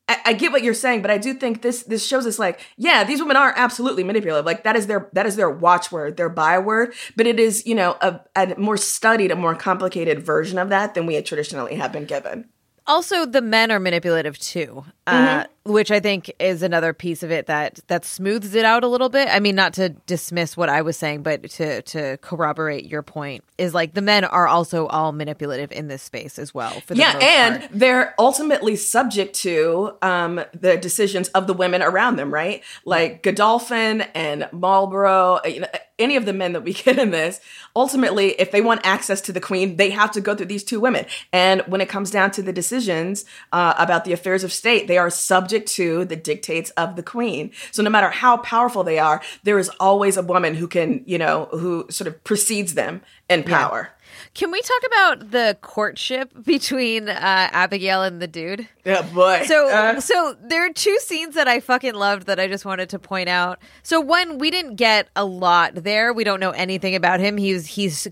I, 0.09 0.17
I 0.25 0.33
get 0.33 0.51
what 0.51 0.63
you're 0.63 0.73
saying, 0.73 1.03
but 1.03 1.11
I 1.11 1.17
do 1.17 1.33
think 1.33 1.61
this 1.61 1.83
this 1.83 2.05
shows 2.05 2.25
us 2.25 2.39
like, 2.39 2.59
yeah, 2.77 3.03
these 3.03 3.21
women 3.21 3.37
are 3.37 3.53
absolutely 3.55 4.03
manipulative. 4.03 4.45
Like 4.45 4.63
that 4.63 4.75
is 4.75 4.87
their 4.87 5.07
that 5.13 5.25
is 5.25 5.35
their 5.35 5.49
watchword, 5.49 6.17
their 6.17 6.29
byword. 6.29 6.93
But 7.15 7.27
it 7.27 7.39
is, 7.39 7.65
you 7.65 7.75
know, 7.75 7.95
a, 8.01 8.19
a 8.35 8.55
more 8.57 8.75
studied, 8.75 9.31
a 9.31 9.35
more 9.35 9.55
complicated 9.55 10.25
version 10.25 10.57
of 10.57 10.69
that 10.69 10.95
than 10.95 11.05
we 11.05 11.13
had 11.13 11.25
traditionally 11.25 11.75
have 11.75 11.91
been 11.91 12.05
given 12.05 12.49
also 12.87 13.23
the 13.23 13.41
men 13.41 13.71
are 13.71 13.79
manipulative 13.79 14.37
too 14.39 14.83
uh, 15.05 15.13
mm-hmm. 15.13 15.49
Which 15.65 15.91
i 15.91 15.99
think 15.99 16.31
is 16.39 16.63
another 16.63 16.93
piece 16.93 17.23
of 17.23 17.31
it 17.31 17.47
that 17.47 17.79
that 17.87 18.05
smooths 18.05 18.55
it 18.55 18.65
out 18.65 18.83
a 18.83 18.87
little 18.87 19.09
bit 19.09 19.27
i 19.31 19.39
mean 19.39 19.55
not 19.55 19.73
to 19.73 19.89
dismiss 19.89 20.55
what 20.55 20.69
i 20.69 20.81
was 20.81 20.97
saying 20.97 21.21
but 21.21 21.49
to 21.49 21.81
to 21.83 22.17
corroborate 22.17 22.85
your 22.85 23.01
point 23.01 23.43
is 23.57 23.73
like 23.73 23.93
the 23.93 24.01
men 24.01 24.23
are 24.23 24.47
also 24.47 24.87
all 24.87 25.11
manipulative 25.11 25.71
in 25.71 25.87
this 25.87 26.01
space 26.01 26.39
as 26.39 26.53
well 26.53 26.81
yeah 26.93 27.17
and 27.17 27.59
part. 27.59 27.71
they're 27.73 28.15
ultimately 28.19 28.75
subject 28.75 29.35
to 29.35 29.91
um, 30.01 30.41
the 30.53 30.77
decisions 30.77 31.27
of 31.29 31.47
the 31.47 31.53
women 31.53 31.81
around 31.81 32.15
them 32.15 32.33
right 32.33 32.63
like 32.85 33.23
godolphin 33.23 34.01
and 34.13 34.47
marlborough 34.51 35.39
you 35.45 35.61
know, 35.61 35.67
any 35.99 36.15
of 36.15 36.25
the 36.25 36.33
men 36.33 36.53
that 36.53 36.61
we 36.61 36.73
get 36.85 36.97
in 36.97 37.11
this, 37.11 37.39
ultimately, 37.75 38.31
if 38.39 38.51
they 38.51 38.61
want 38.61 38.81
access 38.85 39.21
to 39.21 39.33
the 39.33 39.41
queen, 39.41 39.75
they 39.75 39.89
have 39.89 40.11
to 40.11 40.21
go 40.21 40.33
through 40.33 40.47
these 40.47 40.63
two 40.63 40.79
women. 40.79 41.05
And 41.31 41.61
when 41.67 41.81
it 41.81 41.89
comes 41.89 42.09
down 42.09 42.31
to 42.31 42.41
the 42.41 42.53
decisions 42.53 43.25
uh, 43.51 43.73
about 43.77 44.05
the 44.05 44.13
affairs 44.13 44.43
of 44.43 44.53
state, 44.53 44.87
they 44.87 44.97
are 44.97 45.09
subject 45.09 45.48
to 45.57 46.05
the 46.05 46.15
dictates 46.15 46.69
of 46.71 46.95
the 46.95 47.03
queen. 47.03 47.51
So 47.71 47.81
no 47.81 47.89
matter 47.89 48.09
how 48.09 48.37
powerful 48.37 48.83
they 48.83 48.99
are, 48.99 49.21
there 49.43 49.57
is 49.57 49.69
always 49.79 50.17
a 50.17 50.21
woman 50.21 50.55
who 50.55 50.67
can, 50.67 51.03
you 51.05 51.17
know, 51.17 51.47
who 51.51 51.85
sort 51.89 52.07
of 52.07 52.23
precedes 52.23 52.73
them 52.73 53.01
in 53.29 53.43
power. 53.43 53.89
Yeah. 53.91 53.98
Can 54.33 54.51
we 54.51 54.61
talk 54.61 54.81
about 54.87 55.31
the 55.31 55.57
courtship 55.61 56.31
between 56.45 57.09
uh, 57.09 57.49
Abigail 57.51 58.03
and 58.03 58.21
the 58.21 58.27
dude? 58.27 58.67
Yeah, 58.85 59.01
boy. 59.01 59.43
So, 59.45 59.69
uh. 59.69 59.99
so 59.99 60.35
there 60.41 60.65
are 60.65 60.73
two 60.73 60.97
scenes 60.99 61.35
that 61.35 61.47
I 61.47 61.59
fucking 61.59 61.95
loved 61.95 62.27
that 62.27 62.39
I 62.39 62.47
just 62.47 62.63
wanted 62.63 62.89
to 62.89 62.99
point 62.99 63.27
out. 63.27 63.59
So, 63.83 63.99
one, 63.99 64.37
we 64.37 64.51
didn't 64.51 64.75
get 64.75 65.09
a 65.15 65.25
lot 65.25 65.75
there. 65.75 66.13
We 66.13 66.23
don't 66.23 66.39
know 66.39 66.51
anything 66.51 66.95
about 66.95 67.19
him. 67.19 67.37
He's 67.37 67.65
he's 67.65 68.07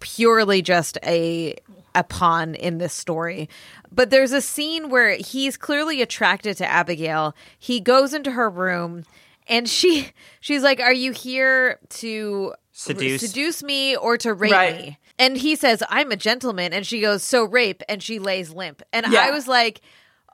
purely 0.00 0.62
just 0.62 0.98
a 1.04 1.54
a 1.94 2.04
pawn 2.04 2.54
in 2.54 2.78
this 2.78 2.92
story. 2.92 3.48
But 3.92 4.10
there's 4.10 4.32
a 4.32 4.40
scene 4.40 4.88
where 4.90 5.16
he's 5.16 5.56
clearly 5.56 6.02
attracted 6.02 6.56
to 6.58 6.66
Abigail. 6.66 7.34
He 7.58 7.80
goes 7.80 8.14
into 8.14 8.32
her 8.32 8.48
room 8.48 9.04
and 9.48 9.68
she 9.68 10.08
she's 10.40 10.62
like, 10.62 10.80
"Are 10.80 10.94
you 10.94 11.12
here 11.12 11.78
to 11.90 12.54
seduce 12.72 13.20
seduce 13.20 13.62
me 13.62 13.96
or 13.96 14.16
to 14.18 14.32
rape 14.32 14.52
right. 14.52 14.76
me?" 14.76 14.98
And 15.20 15.36
he 15.36 15.54
says, 15.54 15.82
"I'm 15.88 16.10
a 16.10 16.16
gentleman." 16.16 16.72
And 16.72 16.86
she 16.86 17.00
goes, 17.00 17.22
"So 17.22 17.44
rape." 17.44 17.82
And 17.88 18.02
she 18.02 18.18
lays 18.18 18.50
limp. 18.50 18.82
And 18.92 19.06
yeah. 19.08 19.20
I 19.20 19.30
was 19.30 19.46
like, 19.46 19.82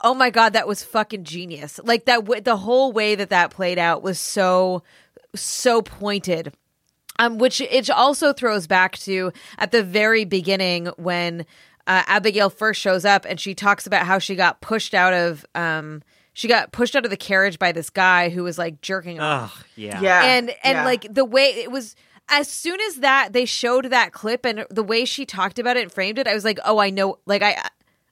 "Oh 0.03 0.15
my 0.15 0.31
god, 0.31 0.53
that 0.53 0.69
was 0.69 0.85
fucking 0.85 1.25
genius." 1.25 1.81
Like 1.83 2.05
that 2.07 2.21
w- 2.21 2.41
the 2.41 2.57
whole 2.57 2.93
way 2.93 3.17
that 3.17 3.31
that 3.31 3.51
played 3.51 3.79
out 3.79 4.03
was 4.03 4.21
so 4.21 4.85
so 5.35 5.83
pointed. 5.83 6.55
Um 7.19 7.39
which 7.39 7.61
it 7.61 7.91
also 7.91 8.33
throws 8.33 8.67
back 8.67 8.97
to 8.99 9.33
at 9.59 9.73
the 9.73 9.83
very 9.83 10.25
beginning 10.25 10.87
when 10.97 11.47
uh, 11.87 12.03
Abigail 12.07 12.51
first 12.51 12.81
shows 12.81 13.05
up 13.05 13.25
and 13.25 13.39
she 13.41 13.55
talks 13.55 13.87
about 13.87 14.07
how 14.07 14.19
she 14.19 14.35
got 14.35 14.61
pushed 14.61 14.95
out 14.95 15.13
of 15.13 15.45
um 15.55 16.03
she 16.33 16.49
got 16.49 16.71
pushed 16.71 16.95
out 16.95 17.05
of 17.07 17.11
the 17.11 17.17
carriage 17.17 17.59
by 17.59 17.73
this 17.73 17.89
guy 17.89 18.29
who 18.29 18.43
was 18.43 18.59
like 18.59 18.83
jerking 18.83 19.21
off. 19.21 19.65
yeah. 19.75 20.01
Yeah. 20.01 20.23
And 20.23 20.51
and 20.63 20.77
yeah. 20.77 20.85
like 20.85 21.07
the 21.13 21.25
way 21.25 21.47
it 21.47 21.71
was 21.71 21.97
as 22.29 22.49
soon 22.51 22.81
as 22.81 22.97
that 22.97 23.33
they 23.33 23.45
showed 23.45 23.87
that 23.87 24.13
clip 24.13 24.45
and 24.45 24.67
the 24.71 24.83
way 24.83 25.05
she 25.05 25.25
talked 25.25 25.59
about 25.59 25.77
it 25.77 25.83
and 25.83 25.93
framed 25.93 26.19
it, 26.19 26.27
I 26.27 26.35
was 26.35 26.45
like, 26.45 26.59
"Oh, 26.65 26.79
I 26.79 26.91
know 26.91 27.19
like 27.27 27.43
I 27.43 27.69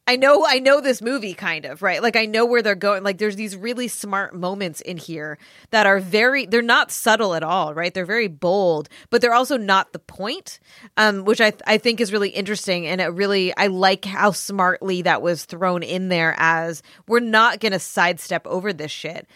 I 0.07 0.16
know 0.16 0.44
I 0.46 0.59
know 0.59 0.83
this 0.83 1.00
movie 1.00 1.33
kind 1.33 1.64
of, 1.64 1.81
right? 1.81 2.03
Like 2.03 2.14
I 2.14 2.27
know 2.27 2.44
where 2.44 2.61
they're 2.61 2.74
going. 2.74 3.03
Like 3.03 3.16
there's 3.16 3.37
these 3.37 3.57
really 3.57 3.88
smart 3.88 4.35
moments 4.35 4.83
in 4.83 4.98
here 4.98 5.38
that 5.71 5.87
are 5.87 5.98
very 5.98 6.44
they're 6.44 6.60
not 6.60 6.90
subtle 6.90 7.35
at 7.35 7.42
all, 7.42 7.73
right? 7.73 7.92
They're 7.92 8.04
very 8.04 8.29
bold, 8.29 8.90
but 9.08 9.23
they're 9.23 9.33
also 9.33 9.56
not 9.56 9.92
the 9.92 9.98
point. 9.98 10.60
Um 10.98 11.25
which 11.25 11.40
I 11.40 11.54
I 11.67 11.79
think 11.79 12.00
is 12.00 12.12
really 12.12 12.29
interesting 12.29 12.87
and 12.87 13.00
it 13.00 13.06
really 13.06 13.56
I 13.56 13.69
like 13.69 14.04
how 14.04 14.33
smartly 14.33 15.00
that 15.02 15.23
was 15.23 15.46
thrown 15.46 15.83
in 15.83 16.08
there 16.08 16.35
as 16.37 16.83
we're 17.08 17.21
not 17.21 17.60
going 17.60 17.73
to 17.73 17.79
sidestep 17.79 18.46
over 18.46 18.75
this 18.75 18.90
shit. 18.92 19.27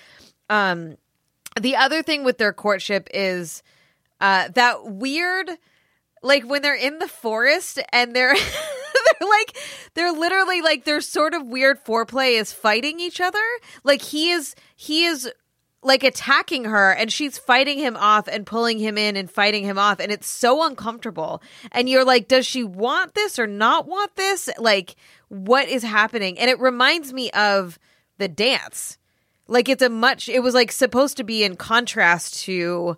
Um 0.50 0.98
the 1.58 1.76
other 1.76 2.02
thing 2.02 2.24
with 2.24 2.36
their 2.36 2.52
courtship 2.52 3.08
is 3.14 3.62
uh 4.20 4.48
that 4.54 4.84
weird 4.86 5.50
like 6.22 6.44
when 6.44 6.62
they're 6.62 6.74
in 6.74 6.98
the 6.98 7.08
forest 7.08 7.78
and 7.92 8.14
they're 8.14 8.34
they're 9.20 9.28
like 9.28 9.56
they're 9.94 10.12
literally 10.12 10.60
like 10.60 10.84
their 10.84 11.00
sort 11.00 11.34
of 11.34 11.46
weird 11.46 11.84
foreplay 11.84 12.38
is 12.38 12.52
fighting 12.52 13.00
each 13.00 13.20
other. 13.20 13.44
Like 13.84 14.02
he 14.02 14.30
is 14.30 14.54
he 14.76 15.04
is 15.04 15.30
like 15.82 16.02
attacking 16.02 16.64
her 16.64 16.92
and 16.92 17.12
she's 17.12 17.38
fighting 17.38 17.78
him 17.78 17.96
off 17.96 18.26
and 18.26 18.44
pulling 18.44 18.78
him 18.78 18.98
in 18.98 19.16
and 19.16 19.30
fighting 19.30 19.64
him 19.64 19.78
off. 19.78 20.00
And 20.00 20.10
it's 20.10 20.28
so 20.28 20.66
uncomfortable. 20.66 21.42
And 21.70 21.88
you're 21.88 22.04
like 22.04 22.28
does 22.28 22.46
she 22.46 22.64
want 22.64 23.14
this 23.14 23.38
or 23.38 23.46
not 23.46 23.86
want 23.86 24.16
this? 24.16 24.48
Like 24.58 24.96
what 25.28 25.68
is 25.68 25.82
happening? 25.82 26.38
And 26.38 26.50
it 26.50 26.58
reminds 26.58 27.12
me 27.12 27.30
of 27.30 27.78
the 28.18 28.28
dance. 28.28 28.98
Like 29.46 29.68
it's 29.68 29.82
a 29.82 29.88
much 29.88 30.28
it 30.28 30.40
was 30.40 30.54
like 30.54 30.72
supposed 30.72 31.16
to 31.18 31.24
be 31.24 31.44
in 31.44 31.56
contrast 31.56 32.40
to 32.44 32.96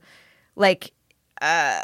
like 0.57 0.93
uh 1.41 1.81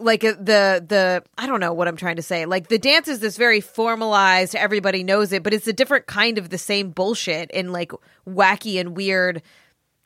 like 0.00 0.24
uh, 0.24 0.32
the 0.32 0.84
the 0.86 1.22
I 1.38 1.46
don't 1.46 1.60
know 1.60 1.72
what 1.72 1.88
I'm 1.88 1.96
trying 1.96 2.16
to 2.16 2.22
say. 2.22 2.46
Like 2.46 2.68
the 2.68 2.78
dance 2.78 3.08
is 3.08 3.20
this 3.20 3.36
very 3.36 3.60
formalized, 3.60 4.54
everybody 4.54 5.04
knows 5.04 5.32
it, 5.32 5.42
but 5.42 5.54
it's 5.54 5.68
a 5.68 5.72
different 5.72 6.06
kind 6.06 6.38
of 6.38 6.50
the 6.50 6.58
same 6.58 6.90
bullshit 6.90 7.50
and 7.54 7.72
like 7.72 7.92
wacky 8.26 8.80
and 8.80 8.96
weird 8.96 9.42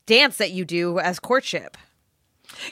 dance 0.06 0.36
that 0.38 0.50
you 0.50 0.64
do 0.64 0.98
as 0.98 1.18
courtship. 1.18 1.76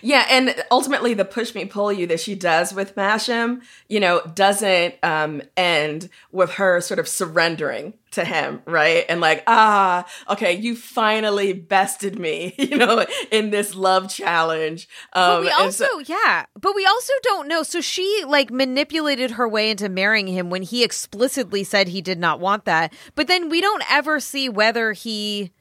Yeah, 0.01 0.27
and 0.29 0.55
ultimately 0.71 1.15
the 1.15 1.25
push 1.25 1.55
me 1.55 1.65
pull 1.65 1.93
you 1.93 2.07
that 2.09 2.21
she 2.21 2.35
does 2.35 2.75
with 2.75 2.95
Masham, 2.95 3.63
you 3.89 4.01
know, 4.01 4.23
doesn't 4.35 4.95
um 5.03 5.43
end 5.57 6.09
with 6.31 6.53
her 6.53 6.81
sort 6.81 6.99
of 7.01 7.09
surrendering 7.09 7.95
to 8.13 8.25
him, 8.25 8.63
right? 8.67 9.05
And 9.09 9.21
like, 9.21 9.43
ah, 9.47 10.07
okay, 10.31 10.53
you 10.53 10.77
finally 10.77 11.53
bested 11.53 12.19
me, 12.19 12.55
you 12.59 12.77
know, 12.77 13.05
in 13.31 13.51
this 13.51 13.75
love 13.75 14.09
challenge. 14.09 14.89
Um, 15.13 15.23
but 15.37 15.41
we 15.43 15.51
also, 15.51 15.85
so- 15.87 15.99
yeah, 16.01 16.47
but 16.59 16.75
we 16.75 16.87
also 16.87 17.13
don't 17.23 17.49
know. 17.49 17.63
So 17.63 17.81
she 17.81 18.25
like 18.27 18.51
manipulated 18.51 19.33
her 19.33 19.49
way 19.49 19.71
into 19.71 19.89
marrying 19.89 20.27
him 20.29 20.51
when 20.51 20.63
he 20.63 20.83
explicitly 20.85 21.65
said 21.65 21.89
he 21.89 22.01
did 22.01 22.19
not 22.19 22.41
want 22.41 22.65
that. 22.65 22.93
But 23.15 23.27
then 23.29 23.49
we 23.49 23.61
don't 23.61 23.83
ever 23.91 24.21
see 24.21 24.49
whether 24.49 24.93
he 24.93 25.53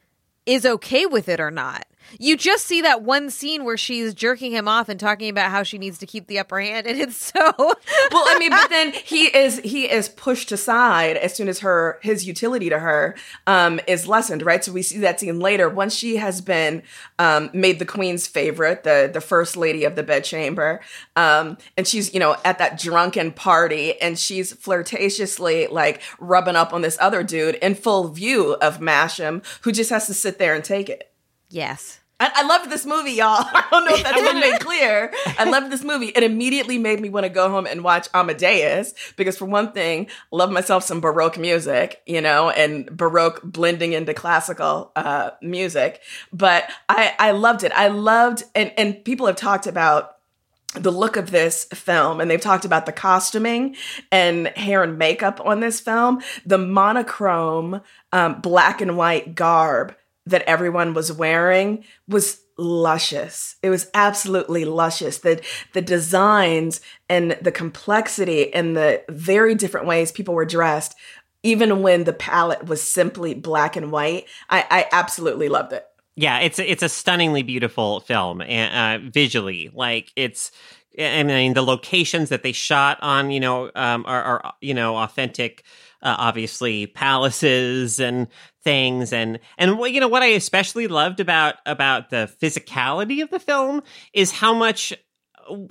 is 0.45 0.66
okay 0.66 1.06
with 1.06 1.30
it 1.30 1.39
or 1.39 1.52
not. 1.52 1.86
You 2.20 2.38
just 2.38 2.66
see 2.66 2.82
that 2.82 3.04
one 3.04 3.30
scene 3.30 3.64
where 3.64 3.78
she's 3.78 4.14
jerking 4.14 4.52
him 4.52 4.68
off 4.68 4.89
and 4.89 4.99
talking 4.99 5.30
about 5.30 5.52
how 5.52 5.64
she 5.64 5.78
needs 5.78 5.97
to 5.99 6.06
keep 6.06 6.28
the 6.28 6.39
upper 6.39 6.60
hand, 6.60 6.88
and 6.88 6.99
it's 6.99 7.16
so. 7.16 7.54
well, 7.58 7.76
I 8.28 8.36
mean, 8.38 8.49
but 8.49 8.70
then 8.70 8.91
he 8.91 9.26
is 9.26 9.60
he 9.60 9.89
is 9.89 10.10
pushed 10.10 10.52
aside 10.52 11.18
as 11.18 11.36
soon 11.36 11.47
as 11.47 11.60
her 11.60 11.99
his 12.02 12.26
utility 12.26 12.70
to 12.70 12.80
her 12.80 13.16
um, 13.47 13.80
is 13.88 14.08
lessened, 14.08 14.43
right? 14.43 14.64
So 14.64 14.72
we 14.72 14.82
see 14.82 14.99
that 14.99 15.20
scene 15.20 15.39
later 15.39 15.70
once 15.70 15.95
she 15.95 16.18
has 16.18 16.41
been 16.41 16.84
um, 17.20 17.49
made 17.54 17.80
the 17.80 17.86
queen's 17.86 18.28
favorite, 18.28 18.84
the 18.84 19.10
the 19.12 19.22
first 19.22 19.56
lady 19.58 19.84
of 19.84 19.95
the 19.95 20.04
bedchamber, 20.04 20.82
um, 21.16 21.58
and 21.78 21.88
she's 21.88 22.14
you 22.14 22.20
know 22.20 22.36
at 22.43 22.58
that 22.60 22.80
drunken 22.80 23.32
party, 23.32 23.99
and 24.02 24.18
she's 24.18 24.54
flirtatiously 24.54 25.68
like 25.72 26.02
rubbing 26.20 26.56
up 26.56 26.74
on 26.74 26.82
this 26.82 26.97
other 26.99 27.24
dude 27.24 27.56
in 27.56 27.76
full 27.76 28.10
view 28.10 28.54
of 28.62 28.80
Masham, 28.80 29.43
who 29.62 29.72
just 29.72 29.89
has 29.89 30.08
to 30.08 30.14
sit 30.14 30.38
there 30.38 30.54
and 30.54 30.64
take 30.64 30.89
it. 30.89 31.11
Yes. 31.52 31.99
I, 32.22 32.32
I 32.36 32.43
loved 32.43 32.70
this 32.70 32.86
movie, 32.86 33.14
y'all. 33.14 33.43
I 33.54 33.66
don't 33.72 33.86
know 33.86 33.95
if 33.95 34.04
that's 34.04 34.22
been 34.22 34.39
made 34.39 34.60
clear. 34.60 35.12
I 35.39 35.43
loved 35.49 35.72
this 35.72 35.84
movie. 35.84 36.08
It 36.08 36.22
immediately 36.22 36.78
made 36.78 36.99
me 36.99 37.10
want 37.10 37.26
to 37.26 37.30
go 37.30 37.49
home 37.49 37.66
and 37.66 37.84
watch 37.84 38.08
Amadeus 38.14 38.93
because, 39.18 39.38
for 39.38 39.45
one 39.45 39.72
thing, 39.72 40.06
I 40.32 40.36
love 40.36 40.52
myself 40.52 40.84
some 40.84 41.02
Baroque 41.02 41.39
music, 41.39 42.02
you 42.06 42.22
know, 42.22 42.52
and 42.52 42.86
Baroque 42.95 43.41
blending 43.43 43.93
into 43.93 44.14
classical 44.14 44.91
uh, 44.95 45.32
music. 45.41 46.02
But 46.32 46.70
I, 46.88 47.16
I 47.18 47.32
loved 47.32 47.64
it. 47.64 47.72
I 47.72 47.88
loved, 47.88 48.43
and, 48.54 48.72
and 48.78 49.04
people 49.04 49.26
have 49.26 49.36
talked 49.36 49.66
about 49.66 50.18
the 50.74 50.91
look 50.91 51.18
of 51.18 51.32
this 51.32 51.66
film 51.66 52.22
and 52.22 52.32
they've 52.32 52.39
talked 52.39 52.64
about 52.64 52.86
the 52.86 52.93
costuming 52.93 53.76
and 54.10 54.47
hair 54.49 54.84
and 54.84 54.97
makeup 54.97 55.41
on 55.43 55.60
this 55.60 55.82
film 55.82 56.22
the 56.45 56.58
monochrome 56.58 57.82
um, 58.14 58.39
black 58.39 58.80
and 58.80 58.95
white 58.95 59.36
garb 59.36 59.93
that 60.26 60.43
everyone 60.43 60.93
was 60.93 61.11
wearing 61.11 61.84
was 62.07 62.41
luscious. 62.57 63.55
It 63.63 63.69
was 63.69 63.89
absolutely 63.93 64.65
luscious. 64.65 65.19
The 65.19 65.41
the 65.74 65.82
designs 65.82 66.82
and 67.09 67.38
the 67.41 67.51
complexity 67.51 68.53
and 68.53 68.76
the 68.76 69.03
very 69.09 69.55
different 69.55 69.88
ways 69.88 70.11
people 70.11 70.34
were 70.34 70.45
dressed, 70.45 70.95
even 71.43 71.82
when 71.82 72.03
the 72.03 72.13
palette 72.13 72.65
was 72.65 72.82
simply 72.82 73.34
black 73.34 73.76
and 73.76 73.91
white, 73.91 74.26
I, 74.49 74.65
I 74.69 74.86
absolutely 74.91 75.49
loved 75.49 75.74
it. 75.74 75.86
Yeah, 76.15 76.39
it's 76.39 76.59
it's 76.59 76.84
a 76.84 76.89
stunningly 76.89 77.41
beautiful 77.41 78.01
film, 78.01 78.41
uh, 78.41 78.99
visually. 79.01 79.72
Like 79.74 80.11
it's, 80.15 80.51
I 80.99 81.24
mean, 81.24 81.53
the 81.53 81.63
locations 81.63 82.30
that 82.30 82.43
they 82.43 82.51
shot 82.51 82.99
on, 83.01 83.32
you 83.32 83.39
know, 83.39 83.72
um, 83.76 84.05
are, 84.05 84.24
are 84.24 84.53
you 84.61 84.74
know 84.74 84.97
authentic 84.97 85.63
uh, 86.02 86.16
obviously 86.18 86.88
palaces 86.88 87.99
and 87.99 88.28
things. 88.64 89.14
And 89.14 89.39
and 89.58 89.80
you 89.93 89.99
know 89.99 90.08
what 90.08 90.24
I 90.24 90.28
especially 90.28 90.88
loved 90.88 91.20
about 91.20 91.56
about 91.66 92.10
the 92.10 92.32
physicality 92.41 93.22
of 93.22 93.30
the 93.30 93.39
film 93.39 93.82
is 94.14 94.32
how 94.32 94.54
much 94.54 94.93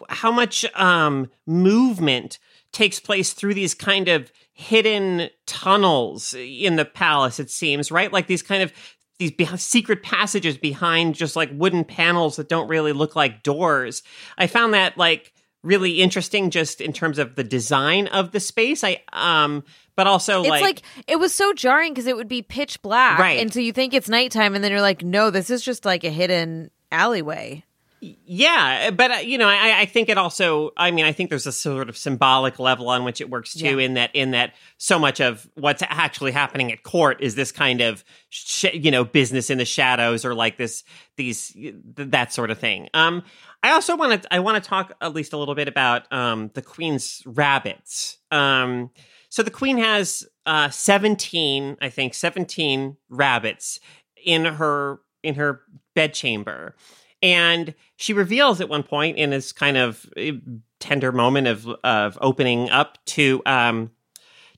how 0.09 0.31
much 0.31 0.65
um 0.75 1.31
movement 1.47 2.39
takes 2.73 3.01
place 3.01 3.33
through 3.33 3.55
these 3.55 3.75
kind 3.75 4.09
of 4.09 4.31
hidden 4.53 5.29
tunnels 5.47 6.35
in 6.35 6.77
the 6.77 6.85
palace 6.85 7.41
it 7.41 7.51
seems 7.51 7.91
right? 7.91 8.13
Like 8.13 8.27
these 8.27 8.43
kind 8.43 8.63
of 8.63 8.73
these 9.19 9.31
be- 9.31 9.47
secret 9.59 10.03
passages 10.03 10.57
behind 10.57 11.15
just 11.15 11.37
like 11.37 11.51
wooden 11.53 11.85
panels 11.85 12.37
that 12.37 12.49
don't 12.49 12.69
really 12.69 12.93
look 12.93 13.15
like 13.15 13.43
doors. 13.43 14.03
I 14.39 14.47
found 14.47 14.75
that 14.75 14.97
like 14.97 15.33
really 15.63 16.01
interesting 16.01 16.51
just 16.51 16.81
in 16.81 16.93
terms 16.93 17.19
of 17.19 17.35
the 17.37 17.45
design 17.45 18.07
of 18.09 18.33
the 18.33 18.41
space 18.41 18.83
i 18.83 19.03
um 19.13 19.63
but 20.01 20.07
also 20.07 20.41
it's 20.41 20.49
like, 20.49 20.63
like 20.63 20.83
it 21.07 21.17
was 21.17 21.35
so 21.35 21.53
jarring 21.53 21.93
because 21.93 22.07
it 22.07 22.17
would 22.17 22.27
be 22.27 22.41
pitch 22.41 22.81
black, 22.81 23.19
Right. 23.19 23.39
And 23.39 23.53
so 23.53 23.61
you 23.61 23.71
think 23.71 23.93
it's 23.93 24.09
nighttime, 24.09 24.55
and 24.55 24.65
then 24.65 24.71
you're 24.71 24.81
like, 24.81 25.03
no, 25.03 25.29
this 25.29 25.51
is 25.51 25.63
just 25.63 25.85
like 25.85 26.05
a 26.05 26.09
hidden 26.09 26.71
alleyway. 26.91 27.65
Yeah 28.01 28.91
but 28.91 29.11
uh, 29.11 29.15
you 29.17 29.37
know 29.37 29.47
I, 29.49 29.81
I 29.81 29.85
think 29.87 30.09
it 30.09 30.17
also 30.17 30.71
i 30.77 30.91
mean 30.91 31.05
i 31.05 31.13
think 31.13 31.29
there's 31.29 31.47
a 31.47 31.53
sort 31.53 31.89
of 31.91 31.99
symbolic 31.99 32.59
level 32.59 32.89
on 32.89 33.05
which 33.05 33.21
it 33.21 33.29
works 33.29 33.53
too 33.55 33.79
Yeah. 33.79 33.85
in 33.85 33.95
that 33.95 34.11
in 34.15 34.31
that 34.31 34.55
so 34.79 34.99
much 34.99 35.21
of 35.21 35.47
what's 35.55 35.83
actually 35.87 36.33
happening 36.33 36.73
at 36.73 36.83
court 36.83 37.19
is 37.21 37.35
this 37.35 37.53
kind 37.53 37.81
of 37.83 38.03
sh- 38.31 38.73
you 38.73 38.91
know 38.91 39.05
business 39.05 39.51
in 39.51 39.59
the 39.59 39.65
shadows 39.67 40.25
or 40.25 40.35
like 40.35 40.57
this 40.57 40.83
these 41.17 41.49
th- 41.49 41.75
that 41.97 42.33
sort 42.33 42.51
of 42.51 42.59
thing. 42.59 42.89
Um 42.95 43.23
i 43.63 43.73
also 43.73 43.97
want 43.97 44.23
to 44.23 44.35
i 44.35 44.39
want 44.39 44.63
to 44.63 44.67
talk 44.67 44.95
at 45.03 45.13
least 45.13 45.35
a 45.35 45.37
little 45.37 45.55
bit 45.55 45.69
about 45.69 46.11
um 46.13 46.51
the 46.55 46.63
queen's 46.63 47.23
rabbits. 47.27 48.17
Um 48.31 48.91
so 49.29 49.43
the 49.43 49.51
queen 49.51 49.77
has 49.77 50.27
uh 50.47 50.71
17 50.71 51.77
i 51.83 51.91
think 51.91 52.15
17 52.15 52.97
rabbits 53.11 53.79
in 54.25 54.47
her 54.47 55.01
in 55.23 55.35
her 55.35 55.61
bedchamber 55.95 56.75
and 57.23 57.75
she 57.97 58.13
reveals 58.13 58.61
at 58.61 58.69
one 58.69 58.83
point 58.83 59.17
in 59.17 59.31
this 59.31 59.53
kind 59.53 59.77
of 59.77 60.07
eh, 60.17 60.33
tender 60.79 61.13
moment 61.13 61.47
of 61.47 61.69
of 61.85 62.19
opening 62.21 62.71
up 62.71 62.99
to 63.07 63.43
um 63.47 63.91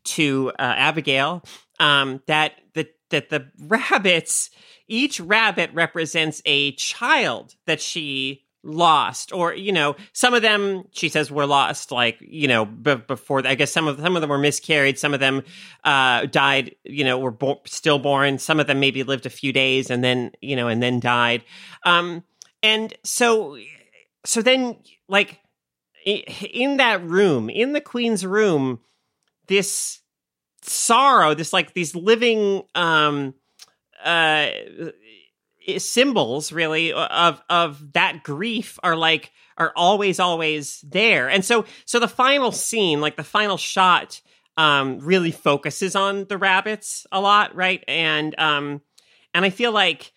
to 0.04 0.50
uh, 0.58 0.62
Abigail 0.76 1.42
um 1.80 2.22
that 2.26 2.52
the 2.74 2.88
that 3.10 3.30
the 3.30 3.48
rabbits 3.66 4.50
each 4.88 5.20
rabbit 5.20 5.70
represents 5.72 6.42
a 6.44 6.72
child 6.72 7.54
that 7.66 7.80
she 7.80 8.44
lost 8.64 9.32
or 9.32 9.52
you 9.52 9.72
know 9.72 9.96
some 10.12 10.34
of 10.34 10.42
them 10.42 10.84
she 10.92 11.08
says 11.08 11.32
were 11.32 11.46
lost 11.46 11.90
like 11.90 12.16
you 12.20 12.46
know 12.46 12.64
b- 12.64 12.94
before 12.94 13.44
i 13.44 13.56
guess 13.56 13.72
some 13.72 13.88
of 13.88 13.98
some 13.98 14.14
of 14.14 14.20
them 14.20 14.30
were 14.30 14.38
miscarried 14.38 14.96
some 14.96 15.12
of 15.12 15.18
them 15.18 15.42
uh 15.82 16.26
died 16.26 16.72
you 16.84 17.02
know 17.02 17.18
were 17.18 17.32
bo- 17.32 17.60
stillborn 17.66 18.38
some 18.38 18.60
of 18.60 18.68
them 18.68 18.78
maybe 18.78 19.02
lived 19.02 19.26
a 19.26 19.30
few 19.30 19.52
days 19.52 19.90
and 19.90 20.04
then 20.04 20.30
you 20.40 20.54
know 20.54 20.68
and 20.68 20.80
then 20.80 21.00
died. 21.00 21.42
Um 21.84 22.22
and 22.62 22.94
so 23.04 23.56
so 24.24 24.42
then 24.42 24.76
like 25.08 25.40
in 26.04 26.76
that 26.78 27.02
room 27.04 27.48
in 27.50 27.72
the 27.72 27.80
queen's 27.80 28.24
room 28.26 28.80
this 29.48 30.00
sorrow 30.62 31.34
this 31.34 31.52
like 31.52 31.74
these 31.74 31.94
living 31.94 32.62
um 32.74 33.34
uh 34.04 34.48
symbols 35.78 36.52
really 36.52 36.92
of 36.92 37.40
of 37.48 37.92
that 37.92 38.22
grief 38.22 38.78
are 38.82 38.96
like 38.96 39.32
are 39.58 39.72
always 39.76 40.18
always 40.18 40.80
there 40.80 41.28
and 41.28 41.44
so 41.44 41.64
so 41.84 41.98
the 41.98 42.08
final 42.08 42.50
scene 42.50 43.00
like 43.00 43.16
the 43.16 43.24
final 43.24 43.56
shot 43.56 44.20
um, 44.56 44.98
really 45.00 45.30
focuses 45.30 45.96
on 45.96 46.26
the 46.26 46.38
rabbits 46.38 47.06
a 47.10 47.20
lot, 47.20 47.54
right? 47.54 47.82
And 47.88 48.38
um, 48.38 48.82
and 49.34 49.44
I 49.44 49.50
feel 49.50 49.72
like 49.72 50.12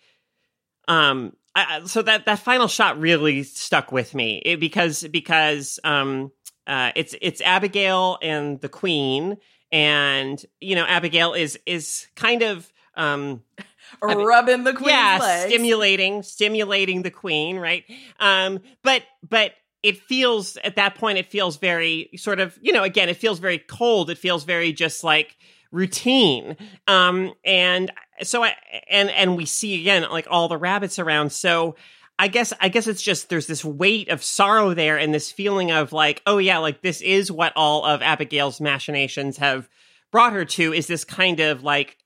um, 0.88 1.32
I, 1.56 1.84
so 1.84 2.02
that 2.02 2.26
that 2.26 2.38
final 2.40 2.68
shot 2.68 3.00
really 3.00 3.42
stuck 3.42 3.90
with 3.90 4.14
me 4.14 4.42
it, 4.44 4.60
because 4.60 5.02
because 5.04 5.80
um, 5.84 6.30
uh, 6.66 6.92
it's 6.94 7.14
it's 7.22 7.40
Abigail 7.40 8.18
and 8.20 8.60
the 8.60 8.68
Queen, 8.68 9.38
and 9.72 10.44
you 10.60 10.74
know 10.74 10.84
Abigail 10.84 11.32
is 11.32 11.58
is 11.64 12.08
kind 12.14 12.42
of 12.42 12.70
um, 12.94 13.42
rubbing 14.02 14.64
the 14.64 14.74
queen, 14.74 14.90
yeah, 14.90 15.18
legs. 15.18 15.50
stimulating 15.50 16.22
stimulating 16.22 17.02
the 17.02 17.10
queen, 17.10 17.56
right? 17.56 17.84
Um, 18.20 18.60
but 18.82 19.02
but 19.26 19.52
it 19.82 19.96
feels 19.96 20.58
at 20.58 20.76
that 20.76 20.96
point 20.96 21.16
it 21.16 21.26
feels 21.26 21.56
very 21.56 22.10
sort 22.16 22.38
of 22.38 22.58
you 22.60 22.72
know 22.72 22.82
again 22.82 23.08
it 23.08 23.16
feels 23.16 23.38
very 23.38 23.58
cold. 23.58 24.10
It 24.10 24.18
feels 24.18 24.44
very 24.44 24.74
just 24.74 25.02
like 25.02 25.38
routine. 25.70 26.56
Um, 26.86 27.32
and 27.44 27.90
so 28.22 28.42
I 28.42 28.54
and 28.88 29.10
and 29.10 29.36
we 29.36 29.46
see 29.46 29.80
again 29.80 30.06
like 30.10 30.26
all 30.30 30.48
the 30.48 30.58
rabbits 30.58 30.98
around. 30.98 31.30
So 31.30 31.76
I 32.18 32.28
guess 32.28 32.52
I 32.60 32.68
guess 32.68 32.86
it's 32.86 33.02
just 33.02 33.28
there's 33.28 33.46
this 33.46 33.64
weight 33.64 34.08
of 34.08 34.22
sorrow 34.22 34.74
there 34.74 34.96
and 34.98 35.12
this 35.12 35.30
feeling 35.30 35.70
of 35.70 35.92
like, 35.92 36.22
oh 36.26 36.38
yeah, 36.38 36.58
like 36.58 36.80
this 36.80 37.00
is 37.02 37.30
what 37.30 37.52
all 37.56 37.84
of 37.84 38.02
Abigail's 38.02 38.60
machinations 38.60 39.36
have 39.36 39.68
brought 40.10 40.32
her 40.32 40.44
to 40.44 40.72
is 40.72 40.86
this 40.86 41.04
kind 41.04 41.40
of 41.40 41.62
like 41.62 41.98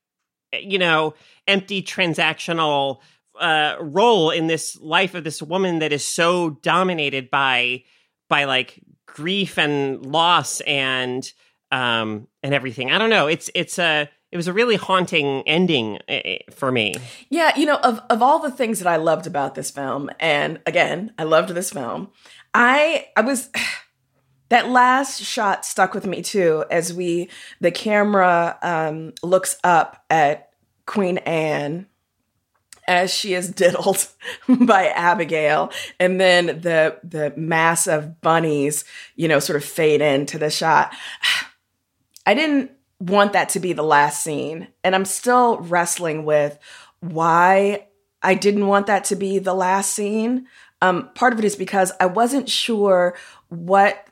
you 0.53 0.79
know, 0.79 1.15
empty 1.47 1.83
transactional 1.83 3.01
uh 3.39 3.77
role 3.81 4.31
in 4.31 4.49
this 4.49 4.77
life 4.81 5.15
of 5.15 5.23
this 5.25 5.41
woman 5.41 5.79
that 5.79 5.93
is 5.93 6.05
so 6.05 6.51
dominated 6.51 7.31
by 7.31 7.85
by 8.29 8.45
like 8.45 8.81
grief 9.07 9.59
and 9.59 10.05
loss 10.05 10.61
and 10.63 11.33
um 11.71 12.27
and 12.43 12.53
everything. 12.53 12.91
I 12.91 12.99
don't 12.99 13.11
know. 13.11 13.29
It's 13.29 13.49
it's 13.55 13.79
a 13.79 14.11
it 14.33 14.37
was 14.37 14.47
a 14.47 14.53
really 14.53 14.77
haunting 14.77 15.43
ending 15.47 15.99
uh, 16.09 16.21
for 16.51 16.71
me. 16.71 16.95
Yeah, 17.29 17.57
you 17.57 17.67
know, 17.67 17.77
of 17.79 18.01
of 18.11 18.23
all 18.23 18.39
the 18.39 18.51
things 18.51 18.79
that 18.79 18.89
I 18.89 18.97
loved 18.97 19.27
about 19.27 19.55
this 19.55 19.71
film, 19.71 20.11
and 20.21 20.61
again, 20.67 21.13
I 21.19 21.25
loved 21.25 21.51
this 21.51 21.73
film. 21.73 22.11
I 22.55 23.09
I 23.17 23.23
was 23.23 23.51
that 24.49 24.69
last 24.69 25.23
shot 25.23 25.65
stuck 25.65 25.95
with 25.95 26.07
me 26.07 26.23
too, 26.23 26.65
as 26.71 26.95
we 26.95 27.29
the 27.61 27.71
camera 27.71 28.59
um, 28.63 29.15
looks 29.23 29.57
up 29.65 30.05
at 30.11 30.51
Queen 30.87 31.19
Anne 31.19 31.87
as 32.87 33.13
she 33.13 33.35
is 33.35 33.49
diddled 33.53 34.07
by 34.49 34.89
Abigail, 34.89 35.73
and 35.99 36.21
then 36.21 36.47
the 36.47 36.99
the 37.03 37.33
mass 37.37 37.89
of 37.89 38.21
bunnies, 38.21 38.85
you 39.17 39.27
know, 39.27 39.41
sort 39.41 39.57
of 39.57 39.65
fade 39.65 40.01
into 40.01 40.39
the 40.39 40.51
shot. 40.51 40.93
I 42.27 42.35
didn't 42.35 42.71
want 43.01 43.33
that 43.33 43.49
to 43.51 43.61
be 43.61 43.73
the 43.73 43.83
last 43.83 44.23
scene. 44.23 44.69
And 44.85 44.95
I'm 44.95 45.05
still 45.05 45.59
wrestling 45.59 46.25
with 46.25 46.59
why 47.01 47.87
I 48.23 48.35
didn't 48.35 48.67
want 48.67 48.87
that 48.87 49.05
to 49.05 49.17
be 49.17 49.39
the 49.39 49.55
last 49.55 49.93
scene. 49.95 50.47
Um, 50.83 51.11
part 51.15 51.33
of 51.33 51.39
it 51.39 51.45
is 51.45 51.57
because 51.57 51.93
I 51.99 52.07
wasn't 52.07 52.49
sure 52.49 53.17
what 53.49 54.07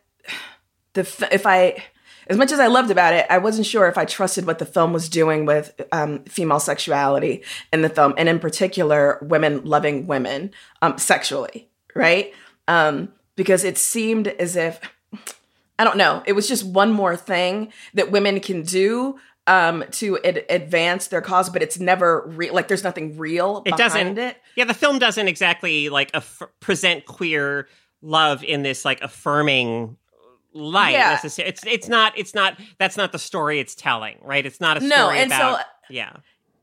the 0.95 1.29
if 1.31 1.47
I 1.47 1.85
as 2.29 2.37
much 2.37 2.53
as 2.53 2.61
I 2.61 2.67
loved 2.67 2.91
about 2.91 3.15
it, 3.15 3.27
I 3.31 3.39
wasn't 3.39 3.67
sure 3.67 3.89
if 3.89 3.97
I 3.97 4.05
trusted 4.05 4.47
what 4.47 4.59
the 4.59 4.67
film 4.67 4.93
was 4.93 5.09
doing 5.09 5.47
with 5.47 5.81
um, 5.93 6.25
female 6.25 6.61
sexuality 6.61 7.43
in 7.73 7.81
the 7.81 7.89
film, 7.89 8.13
and 8.19 8.29
in 8.29 8.39
particular, 8.39 9.19
women 9.23 9.65
loving 9.65 10.07
women 10.07 10.53
um, 10.83 10.99
sexually, 10.99 11.71
right? 11.95 12.35
Um, 12.67 13.13
because 13.35 13.65
it 13.65 13.79
seemed 13.79 14.29
as 14.29 14.57
if 14.57 14.79
I 15.79 15.85
don't 15.85 15.97
know. 15.97 16.23
It 16.27 16.33
was 16.33 16.49
just 16.49 16.65
one 16.65 16.93
more 16.93 17.17
thing 17.17 17.73
that 17.95 18.11
women 18.11 18.41
can 18.41 18.63
do 18.63 19.19
um, 19.47 19.85
to 19.93 20.19
ad- 20.25 20.45
advance 20.51 21.09
their 21.09 21.21
cause, 21.21 21.49
but 21.49 21.63
it's 21.63 21.79
never 21.79 22.25
real. 22.27 22.53
Like 22.55 22.69
there's 22.69 22.85
nothing 22.85 23.17
real. 23.17 23.63
It 23.65 23.77
doesn't. 23.77 24.19
It. 24.19 24.37
Yeah, 24.57 24.65
the 24.65 24.75
film 24.75 24.99
doesn't 24.99 25.29
exactly 25.29 25.89
like 25.89 26.11
aff- 26.15 26.43
present 26.61 27.07
queer 27.07 27.69
love 28.03 28.45
in 28.45 28.63
this 28.63 28.85
like 28.85 29.01
affirming 29.01 29.97
light. 30.53 30.93
Yeah. 30.93 31.11
necessarily. 31.11 31.51
It's 31.51 31.65
it's 31.67 31.89
not 31.89 32.13
it's 32.17 32.35
not 32.35 32.59
that's 32.79 32.97
not 32.97 33.13
the 33.13 33.19
story 33.19 33.59
it's 33.61 33.75
telling, 33.75 34.19
right? 34.23 34.45
It's 34.45 34.61
not 34.61 34.77
a 34.77 34.81
story 34.81 34.91
No, 34.91 35.11
and 35.11 35.31
so- 35.31 35.37
about 35.37 35.65
yeah. 35.89 36.13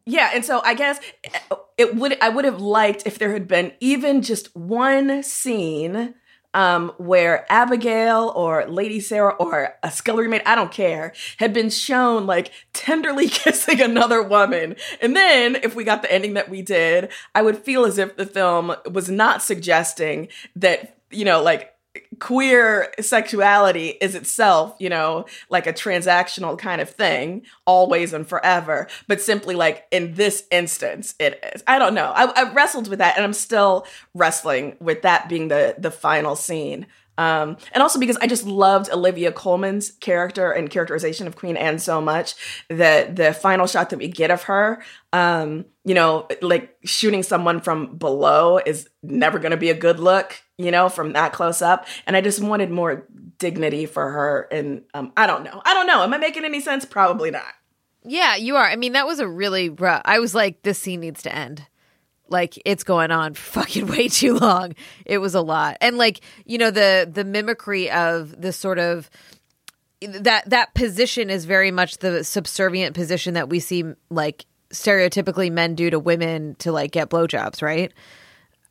Yeah, 0.08 0.30
and 0.36 0.46
so 0.46 0.62
I 0.64 0.76
guess 0.76 1.00
it 1.80 1.96
would. 1.96 2.16
I 2.22 2.30
would 2.30 2.46
have 2.46 2.62
liked 2.62 3.08
if 3.08 3.18
there 3.18 3.34
had 3.34 3.48
been 3.48 3.72
even 3.80 4.22
just 4.22 4.56
one 4.56 5.24
scene 5.24 6.14
um, 6.56 6.94
where 6.98 7.46
Abigail 7.52 8.32
or 8.34 8.66
Lady 8.66 9.02
Sarah 9.02 9.34
or 9.34 9.76
a 9.84 9.92
scullery 9.92 10.30
maid, 10.30 10.42
I 10.46 10.56
don't 10.56 10.72
care, 10.72 11.14
had 11.38 11.54
been 11.54 11.70
shown 11.70 12.26
like 12.26 12.52
tenderly 12.72 13.28
kissing 13.30 13.82
another 13.82 14.24
woman. 14.24 14.78
And 15.02 15.16
then 15.16 15.58
if 15.58 15.76
we 15.76 15.84
got 15.84 16.02
the 16.02 16.12
ending 16.12 16.34
that 16.36 16.50
we 16.50 16.62
did, 16.62 17.12
I 17.36 17.42
would 17.42 17.58
feel 17.58 17.86
as 17.86 17.98
if 17.98 18.16
the 18.16 18.26
film 18.26 18.74
was 18.90 19.10
not 19.10 19.44
suggesting 19.44 20.30
that, 20.56 20.98
you 21.12 21.26
know, 21.26 21.44
like 21.44 21.75
queer 22.20 22.94
sexuality 23.00 23.90
is 23.90 24.16
itself, 24.16 24.76
you 24.80 24.90
know, 24.90 25.26
like 25.50 25.68
a 25.68 25.74
transactional 25.74 26.58
kind 26.58 26.82
of 26.82 26.90
thing, 26.90 27.44
always 27.66 28.14
and 28.14 28.28
forever, 28.28 28.88
but 29.08 29.22
simply 29.22 29.56
like 29.56 29.86
in 29.92 30.14
this 30.14 30.44
instance, 30.52 31.16
it 31.20 31.40
is. 31.54 31.64
I 31.68 31.80
don't 31.80 31.94
know. 31.94 32.12
I, 32.16 32.26
I 32.26 32.54
wrestled 32.54 32.88
with 32.88 33.00
that, 33.00 33.16
and 33.16 33.24
I'm 33.26 33.34
still 33.34 33.86
wrestling 34.14 34.78
with 34.80 35.02
that 35.04 35.30
being 35.30 35.48
the 35.48 35.76
the 35.78 35.92
final 35.92 36.36
scene. 36.36 36.88
Um, 37.18 37.58
and 37.72 37.82
also 37.82 38.00
because 38.00 38.18
I 38.18 38.28
just 38.28 38.46
loved 38.46 38.92
Olivia 38.92 39.32
Colman's 39.32 39.92
character 39.92 40.52
and 40.52 40.70
characterization 40.70 41.28
of 41.28 41.36
Queen 41.36 41.56
Anne 41.56 41.80
so 41.80 42.02
much 42.02 42.36
that 42.70 43.16
the 43.16 43.34
final 43.34 43.68
shot 43.68 43.90
that 43.92 44.00
we 44.00 44.08
get 44.08 44.32
of 44.32 44.44
her, 44.44 44.84
um, 45.14 45.66
you 45.86 45.94
know, 45.94 46.28
like 46.42 46.76
shooting 46.84 47.24
someone 47.24 47.62
from 47.62 47.96
below 47.98 48.58
is 48.58 48.90
never 49.02 49.40
going 49.40 49.52
to 49.52 49.58
be 49.58 49.70
a 49.70 49.76
good 49.76 50.00
look, 50.00 50.42
you 50.58 50.72
know, 50.72 50.90
from 50.90 51.14
that 51.14 51.34
close 51.34 51.62
up. 51.62 51.86
And 52.08 52.16
I 52.16 52.22
just 52.22 52.42
wanted 52.42 52.72
more 52.72 53.08
dignity 53.38 53.86
for 53.86 54.10
her. 54.10 54.48
And 54.52 54.84
um, 54.94 55.12
I 55.18 55.28
don't 55.28 55.44
know. 55.44 55.62
I 55.66 55.74
don't 55.74 55.88
know. 55.88 56.04
Am 56.04 56.14
I 56.14 56.18
making 56.18 56.46
any 56.46 56.62
sense? 56.62 56.86
Probably 56.86 57.32
not. 57.32 57.54
Yeah, 58.04 58.36
you 58.36 58.56
are. 58.56 58.66
I 58.66 58.76
mean, 58.76 58.94
that 58.94 59.08
was 59.08 59.20
a 59.20 59.28
really 59.28 59.70
rough. 59.70 60.02
I 60.06 60.20
was 60.20 60.36
like, 60.36 60.62
this 60.62 60.80
scene 60.80 61.00
needs 61.00 61.24
to 61.24 61.36
end. 61.36 61.66
Like 62.28 62.60
it's 62.66 62.84
going 62.84 63.12
on 63.12 63.34
fucking 63.36 63.88
way 63.88 64.08
too 64.08 64.36
long. 64.36 64.76
It 65.06 65.20
was 65.20 65.36
a 65.36 65.42
lot, 65.42 65.78
and 65.80 65.98
like 65.98 66.22
you 66.46 66.58
know 66.58 66.72
the 66.72 67.08
the 67.12 67.24
mimicry 67.24 67.92
of 67.92 68.42
this 68.42 68.58
sort 68.58 68.80
of 68.80 69.10
that 70.02 70.50
that 70.50 70.74
position 70.74 71.30
is 71.30 71.46
very 71.46 71.70
much 71.70 72.00
the 72.00 72.24
subservient 72.24 72.96
position 72.96 73.36
that 73.36 73.50
we 73.50 73.60
see 73.60 73.84
like 74.10 74.46
stereotypically 74.72 75.52
men 75.52 75.76
do 75.76 75.90
to 75.90 76.00
women 76.00 76.56
to 76.56 76.72
like 76.72 76.92
get 76.92 77.10
blowjobs, 77.10 77.62
right? 77.62 77.94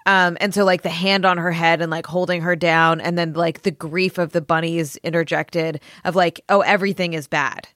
Um, 0.07 0.37
and 0.41 0.53
so 0.53 0.65
like 0.65 0.83
the 0.83 0.91
hand 0.91 1.25
on 1.25 1.39
her 1.39 1.53
head 1.53 1.81
and 1.81 1.91
like 1.91 2.07
holding 2.07 2.43
her 2.43 2.57
down, 2.57 3.01
and 3.01 3.17
then 3.17 3.33
like 3.33 3.63
the 3.63 3.71
grief 3.71 4.19
of 4.19 4.33
the 4.33 4.41
bunnies 4.41 4.97
interjected 4.99 5.81
of 6.05 6.15
like, 6.15 6.43
oh, 6.49 6.61
everything 6.61 7.15
is 7.15 7.27
bad. 7.27 7.69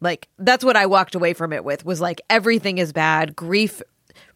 Like 0.00 0.28
that's 0.38 0.64
what 0.64 0.76
I 0.76 0.86
walked 0.86 1.14
away 1.14 1.34
from 1.34 1.52
it 1.52 1.64
with 1.64 1.84
was 1.84 2.00
like 2.00 2.20
everything 2.30 2.78
is 2.78 2.92
bad. 2.92 3.36
Grief 3.36 3.82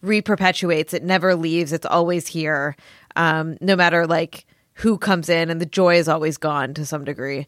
reperpetuates. 0.03 0.95
It 0.95 1.03
never 1.03 1.35
leaves. 1.35 1.73
It's 1.73 1.87
always 1.87 2.27
here. 2.27 2.77
Um, 3.17 3.59
no 3.61 3.77
matter 3.77 4.07
like 4.07 4.47
who 4.75 4.99
comes 4.99 5.29
in, 5.29 5.51
and 5.51 5.61
the 5.61 5.67
joy 5.67 5.97
is 5.97 6.09
always 6.09 6.39
gone 6.39 6.75
to 6.75 6.87
some 6.87 7.05
degree. 7.05 7.47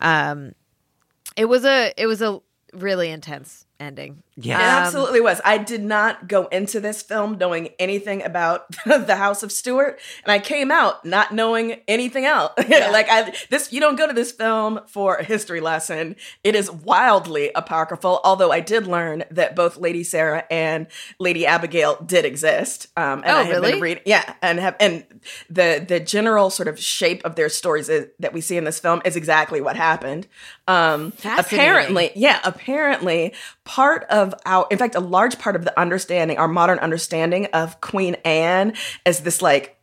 Um, 0.00 0.52
it 1.36 1.46
was 1.46 1.64
a 1.64 1.92
it 1.96 2.06
was 2.06 2.22
a 2.22 2.40
really 2.72 3.10
intense 3.10 3.65
ending. 3.80 4.22
Yeah. 4.36 4.58
It 4.58 4.62
Um, 4.62 4.84
absolutely 4.84 5.20
was. 5.20 5.40
I 5.44 5.58
did 5.58 5.82
not 5.82 6.28
go 6.28 6.46
into 6.46 6.78
this 6.80 7.02
film 7.02 7.38
knowing 7.38 7.70
anything 7.78 8.22
about 8.22 8.66
the 8.86 9.16
House 9.16 9.42
of 9.42 9.50
Stuart, 9.50 9.98
and 10.24 10.30
I 10.32 10.38
came 10.38 10.70
out 10.70 11.04
not 11.04 11.32
knowing 11.32 11.80
anything 11.88 12.24
else. 12.26 12.52
like 12.68 13.08
I 13.10 13.34
this 13.50 13.72
you 13.72 13.80
don't 13.80 13.96
go 13.96 14.06
to 14.06 14.12
this 14.12 14.32
film 14.32 14.80
for 14.86 15.16
a 15.16 15.24
history 15.24 15.60
lesson. 15.60 16.16
It 16.44 16.54
is 16.54 16.70
wildly 16.70 17.50
apocryphal, 17.54 18.20
although 18.24 18.52
I 18.52 18.60
did 18.60 18.86
learn 18.86 19.24
that 19.30 19.56
both 19.56 19.76
Lady 19.78 20.04
Sarah 20.04 20.44
and 20.50 20.86
Lady 21.18 21.46
Abigail 21.46 21.96
did 22.04 22.24
exist. 22.24 22.88
Um 22.96 23.22
and 23.24 23.30
Oh, 23.30 23.36
I 23.36 23.42
have 23.44 23.56
really? 23.56 23.72
been 23.72 23.80
reading 23.80 24.02
yeah, 24.06 24.34
and 24.42 24.58
have 24.60 24.76
and 24.80 25.04
the 25.48 25.84
the 25.86 25.98
general 26.00 26.50
sort 26.50 26.68
of 26.68 26.78
shape 26.78 27.24
of 27.24 27.36
their 27.36 27.48
stories 27.48 27.88
is, 27.88 28.08
that 28.18 28.32
we 28.34 28.40
see 28.42 28.56
in 28.58 28.64
this 28.64 28.78
film 28.80 29.00
is 29.04 29.16
exactly 29.16 29.60
what 29.62 29.76
happened. 29.76 30.26
Um 30.68 31.12
Fascinating. 31.12 31.58
apparently 31.58 32.10
yeah, 32.14 32.40
apparently 32.44 33.32
part 33.66 34.04
of 34.04 34.34
our, 34.46 34.66
in 34.70 34.78
fact, 34.78 34.94
a 34.94 35.00
large 35.00 35.38
part 35.38 35.56
of 35.56 35.64
the 35.64 35.78
understanding, 35.78 36.38
our 36.38 36.48
modern 36.48 36.78
understanding 36.78 37.46
of 37.46 37.80
Queen 37.82 38.14
Anne 38.24 38.72
as 39.04 39.20
this 39.20 39.42
like 39.42 39.78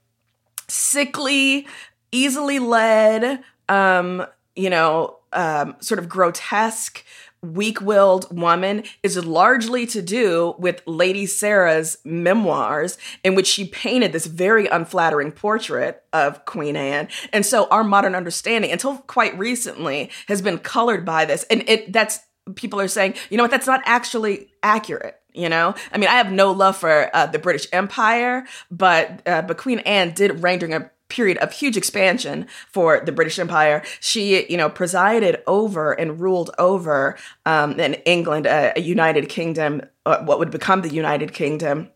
sickly, 0.68 1.68
easily 2.12 2.58
led, 2.58 3.44
um, 3.70 4.26
you 4.56 4.70
know, 4.70 5.18
um, 5.34 5.76
sort 5.80 6.00
of 6.00 6.10
grotesque, 6.10 7.04
weak 7.42 7.82
willed 7.82 8.26
woman 8.36 8.84
is 9.04 9.24
largely 9.26 9.86
to 9.86 10.02
do 10.02 10.56
with 10.58 10.82
Lady 10.88 11.26
Sarah's 11.26 11.98
memoirs, 12.06 12.98
in 13.24 13.36
which 13.36 13.48
she 13.48 13.66
painted 13.66 14.14
this 14.14 14.26
very 14.26 14.68
unflattering 14.68 15.34
portrait 15.34 16.04
of 16.14 16.46
Queen 16.46 16.78
Anne. 16.78 17.10
And 17.34 17.46
so 17.46 17.68
our 17.70 17.84
modern 17.84 18.16
understanding, 18.16 18.72
until 18.72 19.00
quite 19.00 19.38
recently, 19.38 20.10
has 20.30 20.42
been 20.42 20.58
colored 20.58 21.06
by 21.06 21.26
this. 21.26 21.44
And 21.50 21.68
it 21.68 21.92
that's 21.92 22.20
people 22.56 22.80
are 22.80 22.88
saying, 22.88 23.16
you 23.30 23.38
know 23.38 23.44
what, 23.44 23.52
that's 23.52 23.68
not 23.68 23.82
actually 23.86 24.52
accurate. 24.62 25.20
You 25.34 25.50
know, 25.50 25.74
I 25.92 25.98
mean, 25.98 26.10
I 26.10 26.14
have 26.14 26.32
no 26.32 26.52
love 26.52 26.78
for 26.78 27.10
uh, 27.12 27.26
the 27.26 27.40
British 27.40 27.68
Empire, 27.74 28.46
but 28.70 29.22
uh, 29.26 29.42
but 29.42 29.58
Queen 29.58 29.80
Anne 29.80 30.12
did 30.14 30.44
reign 30.44 30.60
during 30.60 30.76
a 30.76 30.92
period 31.10 31.38
of 31.38 31.52
huge 31.52 31.76
expansion 31.76 32.48
for 32.72 33.02
the 33.04 33.12
British 33.12 33.40
Empire. 33.40 33.84
She, 34.00 34.46
you 34.48 34.58
know, 34.58 34.70
presided 34.70 35.42
over 35.48 35.94
and 35.94 36.20
ruled 36.20 36.52
over 36.60 37.18
um, 37.46 37.80
in 37.80 37.96
England, 38.06 38.46
a, 38.46 38.74
a 38.76 38.82
United 38.82 39.28
Kingdom, 39.28 39.82
uh, 40.06 40.24
what 40.24 40.40
would 40.40 40.52
become 40.52 40.82
the 40.82 40.94
United 40.94 41.34
Kingdom 41.34 41.90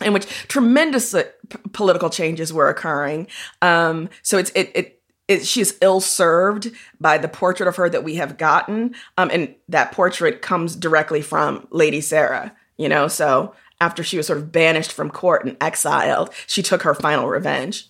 in 0.00 0.12
which 0.12 0.26
tremendous 0.48 1.14
p- 1.14 1.58
political 1.72 2.10
changes 2.10 2.52
were 2.52 2.68
occurring. 2.68 3.28
Um, 3.62 4.08
so 4.22 4.38
it's 4.38 4.50
it, 4.50 4.72
it 4.74 5.00
it, 5.28 5.46
she's 5.46 5.74
ill 5.80 6.00
served 6.00 6.70
by 7.00 7.18
the 7.18 7.28
portrait 7.28 7.68
of 7.68 7.76
her 7.76 7.88
that 7.88 8.04
we 8.04 8.16
have 8.16 8.36
gotten. 8.36 8.94
Um, 9.16 9.30
and 9.32 9.54
that 9.68 9.92
portrait 9.92 10.42
comes 10.42 10.76
directly 10.76 11.22
from 11.22 11.66
Lady 11.70 12.00
Sarah, 12.00 12.54
you 12.76 12.88
know? 12.88 13.08
So 13.08 13.54
after 13.80 14.02
she 14.02 14.16
was 14.16 14.26
sort 14.26 14.38
of 14.38 14.52
banished 14.52 14.92
from 14.92 15.10
court 15.10 15.44
and 15.44 15.56
exiled, 15.60 16.32
she 16.46 16.62
took 16.62 16.82
her 16.82 16.94
final 16.94 17.28
revenge. 17.28 17.88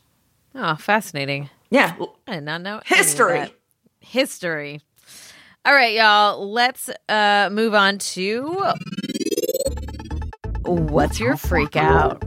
Oh, 0.54 0.76
fascinating. 0.76 1.50
Yeah. 1.70 1.96
I 2.28 2.34
did 2.34 2.44
not 2.44 2.62
know. 2.62 2.80
History. 2.84 3.52
History. 4.00 4.80
All 5.64 5.74
right, 5.74 5.94
y'all. 5.94 6.50
Let's 6.52 6.90
uh, 7.08 7.48
move 7.50 7.74
on 7.74 7.98
to 7.98 8.72
what's 10.64 11.18
your 11.18 11.36
freak 11.36 11.74
out? 11.74 12.22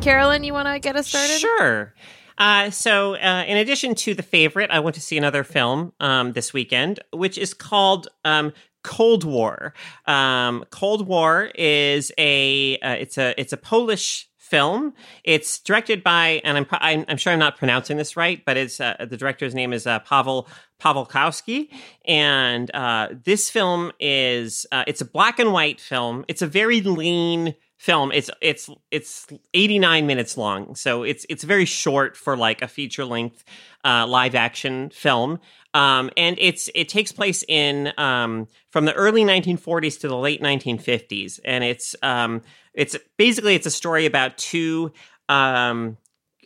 Carolyn, 0.00 0.44
you 0.44 0.52
want 0.52 0.68
to 0.68 0.78
get 0.78 0.94
us 0.96 1.08
started? 1.08 1.38
Sure. 1.38 1.94
Uh, 2.42 2.72
so, 2.72 3.14
uh, 3.14 3.44
in 3.46 3.56
addition 3.56 3.94
to 3.94 4.14
the 4.14 4.22
favorite, 4.24 4.68
I 4.72 4.80
went 4.80 4.96
to 4.96 5.00
see 5.00 5.16
another 5.16 5.44
film 5.44 5.92
um, 6.00 6.32
this 6.32 6.52
weekend, 6.52 6.98
which 7.12 7.38
is 7.38 7.54
called 7.54 8.08
um, 8.24 8.52
Cold 8.82 9.22
War. 9.22 9.74
Um, 10.08 10.64
Cold 10.70 11.06
War 11.06 11.52
is 11.54 12.10
a 12.18 12.78
uh, 12.78 12.96
it's 12.98 13.16
a 13.16 13.40
it's 13.40 13.52
a 13.52 13.56
Polish 13.56 14.28
film. 14.38 14.92
It's 15.22 15.60
directed 15.60 16.02
by, 16.02 16.40
and 16.42 16.58
I'm 16.58 16.66
I'm, 16.72 17.04
I'm 17.06 17.16
sure 17.16 17.32
I'm 17.32 17.38
not 17.38 17.58
pronouncing 17.58 17.96
this 17.96 18.16
right, 18.16 18.44
but 18.44 18.56
it's 18.56 18.80
uh, 18.80 19.06
the 19.08 19.16
director's 19.16 19.54
name 19.54 19.72
is 19.72 19.86
uh, 19.86 20.00
Pavel 20.00 20.48
Pawlikowski, 20.80 21.68
and 22.06 22.74
uh, 22.74 23.06
this 23.24 23.50
film 23.50 23.92
is 24.00 24.66
uh, 24.72 24.82
it's 24.88 25.00
a 25.00 25.04
black 25.04 25.38
and 25.38 25.52
white 25.52 25.80
film. 25.80 26.24
It's 26.26 26.42
a 26.42 26.48
very 26.48 26.80
lean 26.80 27.54
film. 27.82 28.12
It's 28.12 28.30
it's 28.40 28.70
it's 28.92 29.26
89 29.54 30.06
minutes 30.06 30.36
long, 30.36 30.76
so 30.76 31.02
it's 31.02 31.26
it's 31.28 31.42
very 31.42 31.64
short 31.64 32.16
for 32.16 32.36
like 32.36 32.62
a 32.62 32.68
feature 32.68 33.04
length 33.04 33.42
uh, 33.84 34.06
live 34.06 34.36
action 34.36 34.90
film. 34.90 35.40
Um, 35.74 36.08
and 36.16 36.36
it's 36.38 36.70
it 36.76 36.88
takes 36.88 37.10
place 37.10 37.42
in 37.48 37.92
um, 37.98 38.46
from 38.70 38.84
the 38.84 38.92
early 38.92 39.24
1940s 39.24 39.98
to 40.00 40.08
the 40.08 40.16
late 40.16 40.40
1950s, 40.40 41.40
and 41.44 41.64
it's 41.64 41.96
um, 42.02 42.42
it's 42.72 42.96
basically 43.18 43.56
it's 43.56 43.66
a 43.66 43.70
story 43.70 44.06
about 44.06 44.38
two 44.38 44.92
um, 45.28 45.96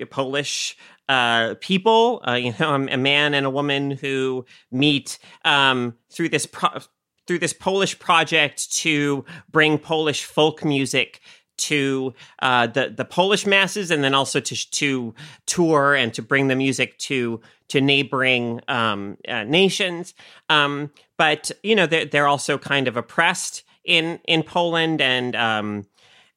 Polish 0.08 0.74
uh, 1.06 1.54
people, 1.60 2.22
uh, 2.26 2.32
you 2.32 2.54
know, 2.58 2.74
a 2.74 2.96
man 2.96 3.34
and 3.34 3.44
a 3.44 3.50
woman 3.50 3.90
who 3.90 4.46
meet 4.70 5.18
um, 5.44 5.96
through 6.10 6.30
this 6.30 6.46
pro- 6.46 6.80
through 7.26 7.38
this 7.38 7.52
Polish 7.52 7.98
project 7.98 8.72
to 8.78 9.24
bring 9.50 9.78
Polish 9.78 10.24
folk 10.24 10.64
music 10.64 11.20
to 11.56 12.14
uh, 12.40 12.66
the 12.66 12.92
the 12.96 13.04
Polish 13.04 13.46
masses, 13.46 13.90
and 13.90 14.04
then 14.04 14.14
also 14.14 14.40
to 14.40 14.70
to 14.70 15.14
tour 15.46 15.94
and 15.94 16.12
to 16.14 16.22
bring 16.22 16.48
the 16.48 16.56
music 16.56 16.98
to 16.98 17.40
to 17.68 17.80
neighboring 17.80 18.60
um, 18.68 19.16
uh, 19.28 19.44
nations. 19.44 20.14
Um, 20.48 20.90
but 21.16 21.50
you 21.62 21.74
know, 21.74 21.86
they're 21.86 22.04
they're 22.04 22.28
also 22.28 22.58
kind 22.58 22.88
of 22.88 22.96
oppressed 22.96 23.64
in 23.84 24.20
in 24.26 24.42
Poland, 24.42 25.00
and 25.00 25.34
um, 25.34 25.86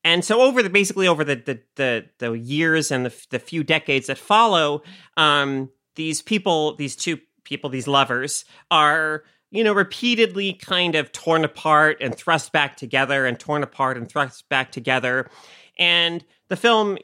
and 0.04 0.24
so 0.24 0.42
over 0.42 0.64
the 0.64 0.70
basically 0.70 1.08
over 1.08 1.24
the 1.24 1.36
the 1.36 1.60
the, 1.76 2.06
the 2.20 2.32
years 2.34 2.92
and 2.92 3.06
the 3.06 3.14
the 3.30 3.40
few 3.40 3.64
decades 3.64 4.08
that 4.08 4.18
follow, 4.18 4.84
um, 5.18 5.70
these 5.96 6.22
people, 6.22 6.76
these 6.76 6.96
two 6.96 7.20
people, 7.44 7.70
these 7.70 7.88
lovers 7.88 8.46
are 8.72 9.24
you 9.52 9.64
know, 9.64 9.74
repeatedly 9.74 10.54
kind 10.54 10.95
of 10.95 11.12
torn 11.12 11.43
apart 11.43 11.97
and 12.02 12.16
thrust 12.16 12.52
back 12.52 12.78
together 12.78 13.26
and 13.26 13.39
torn 13.39 13.64
apart 13.64 13.97
and 13.97 14.10
thrust 14.10 14.47
back 14.50 14.72
together. 14.72 15.30
And 15.78 16.24
the 16.50 16.56
film, 16.56 16.97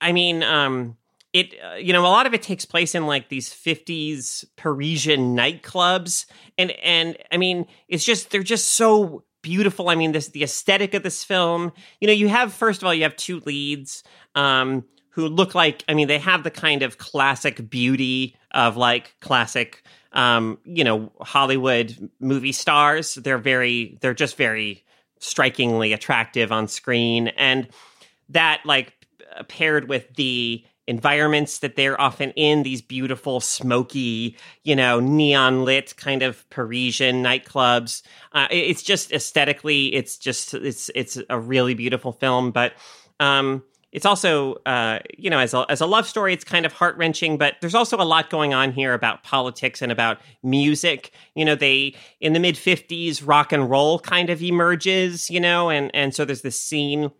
I 0.00 0.12
mean, 0.12 0.42
um, 0.42 0.96
it, 1.32 1.54
uh, 1.64 1.74
you 1.76 1.92
know, 1.92 2.02
a 2.02 2.08
lot 2.08 2.26
of 2.26 2.34
it 2.34 2.42
takes 2.42 2.64
place 2.64 2.94
in 2.94 3.06
like 3.06 3.28
these 3.28 3.48
50s 3.48 4.44
Parisian 4.56 5.34
nightclubs. 5.34 6.26
And, 6.58 6.70
and 6.82 7.16
I 7.32 7.38
mean, 7.38 7.66
it's 7.88 8.04
just, 8.04 8.30
they're 8.30 8.42
just 8.42 8.70
so 8.70 9.24
beautiful. 9.40 9.88
I 9.88 9.94
mean, 9.94 10.12
this, 10.12 10.28
the 10.28 10.44
aesthetic 10.44 10.94
of 10.94 11.02
this 11.02 11.24
film, 11.24 11.72
you 12.00 12.06
know, 12.06 12.12
you 12.12 12.28
have, 12.28 12.52
first 12.52 12.82
of 12.82 12.86
all, 12.86 12.94
you 12.94 13.02
have 13.02 13.16
two 13.16 13.40
leads, 13.40 14.04
um, 14.34 14.84
who 15.10 15.28
look 15.28 15.54
like, 15.54 15.84
I 15.88 15.94
mean, 15.94 16.08
they 16.08 16.18
have 16.18 16.42
the 16.42 16.50
kind 16.50 16.82
of 16.82 16.98
classic 16.98 17.68
beauty 17.68 18.36
of 18.52 18.76
like 18.76 19.14
classic 19.20 19.82
um, 20.12 20.58
you 20.64 20.84
know, 20.84 21.12
Hollywood 21.20 22.10
movie 22.20 22.52
stars. 22.52 23.14
They're 23.14 23.38
very, 23.38 23.98
they're 24.00 24.14
just 24.14 24.36
very 24.36 24.84
strikingly 25.18 25.92
attractive 25.92 26.52
on 26.52 26.68
screen. 26.68 27.28
And 27.28 27.68
that, 28.28 28.62
like, 28.64 28.94
paired 29.48 29.88
with 29.88 30.14
the 30.16 30.64
environments 30.88 31.60
that 31.60 31.76
they're 31.76 32.00
often 32.00 32.30
in, 32.32 32.64
these 32.64 32.82
beautiful, 32.82 33.40
smoky, 33.40 34.36
you 34.64 34.74
know, 34.74 34.98
neon 34.98 35.64
lit 35.64 35.94
kind 35.96 36.22
of 36.22 36.48
Parisian 36.50 37.22
nightclubs. 37.22 38.02
Uh, 38.32 38.48
it's 38.50 38.82
just 38.82 39.12
aesthetically, 39.12 39.94
it's 39.94 40.18
just, 40.18 40.54
it's, 40.54 40.90
it's 40.94 41.18
a 41.30 41.38
really 41.38 41.74
beautiful 41.74 42.12
film. 42.12 42.50
But, 42.50 42.72
um, 43.20 43.62
it's 43.92 44.06
also, 44.06 44.54
uh, 44.64 45.00
you 45.18 45.28
know, 45.28 45.38
as 45.38 45.52
a, 45.52 45.66
as 45.68 45.82
a 45.82 45.86
love 45.86 46.08
story, 46.08 46.32
it's 46.32 46.44
kind 46.44 46.64
of 46.64 46.72
heart 46.72 46.96
wrenching, 46.96 47.36
but 47.36 47.56
there's 47.60 47.74
also 47.74 48.00
a 48.00 48.04
lot 48.04 48.30
going 48.30 48.54
on 48.54 48.72
here 48.72 48.94
about 48.94 49.22
politics 49.22 49.82
and 49.82 49.92
about 49.92 50.18
music. 50.42 51.12
You 51.34 51.44
know, 51.44 51.54
they, 51.54 51.94
in 52.18 52.32
the 52.32 52.40
mid 52.40 52.54
50s, 52.54 53.22
rock 53.24 53.52
and 53.52 53.68
roll 53.68 53.98
kind 53.98 54.30
of 54.30 54.42
emerges, 54.42 55.28
you 55.28 55.40
know, 55.40 55.68
and, 55.68 55.90
and 55.94 56.14
so 56.14 56.24
there's 56.24 56.40
this 56.40 56.60
scene 56.60 57.10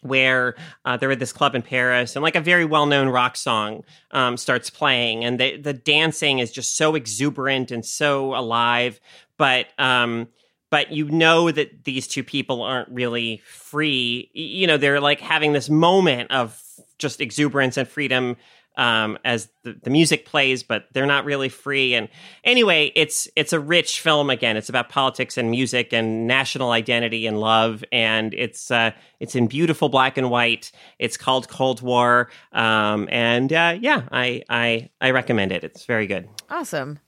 where 0.00 0.56
uh, 0.86 0.96
they're 0.96 1.12
at 1.12 1.18
this 1.18 1.32
club 1.32 1.54
in 1.54 1.62
Paris 1.62 2.16
and 2.16 2.22
like 2.22 2.34
a 2.34 2.40
very 2.40 2.64
well 2.64 2.86
known 2.86 3.08
rock 3.08 3.36
song 3.36 3.84
um, 4.10 4.36
starts 4.36 4.68
playing 4.68 5.24
and 5.24 5.38
the, 5.38 5.56
the 5.58 5.72
dancing 5.72 6.40
is 6.40 6.50
just 6.50 6.76
so 6.76 6.94
exuberant 6.96 7.70
and 7.70 7.84
so 7.84 8.34
alive. 8.34 8.98
But, 9.36 9.66
um, 9.78 10.28
but 10.72 10.90
you 10.90 11.04
know 11.10 11.50
that 11.50 11.84
these 11.84 12.08
two 12.08 12.24
people 12.24 12.62
aren't 12.62 12.88
really 12.88 13.42
free. 13.44 14.30
You 14.32 14.66
know, 14.66 14.78
they're 14.78 15.02
like 15.02 15.20
having 15.20 15.52
this 15.52 15.68
moment 15.68 16.30
of 16.30 16.58
just 16.96 17.20
exuberance 17.20 17.76
and 17.76 17.86
freedom 17.86 18.38
um, 18.78 19.18
as 19.22 19.50
the, 19.64 19.78
the 19.82 19.90
music 19.90 20.24
plays, 20.24 20.62
but 20.62 20.86
they're 20.94 21.04
not 21.04 21.26
really 21.26 21.50
free. 21.50 21.94
And 21.94 22.08
anyway, 22.42 22.90
it's 22.94 23.28
it's 23.36 23.52
a 23.52 23.60
rich 23.60 24.00
film. 24.00 24.30
Again, 24.30 24.56
it's 24.56 24.70
about 24.70 24.88
politics 24.88 25.36
and 25.36 25.50
music 25.50 25.92
and 25.92 26.26
national 26.26 26.70
identity 26.70 27.26
and 27.26 27.38
love, 27.38 27.84
and 27.92 28.32
it's 28.32 28.70
uh, 28.70 28.92
it's 29.20 29.36
in 29.36 29.48
beautiful 29.48 29.90
black 29.90 30.16
and 30.16 30.30
white. 30.30 30.72
It's 30.98 31.18
called 31.18 31.50
Cold 31.50 31.82
War, 31.82 32.30
um, 32.50 33.10
and 33.12 33.52
uh, 33.52 33.76
yeah, 33.78 34.04
I 34.10 34.42
I 34.48 34.88
I 35.02 35.10
recommend 35.10 35.52
it. 35.52 35.64
It's 35.64 35.84
very 35.84 36.06
good. 36.06 36.30
Awesome, 36.48 36.98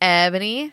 Ebony. 0.00 0.72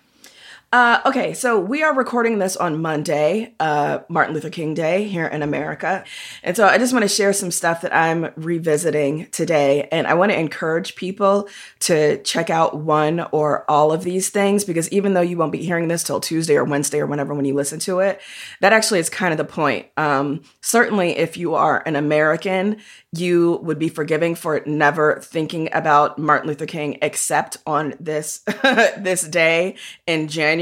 Uh, 0.72 1.02
okay, 1.04 1.34
so 1.34 1.60
we 1.60 1.82
are 1.82 1.96
recording 1.96 2.38
this 2.38 2.56
on 2.56 2.80
Monday, 2.80 3.56
uh, 3.60 4.00
Martin 4.08 4.36
Luther 4.36 4.52
King 4.52 4.76
Day 4.76 5.06
here 5.06 5.26
in 5.26 5.42
America. 5.42 6.04
And 6.44 6.56
so 6.56 6.68
I 6.68 6.78
just 6.78 6.94
want 6.94 7.02
to 7.02 7.10
share 7.10 7.34
some 7.34 7.50
stuff 7.50 7.82
that 7.82 7.96
I'm 7.96 8.32
revisiting 8.36 9.26
today. 9.32 9.88
And 9.92 10.06
I 10.06 10.14
want 10.14 10.32
to 10.32 10.38
encourage 10.38 10.96
people 10.96 11.50
to 11.80 12.22
check 12.22 12.52
out 12.52 12.78
one 12.78 13.22
or 13.32 13.66
all 13.70 13.92
of 13.92 14.04
these 14.04 14.30
things 14.30 14.64
because 14.64 14.88
even 14.92 15.16
though 15.16 15.22
you 15.22 15.38
won't 15.38 15.52
be 15.52 15.64
hearing 15.64 15.88
this 15.88 16.04
till 16.04 16.20
Tuesday 16.20 16.56
or 16.56 16.64
Wednesday 16.64 17.00
or 17.00 17.08
whenever 17.08 17.34
when 17.34 17.46
you 17.46 17.56
listen 17.56 17.80
to 17.80 18.02
it, 18.02 18.22
that 18.60 18.72
actually 18.72 19.00
is 19.00 19.10
kind 19.10 19.32
of 19.32 19.40
the 19.40 19.46
point. 19.46 19.88
Um, 19.98 20.44
certainly, 20.62 21.18
if 21.18 21.36
you 21.36 21.56
are 21.56 21.82
an 21.88 21.96
American, 21.96 22.78
you 23.12 23.60
would 23.64 23.80
be 23.80 23.90
forgiving 23.90 24.36
for 24.36 24.62
never 24.68 25.20
thinking 25.20 25.70
about 25.74 26.20
Martin 26.20 26.48
Luther 26.48 26.68
King 26.68 27.00
except 27.02 27.58
on 27.66 27.96
this 28.00 28.40
this 29.00 29.24
day 29.24 29.76
in 30.06 30.28
January. 30.28 30.59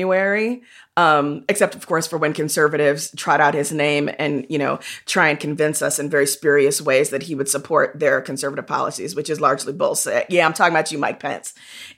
Um, 0.96 1.46
except 1.48 1.76
of 1.76 1.86
course 1.86 2.08
for 2.08 2.18
when 2.18 2.34
conservatives 2.34 3.12
trot 3.16 3.40
out 3.40 3.54
his 3.54 3.72
name 3.72 4.10
and 4.18 4.48
you 4.50 4.58
know 4.58 4.80
try 5.06 5.30
and 5.30 5.40
convince 5.40 5.82
us 5.84 6.00
in 6.00 6.10
very 6.10 6.26
spurious 6.26 6.82
ways 6.82 7.12
that 7.12 7.24
he 7.24 7.36
would 7.36 7.48
support 7.48 8.00
their 8.00 8.20
conservative 8.22 8.66
policies, 8.66 9.16
which 9.16 9.30
is 9.30 9.40
largely 9.40 9.74
bullshit. 9.74 10.26
Yeah, 10.30 10.46
I'm 10.46 10.54
talking 10.54 10.74
about 10.74 10.92
you, 10.92 10.98
Mike 10.98 11.20
Pence. 11.20 11.54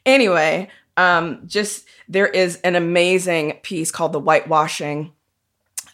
Anyway, 0.06 0.70
um, 0.98 1.44
just 1.48 1.88
there 2.10 2.28
is 2.28 2.58
an 2.58 2.76
amazing 2.76 3.60
piece 3.64 3.92
called 3.92 4.14
"The 4.14 4.20
Whitewashing." 4.20 5.14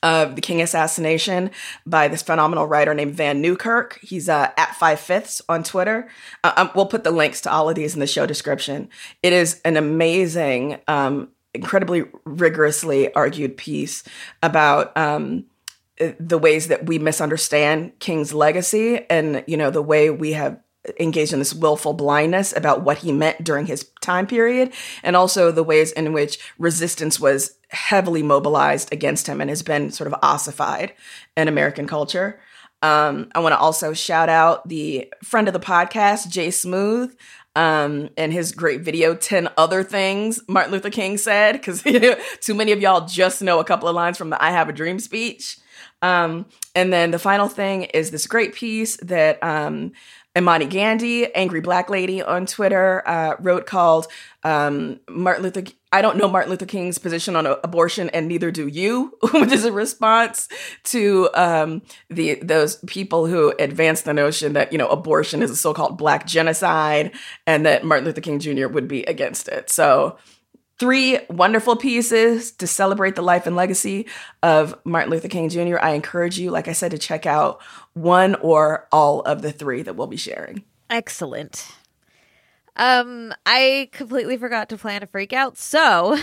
of 0.05 0.35
the 0.35 0.41
King 0.41 0.61
assassination 0.61 1.49
by 1.87 2.07
this 2.07 2.21
phenomenal 2.21 2.67
writer 2.67 2.93
named 2.93 3.15
Vann 3.15 3.41
Newkirk. 3.41 3.97
He's 4.03 4.29
uh, 4.29 4.51
at 4.55 4.75
Five 4.75 4.99
Fifths 4.99 5.41
on 5.49 5.63
Twitter. 5.63 6.07
Uh, 6.43 6.53
um, 6.57 6.71
we'll 6.75 6.85
put 6.85 7.03
the 7.03 7.09
links 7.09 7.41
to 7.41 7.51
all 7.51 7.69
of 7.69 7.75
these 7.75 7.95
in 7.95 7.99
the 7.99 8.07
show 8.07 8.27
description. 8.27 8.89
It 9.23 9.33
is 9.33 9.59
an 9.65 9.77
amazing 9.77 10.79
um, 10.87 11.29
incredibly 11.55 12.03
rigorously 12.25 13.13
argued 13.13 13.57
piece 13.57 14.03
about 14.43 14.95
um, 14.95 15.45
the 16.19 16.37
ways 16.37 16.67
that 16.67 16.85
we 16.85 16.99
misunderstand 16.99 17.97
King's 17.99 18.33
legacy 18.33 19.05
and, 19.09 19.43
you 19.47 19.57
know, 19.57 19.71
the 19.71 19.81
way 19.81 20.09
we 20.09 20.33
have 20.33 20.59
engaged 20.99 21.33
in 21.33 21.39
this 21.39 21.53
willful 21.53 21.93
blindness 21.93 22.55
about 22.55 22.83
what 22.83 22.99
he 22.99 23.11
meant 23.11 23.43
during 23.43 23.65
his 23.65 23.89
time 24.01 24.27
period, 24.27 24.71
and 25.01 25.15
also 25.15 25.51
the 25.51 25.63
ways 25.63 25.91
in 25.93 26.13
which 26.13 26.37
resistance 26.59 27.19
was 27.19 27.57
heavily 27.69 28.21
mobilized 28.21 28.93
against 28.93 29.25
him 29.25 29.41
and 29.41 29.49
has 29.49 29.63
been 29.63 29.89
sort 29.89 30.07
of 30.07 30.19
ossified 30.21 30.93
in 31.35 31.47
American 31.47 31.87
culture. 31.87 32.39
Um, 32.83 33.31
I 33.33 33.39
want 33.39 33.53
to 33.53 33.57
also 33.57 33.93
shout 33.93 34.29
out 34.29 34.67
the 34.69 35.11
friend 35.23 35.47
of 35.47 35.55
the 35.55 35.59
podcast, 35.59 36.29
Jay 36.29 36.51
Smooth, 36.51 37.15
um, 37.55 38.09
and 38.17 38.33
his 38.33 38.51
great 38.51 38.81
video, 38.81 39.15
10 39.15 39.49
Other 39.57 39.83
Things 39.83 40.41
Martin 40.47 40.71
Luther 40.71 40.89
King 40.89 41.17
said, 41.17 41.53
because 41.53 41.81
too 42.41 42.53
many 42.53 42.71
of 42.71 42.81
y'all 42.81 43.07
just 43.07 43.41
know 43.41 43.59
a 43.59 43.63
couple 43.63 43.87
of 43.87 43.95
lines 43.95 44.17
from 44.17 44.29
the 44.29 44.43
I 44.43 44.51
Have 44.51 44.69
a 44.69 44.73
Dream 44.73 44.99
speech. 44.99 45.57
Um, 46.01 46.45
and 46.75 46.91
then 46.91 47.11
the 47.11 47.19
final 47.19 47.47
thing 47.47 47.83
is 47.85 48.11
this 48.11 48.27
great 48.27 48.53
piece 48.53 48.97
that 48.97 49.41
um, 49.43 49.93
Imani 50.37 50.65
Gandy, 50.65 51.33
angry 51.33 51.61
black 51.61 51.89
lady 51.89 52.21
on 52.21 52.45
Twitter, 52.45 53.01
uh, 53.07 53.35
wrote 53.39 53.65
called 53.65 54.07
um, 54.43 54.99
Martin 55.09 55.43
Luther. 55.43 55.63
I 55.95 56.01
don't 56.01 56.17
know 56.17 56.27
Martin 56.27 56.49
Luther 56.49 56.65
King's 56.65 56.97
position 56.97 57.37
on 57.37 57.45
abortion, 57.45 58.09
and 58.09 58.27
neither 58.27 58.51
do 58.51 58.67
you, 58.67 59.17
which 59.33 59.53
is 59.53 59.63
a 59.63 59.71
response 59.71 60.49
to 60.85 61.29
um, 61.33 61.83
the 62.09 62.35
those 62.43 62.75
people 62.85 63.27
who 63.27 63.53
advance 63.59 64.01
the 64.01 64.13
notion 64.13 64.51
that 64.53 64.73
you 64.73 64.77
know 64.77 64.89
abortion 64.89 65.41
is 65.41 65.49
a 65.49 65.55
so-called 65.55 65.97
black 65.97 66.27
genocide, 66.27 67.13
and 67.47 67.65
that 67.65 67.85
Martin 67.85 68.03
Luther 68.03 68.19
King 68.19 68.39
Jr. 68.39 68.67
would 68.67 68.89
be 68.89 69.03
against 69.03 69.47
it. 69.47 69.69
So 69.69 70.17
three 70.79 71.19
wonderful 71.29 71.77
pieces 71.77 72.51
to 72.51 72.67
celebrate 72.67 73.15
the 73.15 73.21
life 73.21 73.47
and 73.47 73.55
legacy 73.55 74.07
of 74.43 74.77
Martin 74.83 75.11
Luther 75.11 75.29
King 75.29 75.47
Jr. 75.47 75.77
I 75.81 75.91
encourage 75.91 76.37
you, 76.37 76.51
like 76.51 76.67
I 76.67 76.73
said, 76.73 76.91
to 76.91 76.97
check 76.97 77.25
out 77.25 77.61
one 77.93 78.35
or 78.35 78.89
all 78.91 79.21
of 79.21 79.41
the 79.41 79.53
three 79.53 79.81
that 79.83 79.95
we'll 79.95 80.07
be 80.07 80.17
sharing. 80.17 80.65
Excellent. 80.89 81.73
Um, 82.75 83.33
I 83.45 83.89
completely 83.91 84.37
forgot 84.37 84.69
to 84.69 84.77
plan 84.77 85.03
a 85.03 85.07
freak 85.07 85.33
out, 85.33 85.57
so 85.57 86.17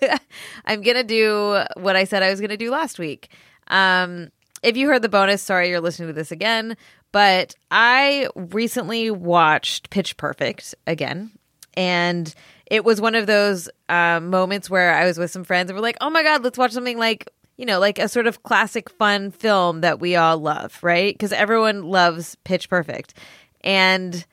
I'm 0.64 0.82
gonna 0.82 1.04
do 1.04 1.62
what 1.76 1.96
I 1.96 2.04
said 2.04 2.22
I 2.22 2.30
was 2.30 2.40
gonna 2.40 2.56
do 2.56 2.70
last 2.70 2.98
week. 2.98 3.28
Um, 3.68 4.30
if 4.62 4.76
you 4.76 4.88
heard 4.88 5.02
the 5.02 5.08
bonus, 5.08 5.42
sorry 5.42 5.68
you're 5.68 5.80
listening 5.80 6.08
to 6.08 6.12
this 6.14 6.32
again, 6.32 6.76
but 7.12 7.54
I 7.70 8.28
recently 8.34 9.10
watched 9.10 9.90
Pitch 9.90 10.16
Perfect 10.16 10.74
again, 10.86 11.30
and 11.74 12.34
it 12.66 12.84
was 12.84 13.00
one 13.00 13.14
of 13.14 13.26
those 13.26 13.68
um, 13.88 14.30
moments 14.30 14.70
where 14.70 14.94
I 14.94 15.04
was 15.04 15.18
with 15.18 15.30
some 15.30 15.44
friends 15.44 15.70
and 15.70 15.76
we're 15.76 15.82
like, 15.82 15.98
oh 16.00 16.10
my 16.10 16.22
God, 16.22 16.42
let's 16.42 16.58
watch 16.58 16.72
something 16.72 16.98
like, 16.98 17.28
you 17.56 17.66
know, 17.66 17.78
like 17.78 17.98
a 17.98 18.08
sort 18.08 18.26
of 18.26 18.42
classic 18.42 18.88
fun 18.90 19.30
film 19.30 19.82
that 19.82 20.00
we 20.00 20.16
all 20.16 20.38
love, 20.38 20.78
right? 20.82 21.14
Because 21.14 21.32
everyone 21.32 21.82
loves 21.82 22.36
Pitch 22.44 22.68
Perfect. 22.70 23.14
And 23.60 24.24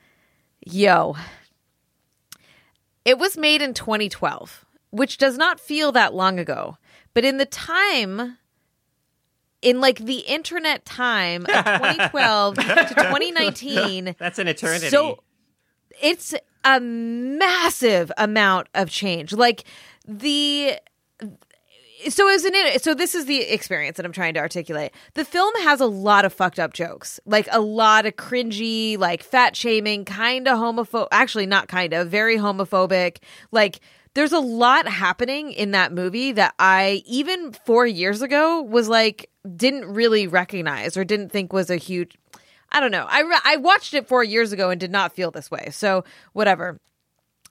yo, 0.66 1.16
it 3.06 3.18
was 3.18 3.38
made 3.38 3.62
in 3.62 3.74
2012, 3.74 4.66
which 4.92 5.18
does 5.18 5.38
not 5.38 5.60
feel 5.60 5.92
that 5.92 6.14
long 6.14 6.40
ago. 6.40 6.78
But 7.14 7.26
in 7.26 7.38
the 7.38 7.46
time, 7.46 8.38
in 9.62 9.82
like 9.82 10.00
the 10.00 10.20
internet 10.20 10.86
time 10.86 11.44
of 11.44 11.48
2012 11.66 12.56
to 12.56 12.62
2019, 12.90 14.16
that's 14.18 14.40
an 14.40 14.48
eternity. 14.48 14.90
So 14.90 15.24
it's 16.02 16.34
a 16.64 16.80
massive 16.80 18.12
amount 18.18 18.68
of 18.74 18.90
change. 18.90 19.34
Like 19.34 19.64
the 20.08 20.76
so 22.10 22.28
it 22.30 22.36
as 22.36 22.46
an 22.46 22.80
so 22.80 22.94
this 22.94 23.16
is 23.16 23.26
the 23.26 23.42
experience 23.42 23.98
that 23.98 24.06
I'm 24.06 24.12
trying 24.12 24.34
to 24.36 24.40
articulate. 24.40 24.92
The 25.14 25.26
film 25.26 25.54
has 25.64 25.80
a 25.80 25.86
lot 25.86 26.26
of 26.26 26.34
fucked 26.34 26.60
up 26.60 26.74
jokes, 26.74 27.20
like 27.26 27.48
a 27.52 27.60
lot 27.60 28.06
of 28.06 28.16
cringy, 28.16 28.98
like 28.98 29.24
fat 29.24 29.56
shaming, 29.56 30.06
kind 30.06 30.48
of 30.48 30.58
homophobic. 30.58 31.08
Actually, 31.12 31.46
not 31.46 31.68
kind 31.68 31.94
of, 31.94 32.10
very 32.10 32.38
homophobic. 32.38 33.18
Like 33.52 33.80
there's 34.14 34.34
a 34.34 34.40
lot 34.40 34.88
happening 34.88 35.52
in 35.52 35.72
that 35.72 35.94
movie 35.94 36.32
that 36.34 36.54
I 36.60 37.04
even 37.06 37.54
four 37.66 37.86
years 37.86 38.22
ago 38.22 38.62
was 38.62 38.90
like 38.90 39.30
didn't 39.56 39.86
really 39.86 40.28
recognize 40.28 40.98
or 40.98 41.04
didn't 41.04 41.30
think 41.30 41.54
was 41.54 41.70
a 41.70 41.78
huge 41.78 42.18
I 42.72 42.80
don't 42.80 42.92
know. 42.92 43.06
I 43.10 43.22
re- 43.22 43.42
I 43.44 43.58
watched 43.58 43.94
it 43.94 44.08
four 44.08 44.24
years 44.24 44.54
ago 44.54 44.70
and 44.70 44.80
did 44.80 44.92
not 44.92 45.14
feel 45.14 45.32
this 45.32 45.52
way. 45.52 45.70
So 45.72 46.04
whatever. 46.34 46.78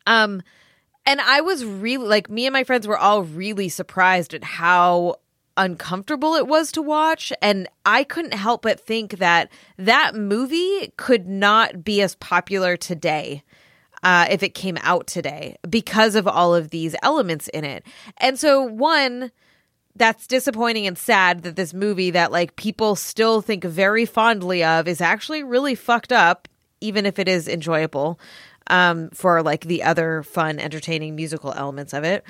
Um, 0.07 0.43
and 1.07 1.21
I 1.21 1.41
was 1.41 1.65
really 1.65 2.07
like 2.07 2.31
me 2.31 2.47
and 2.47 2.53
my 2.53 2.65
friends 2.65 2.87
were 2.87 2.99
all 2.99 3.23
really 3.23 3.69
surprised 3.69 4.35
at 4.35 4.45
how 4.45 5.17
uncomfortable 5.57 6.35
it 6.35 6.47
was 6.47 6.73
to 6.73 6.83
watch 6.83 7.33
and 7.43 7.69
I 7.85 8.05
couldn't 8.05 8.35
help 8.35 8.63
but 8.63 8.81
think 8.81 9.19
that 9.19 9.51
that 9.77 10.15
movie 10.15 10.93
could 10.97 11.27
not 11.27 11.85
be 11.85 12.01
as 12.01 12.15
popular 12.17 12.77
today 12.77 13.43
uh, 14.03 14.27
if 14.31 14.43
it 14.43 14.55
came 14.55 14.79
out 14.81 15.07
today 15.07 15.57
because 15.69 16.15
of 16.15 16.27
all 16.27 16.55
of 16.55 16.71
these 16.71 16.97
elements 17.03 17.49
in 17.49 17.65
it. 17.65 17.85
And 18.17 18.39
so 18.39 18.63
one 18.63 19.31
that's 19.97 20.27
disappointing 20.27 20.87
and 20.87 20.97
sad 20.97 21.43
that 21.43 21.57
this 21.57 21.75
movie 21.75 22.11
that 22.13 22.33
like 22.33 22.57
people 22.57 22.97
still 22.97 23.43
think 23.43 23.65
very 23.65 24.07
fondly 24.07 24.65
of 24.65 24.89
is 24.89 25.01
actually 25.01 25.43
really 25.43 25.75
fucked 25.75 26.13
up 26.13 26.49
even 26.81 27.05
if 27.05 27.19
it 27.19 27.29
is 27.29 27.49
enjoyable 27.49 28.19
um 28.71 29.11
for 29.11 29.43
like 29.43 29.65
the 29.65 29.83
other 29.83 30.23
fun 30.23 30.59
entertaining 30.59 31.15
musical 31.15 31.53
elements 31.53 31.93
of 31.93 32.05
it 32.05 32.25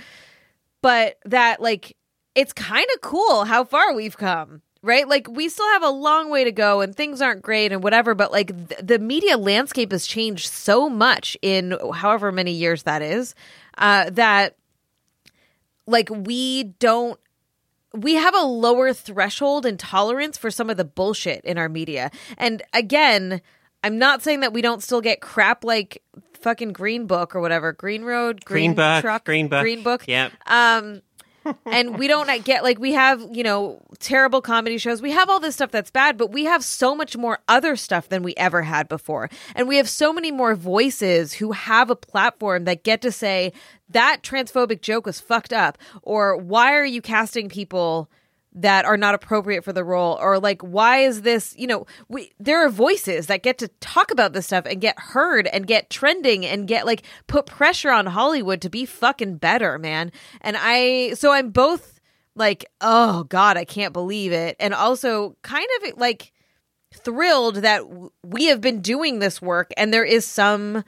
but 0.82 1.18
that 1.24 1.60
like 1.60 1.96
it's 2.34 2.52
kind 2.52 2.86
of 2.94 3.00
cool 3.00 3.44
how 3.44 3.62
far 3.62 3.94
we've 3.94 4.16
come 4.16 4.62
right 4.82 5.06
like 5.06 5.28
we 5.28 5.48
still 5.48 5.68
have 5.72 5.82
a 5.82 5.90
long 5.90 6.30
way 6.30 6.42
to 6.44 6.52
go 6.52 6.80
and 6.80 6.96
things 6.96 7.20
aren't 7.20 7.42
great 7.42 7.70
and 7.70 7.82
whatever 7.82 8.14
but 8.14 8.32
like 8.32 8.48
th- 8.68 8.80
the 8.82 8.98
media 8.98 9.36
landscape 9.36 9.92
has 9.92 10.06
changed 10.06 10.46
so 10.46 10.88
much 10.88 11.36
in 11.42 11.76
however 11.94 12.32
many 12.32 12.52
years 12.52 12.84
that 12.84 13.02
is 13.02 13.34
uh 13.78 14.08
that 14.10 14.56
like 15.86 16.08
we 16.10 16.64
don't 16.64 17.20
we 17.92 18.14
have 18.14 18.34
a 18.34 18.42
lower 18.46 18.92
threshold 18.92 19.66
and 19.66 19.78
tolerance 19.78 20.38
for 20.38 20.50
some 20.50 20.70
of 20.70 20.76
the 20.76 20.84
bullshit 20.84 21.44
in 21.44 21.58
our 21.58 21.68
media. 21.68 22.10
And 22.38 22.62
again, 22.72 23.40
I'm 23.82 23.98
not 23.98 24.22
saying 24.22 24.40
that 24.40 24.52
we 24.52 24.62
don't 24.62 24.82
still 24.82 25.00
get 25.00 25.20
crap 25.20 25.64
like 25.64 26.02
fucking 26.42 26.72
Green 26.72 27.06
Book 27.06 27.34
or 27.34 27.40
whatever, 27.40 27.72
Green 27.72 28.04
Road, 28.04 28.44
Green, 28.44 28.74
Green 28.74 28.74
Book, 28.74 29.02
Truck, 29.02 29.24
Green 29.24 29.48
Book, 29.48 29.62
Green 29.62 29.82
Book. 29.82 30.06
Yep. 30.06 30.32
Um, 30.46 31.02
and 31.66 31.98
we 31.98 32.06
don't 32.08 32.28
get 32.44 32.62
like 32.62 32.78
we 32.78 32.92
have 32.92 33.24
you 33.32 33.42
know 33.42 33.80
terrible 33.98 34.40
comedy 34.40 34.78
shows 34.78 35.02
we 35.02 35.10
have 35.10 35.28
all 35.28 35.40
this 35.40 35.54
stuff 35.54 35.70
that's 35.70 35.90
bad 35.90 36.16
but 36.16 36.32
we 36.32 36.44
have 36.44 36.64
so 36.64 36.94
much 36.94 37.16
more 37.16 37.38
other 37.48 37.76
stuff 37.76 38.08
than 38.08 38.22
we 38.22 38.34
ever 38.36 38.62
had 38.62 38.88
before 38.88 39.28
and 39.54 39.68
we 39.68 39.76
have 39.76 39.88
so 39.88 40.12
many 40.12 40.30
more 40.30 40.54
voices 40.54 41.34
who 41.34 41.52
have 41.52 41.90
a 41.90 41.96
platform 41.96 42.64
that 42.64 42.84
get 42.84 43.00
to 43.02 43.12
say 43.12 43.52
that 43.88 44.22
transphobic 44.22 44.80
joke 44.80 45.06
was 45.06 45.20
fucked 45.20 45.52
up 45.52 45.78
or 46.02 46.36
why 46.36 46.72
are 46.74 46.84
you 46.84 47.02
casting 47.02 47.48
people 47.48 48.10
that 48.52 48.84
are 48.84 48.96
not 48.96 49.14
appropriate 49.14 49.62
for 49.62 49.72
the 49.72 49.84
role 49.84 50.18
or 50.20 50.38
like 50.40 50.60
why 50.62 50.98
is 50.98 51.22
this 51.22 51.54
you 51.56 51.66
know 51.68 51.86
we 52.08 52.32
there 52.40 52.64
are 52.64 52.68
voices 52.68 53.26
that 53.26 53.44
get 53.44 53.58
to 53.58 53.68
talk 53.80 54.10
about 54.10 54.32
this 54.32 54.46
stuff 54.46 54.66
and 54.66 54.80
get 54.80 54.98
heard 54.98 55.46
and 55.46 55.68
get 55.68 55.88
trending 55.88 56.44
and 56.44 56.66
get 56.66 56.84
like 56.84 57.02
put 57.28 57.46
pressure 57.46 57.90
on 57.90 58.06
Hollywood 58.06 58.60
to 58.62 58.68
be 58.68 58.84
fucking 58.84 59.36
better 59.36 59.78
man 59.78 60.10
and 60.40 60.56
I 60.58 61.12
so 61.14 61.30
I'm 61.32 61.50
both 61.50 62.00
like 62.34 62.64
oh 62.80 63.22
god 63.24 63.56
I 63.56 63.64
can't 63.64 63.92
believe 63.92 64.32
it 64.32 64.56
and 64.58 64.74
also 64.74 65.36
kind 65.42 65.68
of 65.84 65.96
like 65.98 66.32
thrilled 66.92 67.56
that 67.56 67.82
we 68.24 68.46
have 68.46 68.60
been 68.60 68.80
doing 68.80 69.20
this 69.20 69.40
work 69.40 69.70
and 69.76 69.94
there 69.94 70.04
is 70.04 70.24
some 70.26 70.82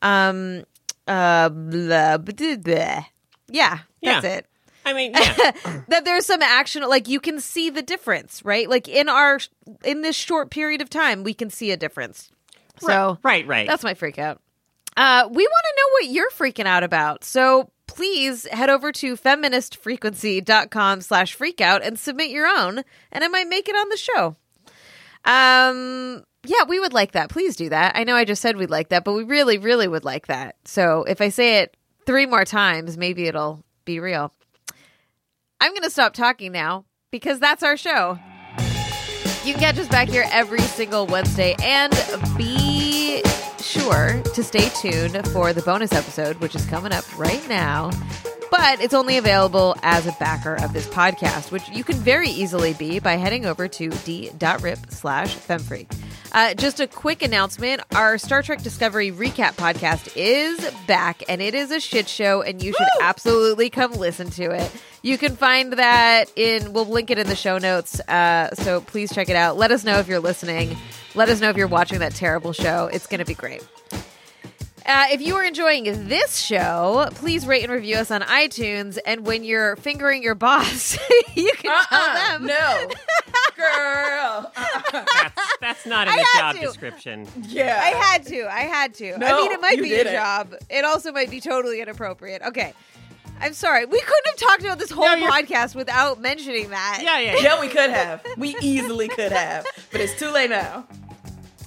um 0.00 0.64
uh 1.06 1.50
blah, 1.50 2.16
blah, 2.16 2.56
blah. 2.56 3.04
yeah 3.50 3.78
that's 4.02 4.24
Yeah. 4.24 4.38
it 4.38 4.46
I 4.84 4.92
mean, 4.92 5.12
yeah. 5.12 5.82
that 5.88 6.04
there's 6.04 6.26
some 6.26 6.42
action 6.42 6.82
like 6.82 7.08
you 7.08 7.20
can 7.20 7.40
see 7.40 7.70
the 7.70 7.82
difference 7.82 8.44
right? 8.44 8.68
Like 8.68 8.88
in 8.88 9.08
our 9.08 9.38
in 9.84 10.02
this 10.02 10.16
short 10.16 10.50
period 10.50 10.80
of 10.80 10.90
time 10.90 11.24
we 11.24 11.34
can 11.34 11.50
see 11.50 11.70
a 11.70 11.76
difference. 11.76 12.30
So 12.78 13.18
right, 13.22 13.46
right. 13.46 13.66
that's 13.66 13.84
my 13.84 13.94
freak 13.94 14.18
out. 14.18 14.40
Uh 14.96 15.28
we 15.30 15.42
want 15.42 15.64
to 15.64 15.76
know 15.76 15.92
what 15.92 16.08
you're 16.08 16.30
freaking 16.30 16.66
out 16.66 16.82
about. 16.82 17.24
So 17.24 17.70
please 17.86 18.46
head 18.48 18.70
over 18.70 18.92
to 18.92 19.16
feministfrequency.com 19.16 21.00
slash 21.00 21.36
freakout 21.36 21.86
and 21.86 21.98
submit 21.98 22.30
your 22.30 22.46
own 22.46 22.82
and 23.12 23.22
i 23.22 23.28
might 23.28 23.46
make 23.46 23.68
it 23.68 23.74
on 23.74 23.88
the 23.88 23.96
show. 23.96 24.36
Um 25.24 26.24
yeah 26.44 26.64
we 26.68 26.78
would 26.78 26.92
like 26.92 27.12
that. 27.12 27.30
Please 27.30 27.56
do 27.56 27.70
that. 27.70 27.96
I 27.96 28.04
know 28.04 28.16
i 28.16 28.24
just 28.24 28.42
said 28.42 28.56
we'd 28.56 28.70
like 28.70 28.90
that 28.90 29.04
but 29.04 29.14
we 29.14 29.24
really 29.24 29.58
really 29.58 29.88
would 29.88 30.04
like 30.04 30.26
that. 30.26 30.56
So 30.64 31.04
if 31.04 31.20
i 31.20 31.30
say 31.30 31.60
it 31.60 31.76
three 32.06 32.26
more 32.26 32.44
times 32.44 32.98
maybe 32.98 33.26
it'll 33.26 33.64
be 33.86 33.98
real 34.00 34.32
I'm 35.64 35.70
going 35.70 35.82
to 35.84 35.90
stop 35.90 36.12
talking 36.12 36.52
now 36.52 36.84
because 37.10 37.40
that's 37.40 37.62
our 37.62 37.78
show. 37.78 38.18
You 39.46 39.54
can 39.54 39.60
catch 39.60 39.78
us 39.78 39.88
back 39.88 40.10
here 40.10 40.26
every 40.30 40.60
single 40.60 41.06
Wednesday 41.06 41.56
and 41.62 41.90
be 42.36 43.22
sure 43.58 44.20
to 44.34 44.44
stay 44.44 44.68
tuned 44.78 45.26
for 45.28 45.54
the 45.54 45.62
bonus 45.62 45.94
episode, 45.94 46.36
which 46.40 46.54
is 46.54 46.66
coming 46.66 46.92
up 46.92 47.18
right 47.18 47.42
now. 47.48 47.90
but 48.50 48.78
it's 48.82 48.92
only 48.92 49.16
available 49.16 49.74
as 49.82 50.06
a 50.06 50.12
backer 50.20 50.56
of 50.56 50.74
this 50.74 50.86
podcast, 50.86 51.50
which 51.50 51.66
you 51.70 51.82
can 51.82 51.96
very 51.96 52.28
easily 52.28 52.74
be 52.74 52.98
by 52.98 53.14
heading 53.14 53.46
over 53.46 53.66
to 53.66 53.88
d.rip 53.88 54.90
slash 54.90 55.34
femfreak. 55.34 55.90
Uh, 56.34 56.52
just 56.52 56.80
a 56.80 56.88
quick 56.88 57.22
announcement 57.22 57.80
our 57.94 58.18
Star 58.18 58.42
Trek 58.42 58.60
Discovery 58.60 59.12
recap 59.12 59.54
podcast 59.54 60.12
is 60.16 60.68
back, 60.84 61.22
and 61.28 61.40
it 61.40 61.54
is 61.54 61.70
a 61.70 61.78
shit 61.78 62.08
show, 62.08 62.42
and 62.42 62.60
you 62.60 62.72
should 62.72 62.88
absolutely 63.00 63.70
come 63.70 63.92
listen 63.92 64.30
to 64.30 64.50
it. 64.50 64.68
You 65.02 65.16
can 65.16 65.36
find 65.36 65.74
that 65.74 66.32
in, 66.34 66.72
we'll 66.72 66.86
link 66.86 67.12
it 67.12 67.18
in 67.18 67.28
the 67.28 67.36
show 67.36 67.58
notes. 67.58 68.00
Uh, 68.00 68.52
so 68.56 68.80
please 68.80 69.14
check 69.14 69.28
it 69.28 69.36
out. 69.36 69.56
Let 69.56 69.70
us 69.70 69.84
know 69.84 70.00
if 70.00 70.08
you're 70.08 70.18
listening. 70.18 70.76
Let 71.14 71.28
us 71.28 71.40
know 71.40 71.50
if 71.50 71.56
you're 71.56 71.68
watching 71.68 72.00
that 72.00 72.16
terrible 72.16 72.52
show. 72.52 72.90
It's 72.92 73.06
going 73.06 73.20
to 73.20 73.24
be 73.24 73.34
great. 73.34 73.64
Uh, 74.86 75.06
if 75.12 75.22
you 75.22 75.34
are 75.36 75.44
enjoying 75.44 75.84
this 76.08 76.36
show, 76.36 77.08
please 77.12 77.46
rate 77.46 77.62
and 77.64 77.72
review 77.72 77.96
us 77.96 78.10
on 78.10 78.20
iTunes. 78.20 78.98
And 79.06 79.24
when 79.26 79.42
you're 79.42 79.76
fingering 79.76 80.22
your 80.22 80.34
boss, 80.34 80.98
you 81.34 81.50
can 81.56 81.70
Uh-uh, 81.72 81.86
tell 81.88 82.38
them. 82.38 82.46
no, 82.46 82.88
girl. 83.56 84.52
Uh-uh. 84.54 85.04
That's, 85.14 85.56
that's 85.60 85.86
not 85.86 86.06
in 86.08 86.12
I 86.14 86.16
the 86.18 86.38
job 86.38 86.54
to. 86.56 86.60
description. 86.60 87.26
Yeah, 87.48 87.80
I 87.82 87.88
had 87.96 88.26
to. 88.26 88.42
I 88.46 88.60
had 88.60 88.94
to. 88.94 89.14
I 89.14 89.18
mean, 89.40 89.52
it 89.52 89.60
might 89.60 89.76
you 89.78 89.84
be 89.84 89.94
a 89.94 89.98
didn't. 90.04 90.12
job. 90.12 90.54
It 90.68 90.84
also 90.84 91.12
might 91.12 91.30
be 91.30 91.40
totally 91.40 91.80
inappropriate. 91.80 92.42
Okay. 92.42 92.74
I'm 93.40 93.52
sorry. 93.54 93.84
We 93.86 94.00
couldn't 94.00 94.26
have 94.26 94.36
talked 94.36 94.62
about 94.64 94.78
this 94.78 94.90
whole 94.90 95.04
No, 95.18 95.26
podcast 95.28 95.74
without 95.74 96.20
mentioning 96.20 96.70
that. 96.70 97.00
Yeah, 97.02 97.18
yeah. 97.20 97.34
yeah. 97.36 97.40
Yeah, 97.42 97.60
we 97.60 97.68
could 97.68 97.90
have. 97.90 98.24
We 98.36 98.54
easily 98.60 99.08
could 99.08 99.32
have, 99.32 99.66
but 99.90 100.00
it's 100.00 100.16
too 100.18 100.30
late 100.30 100.50
now. 100.50 100.86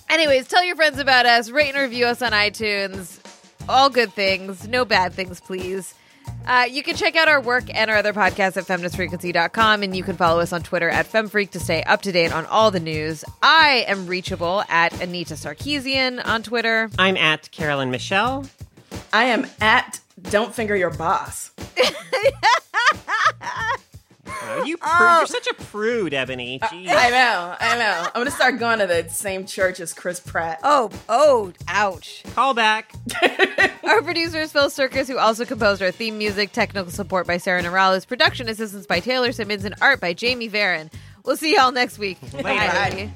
Anyways, 0.09 0.47
tell 0.47 0.63
your 0.63 0.75
friends 0.75 0.99
about 0.99 1.25
us. 1.25 1.49
Rate 1.49 1.69
and 1.69 1.77
review 1.77 2.05
us 2.05 2.21
on 2.21 2.31
iTunes. 2.31 3.19
All 3.67 3.89
good 3.89 4.13
things. 4.13 4.67
No 4.67 4.85
bad 4.85 5.13
things, 5.13 5.39
please. 5.41 5.93
Uh, 6.45 6.65
you 6.69 6.83
can 6.83 6.95
check 6.95 7.15
out 7.15 7.27
our 7.27 7.41
work 7.41 7.65
and 7.73 7.91
our 7.91 7.97
other 7.97 8.13
podcasts 8.13 8.57
at 8.57 8.65
feministfrequency.com, 8.65 9.83
and 9.83 9.95
you 9.95 10.03
can 10.03 10.15
follow 10.15 10.39
us 10.39 10.53
on 10.53 10.63
Twitter 10.63 10.89
at 10.89 11.05
FemFreak 11.09 11.51
to 11.51 11.59
stay 11.59 11.83
up 11.83 12.01
to 12.01 12.11
date 12.11 12.33
on 12.33 12.45
all 12.45 12.71
the 12.71 12.79
news. 12.79 13.25
I 13.41 13.85
am 13.87 14.07
reachable 14.07 14.63
at 14.69 14.99
Anita 15.01 15.33
Sarkeesian 15.35 16.25
on 16.25 16.43
Twitter. 16.43 16.89
I'm 16.97 17.17
at 17.17 17.51
Carolyn 17.51 17.91
Michelle. 17.91 18.45
I 19.11 19.25
am 19.25 19.47
at 19.59 19.99
Don't 20.29 20.53
Finger 20.53 20.75
Your 20.75 20.91
Boss. 20.91 21.51
Oh, 24.27 24.63
you 24.65 24.77
prude. 24.77 24.91
Oh. 24.91 25.17
You're 25.19 25.27
such 25.27 25.47
a 25.47 25.53
prude, 25.53 26.13
Ebony. 26.13 26.59
Uh, 26.61 26.67
Jeez. 26.67 26.87
I 26.89 27.09
know, 27.09 27.55
I 27.59 27.77
know. 27.77 28.03
I'm 28.05 28.21
gonna 28.21 28.31
start 28.31 28.59
going 28.59 28.79
to 28.79 28.87
the 28.87 29.07
same 29.09 29.45
church 29.45 29.79
as 29.79 29.93
Chris 29.93 30.19
Pratt. 30.19 30.59
Oh, 30.63 30.89
oh, 31.09 31.53
ouch. 31.67 32.23
Call 32.35 32.53
back. 32.53 32.91
Our 33.83 34.01
producer 34.01 34.41
is 34.41 34.51
Phil 34.51 34.69
Circus, 34.69 35.07
who 35.07 35.17
also 35.17 35.45
composed 35.45 35.81
our 35.81 35.91
theme 35.91 36.17
music. 36.17 36.51
Technical 36.51 36.91
support 36.91 37.25
by 37.27 37.37
Sarah 37.37 37.63
Norales. 37.63 38.07
Production 38.07 38.49
assistance 38.49 38.85
by 38.85 38.99
Taylor 38.99 39.31
Simmons 39.31 39.65
and 39.65 39.75
art 39.81 39.99
by 39.99 40.13
Jamie 40.13 40.49
Varon. 40.49 40.91
We'll 41.23 41.37
see 41.37 41.55
y'all 41.55 41.71
next 41.71 41.97
week. 41.97 42.17
Later. 42.33 42.43
Bye. 42.43 43.11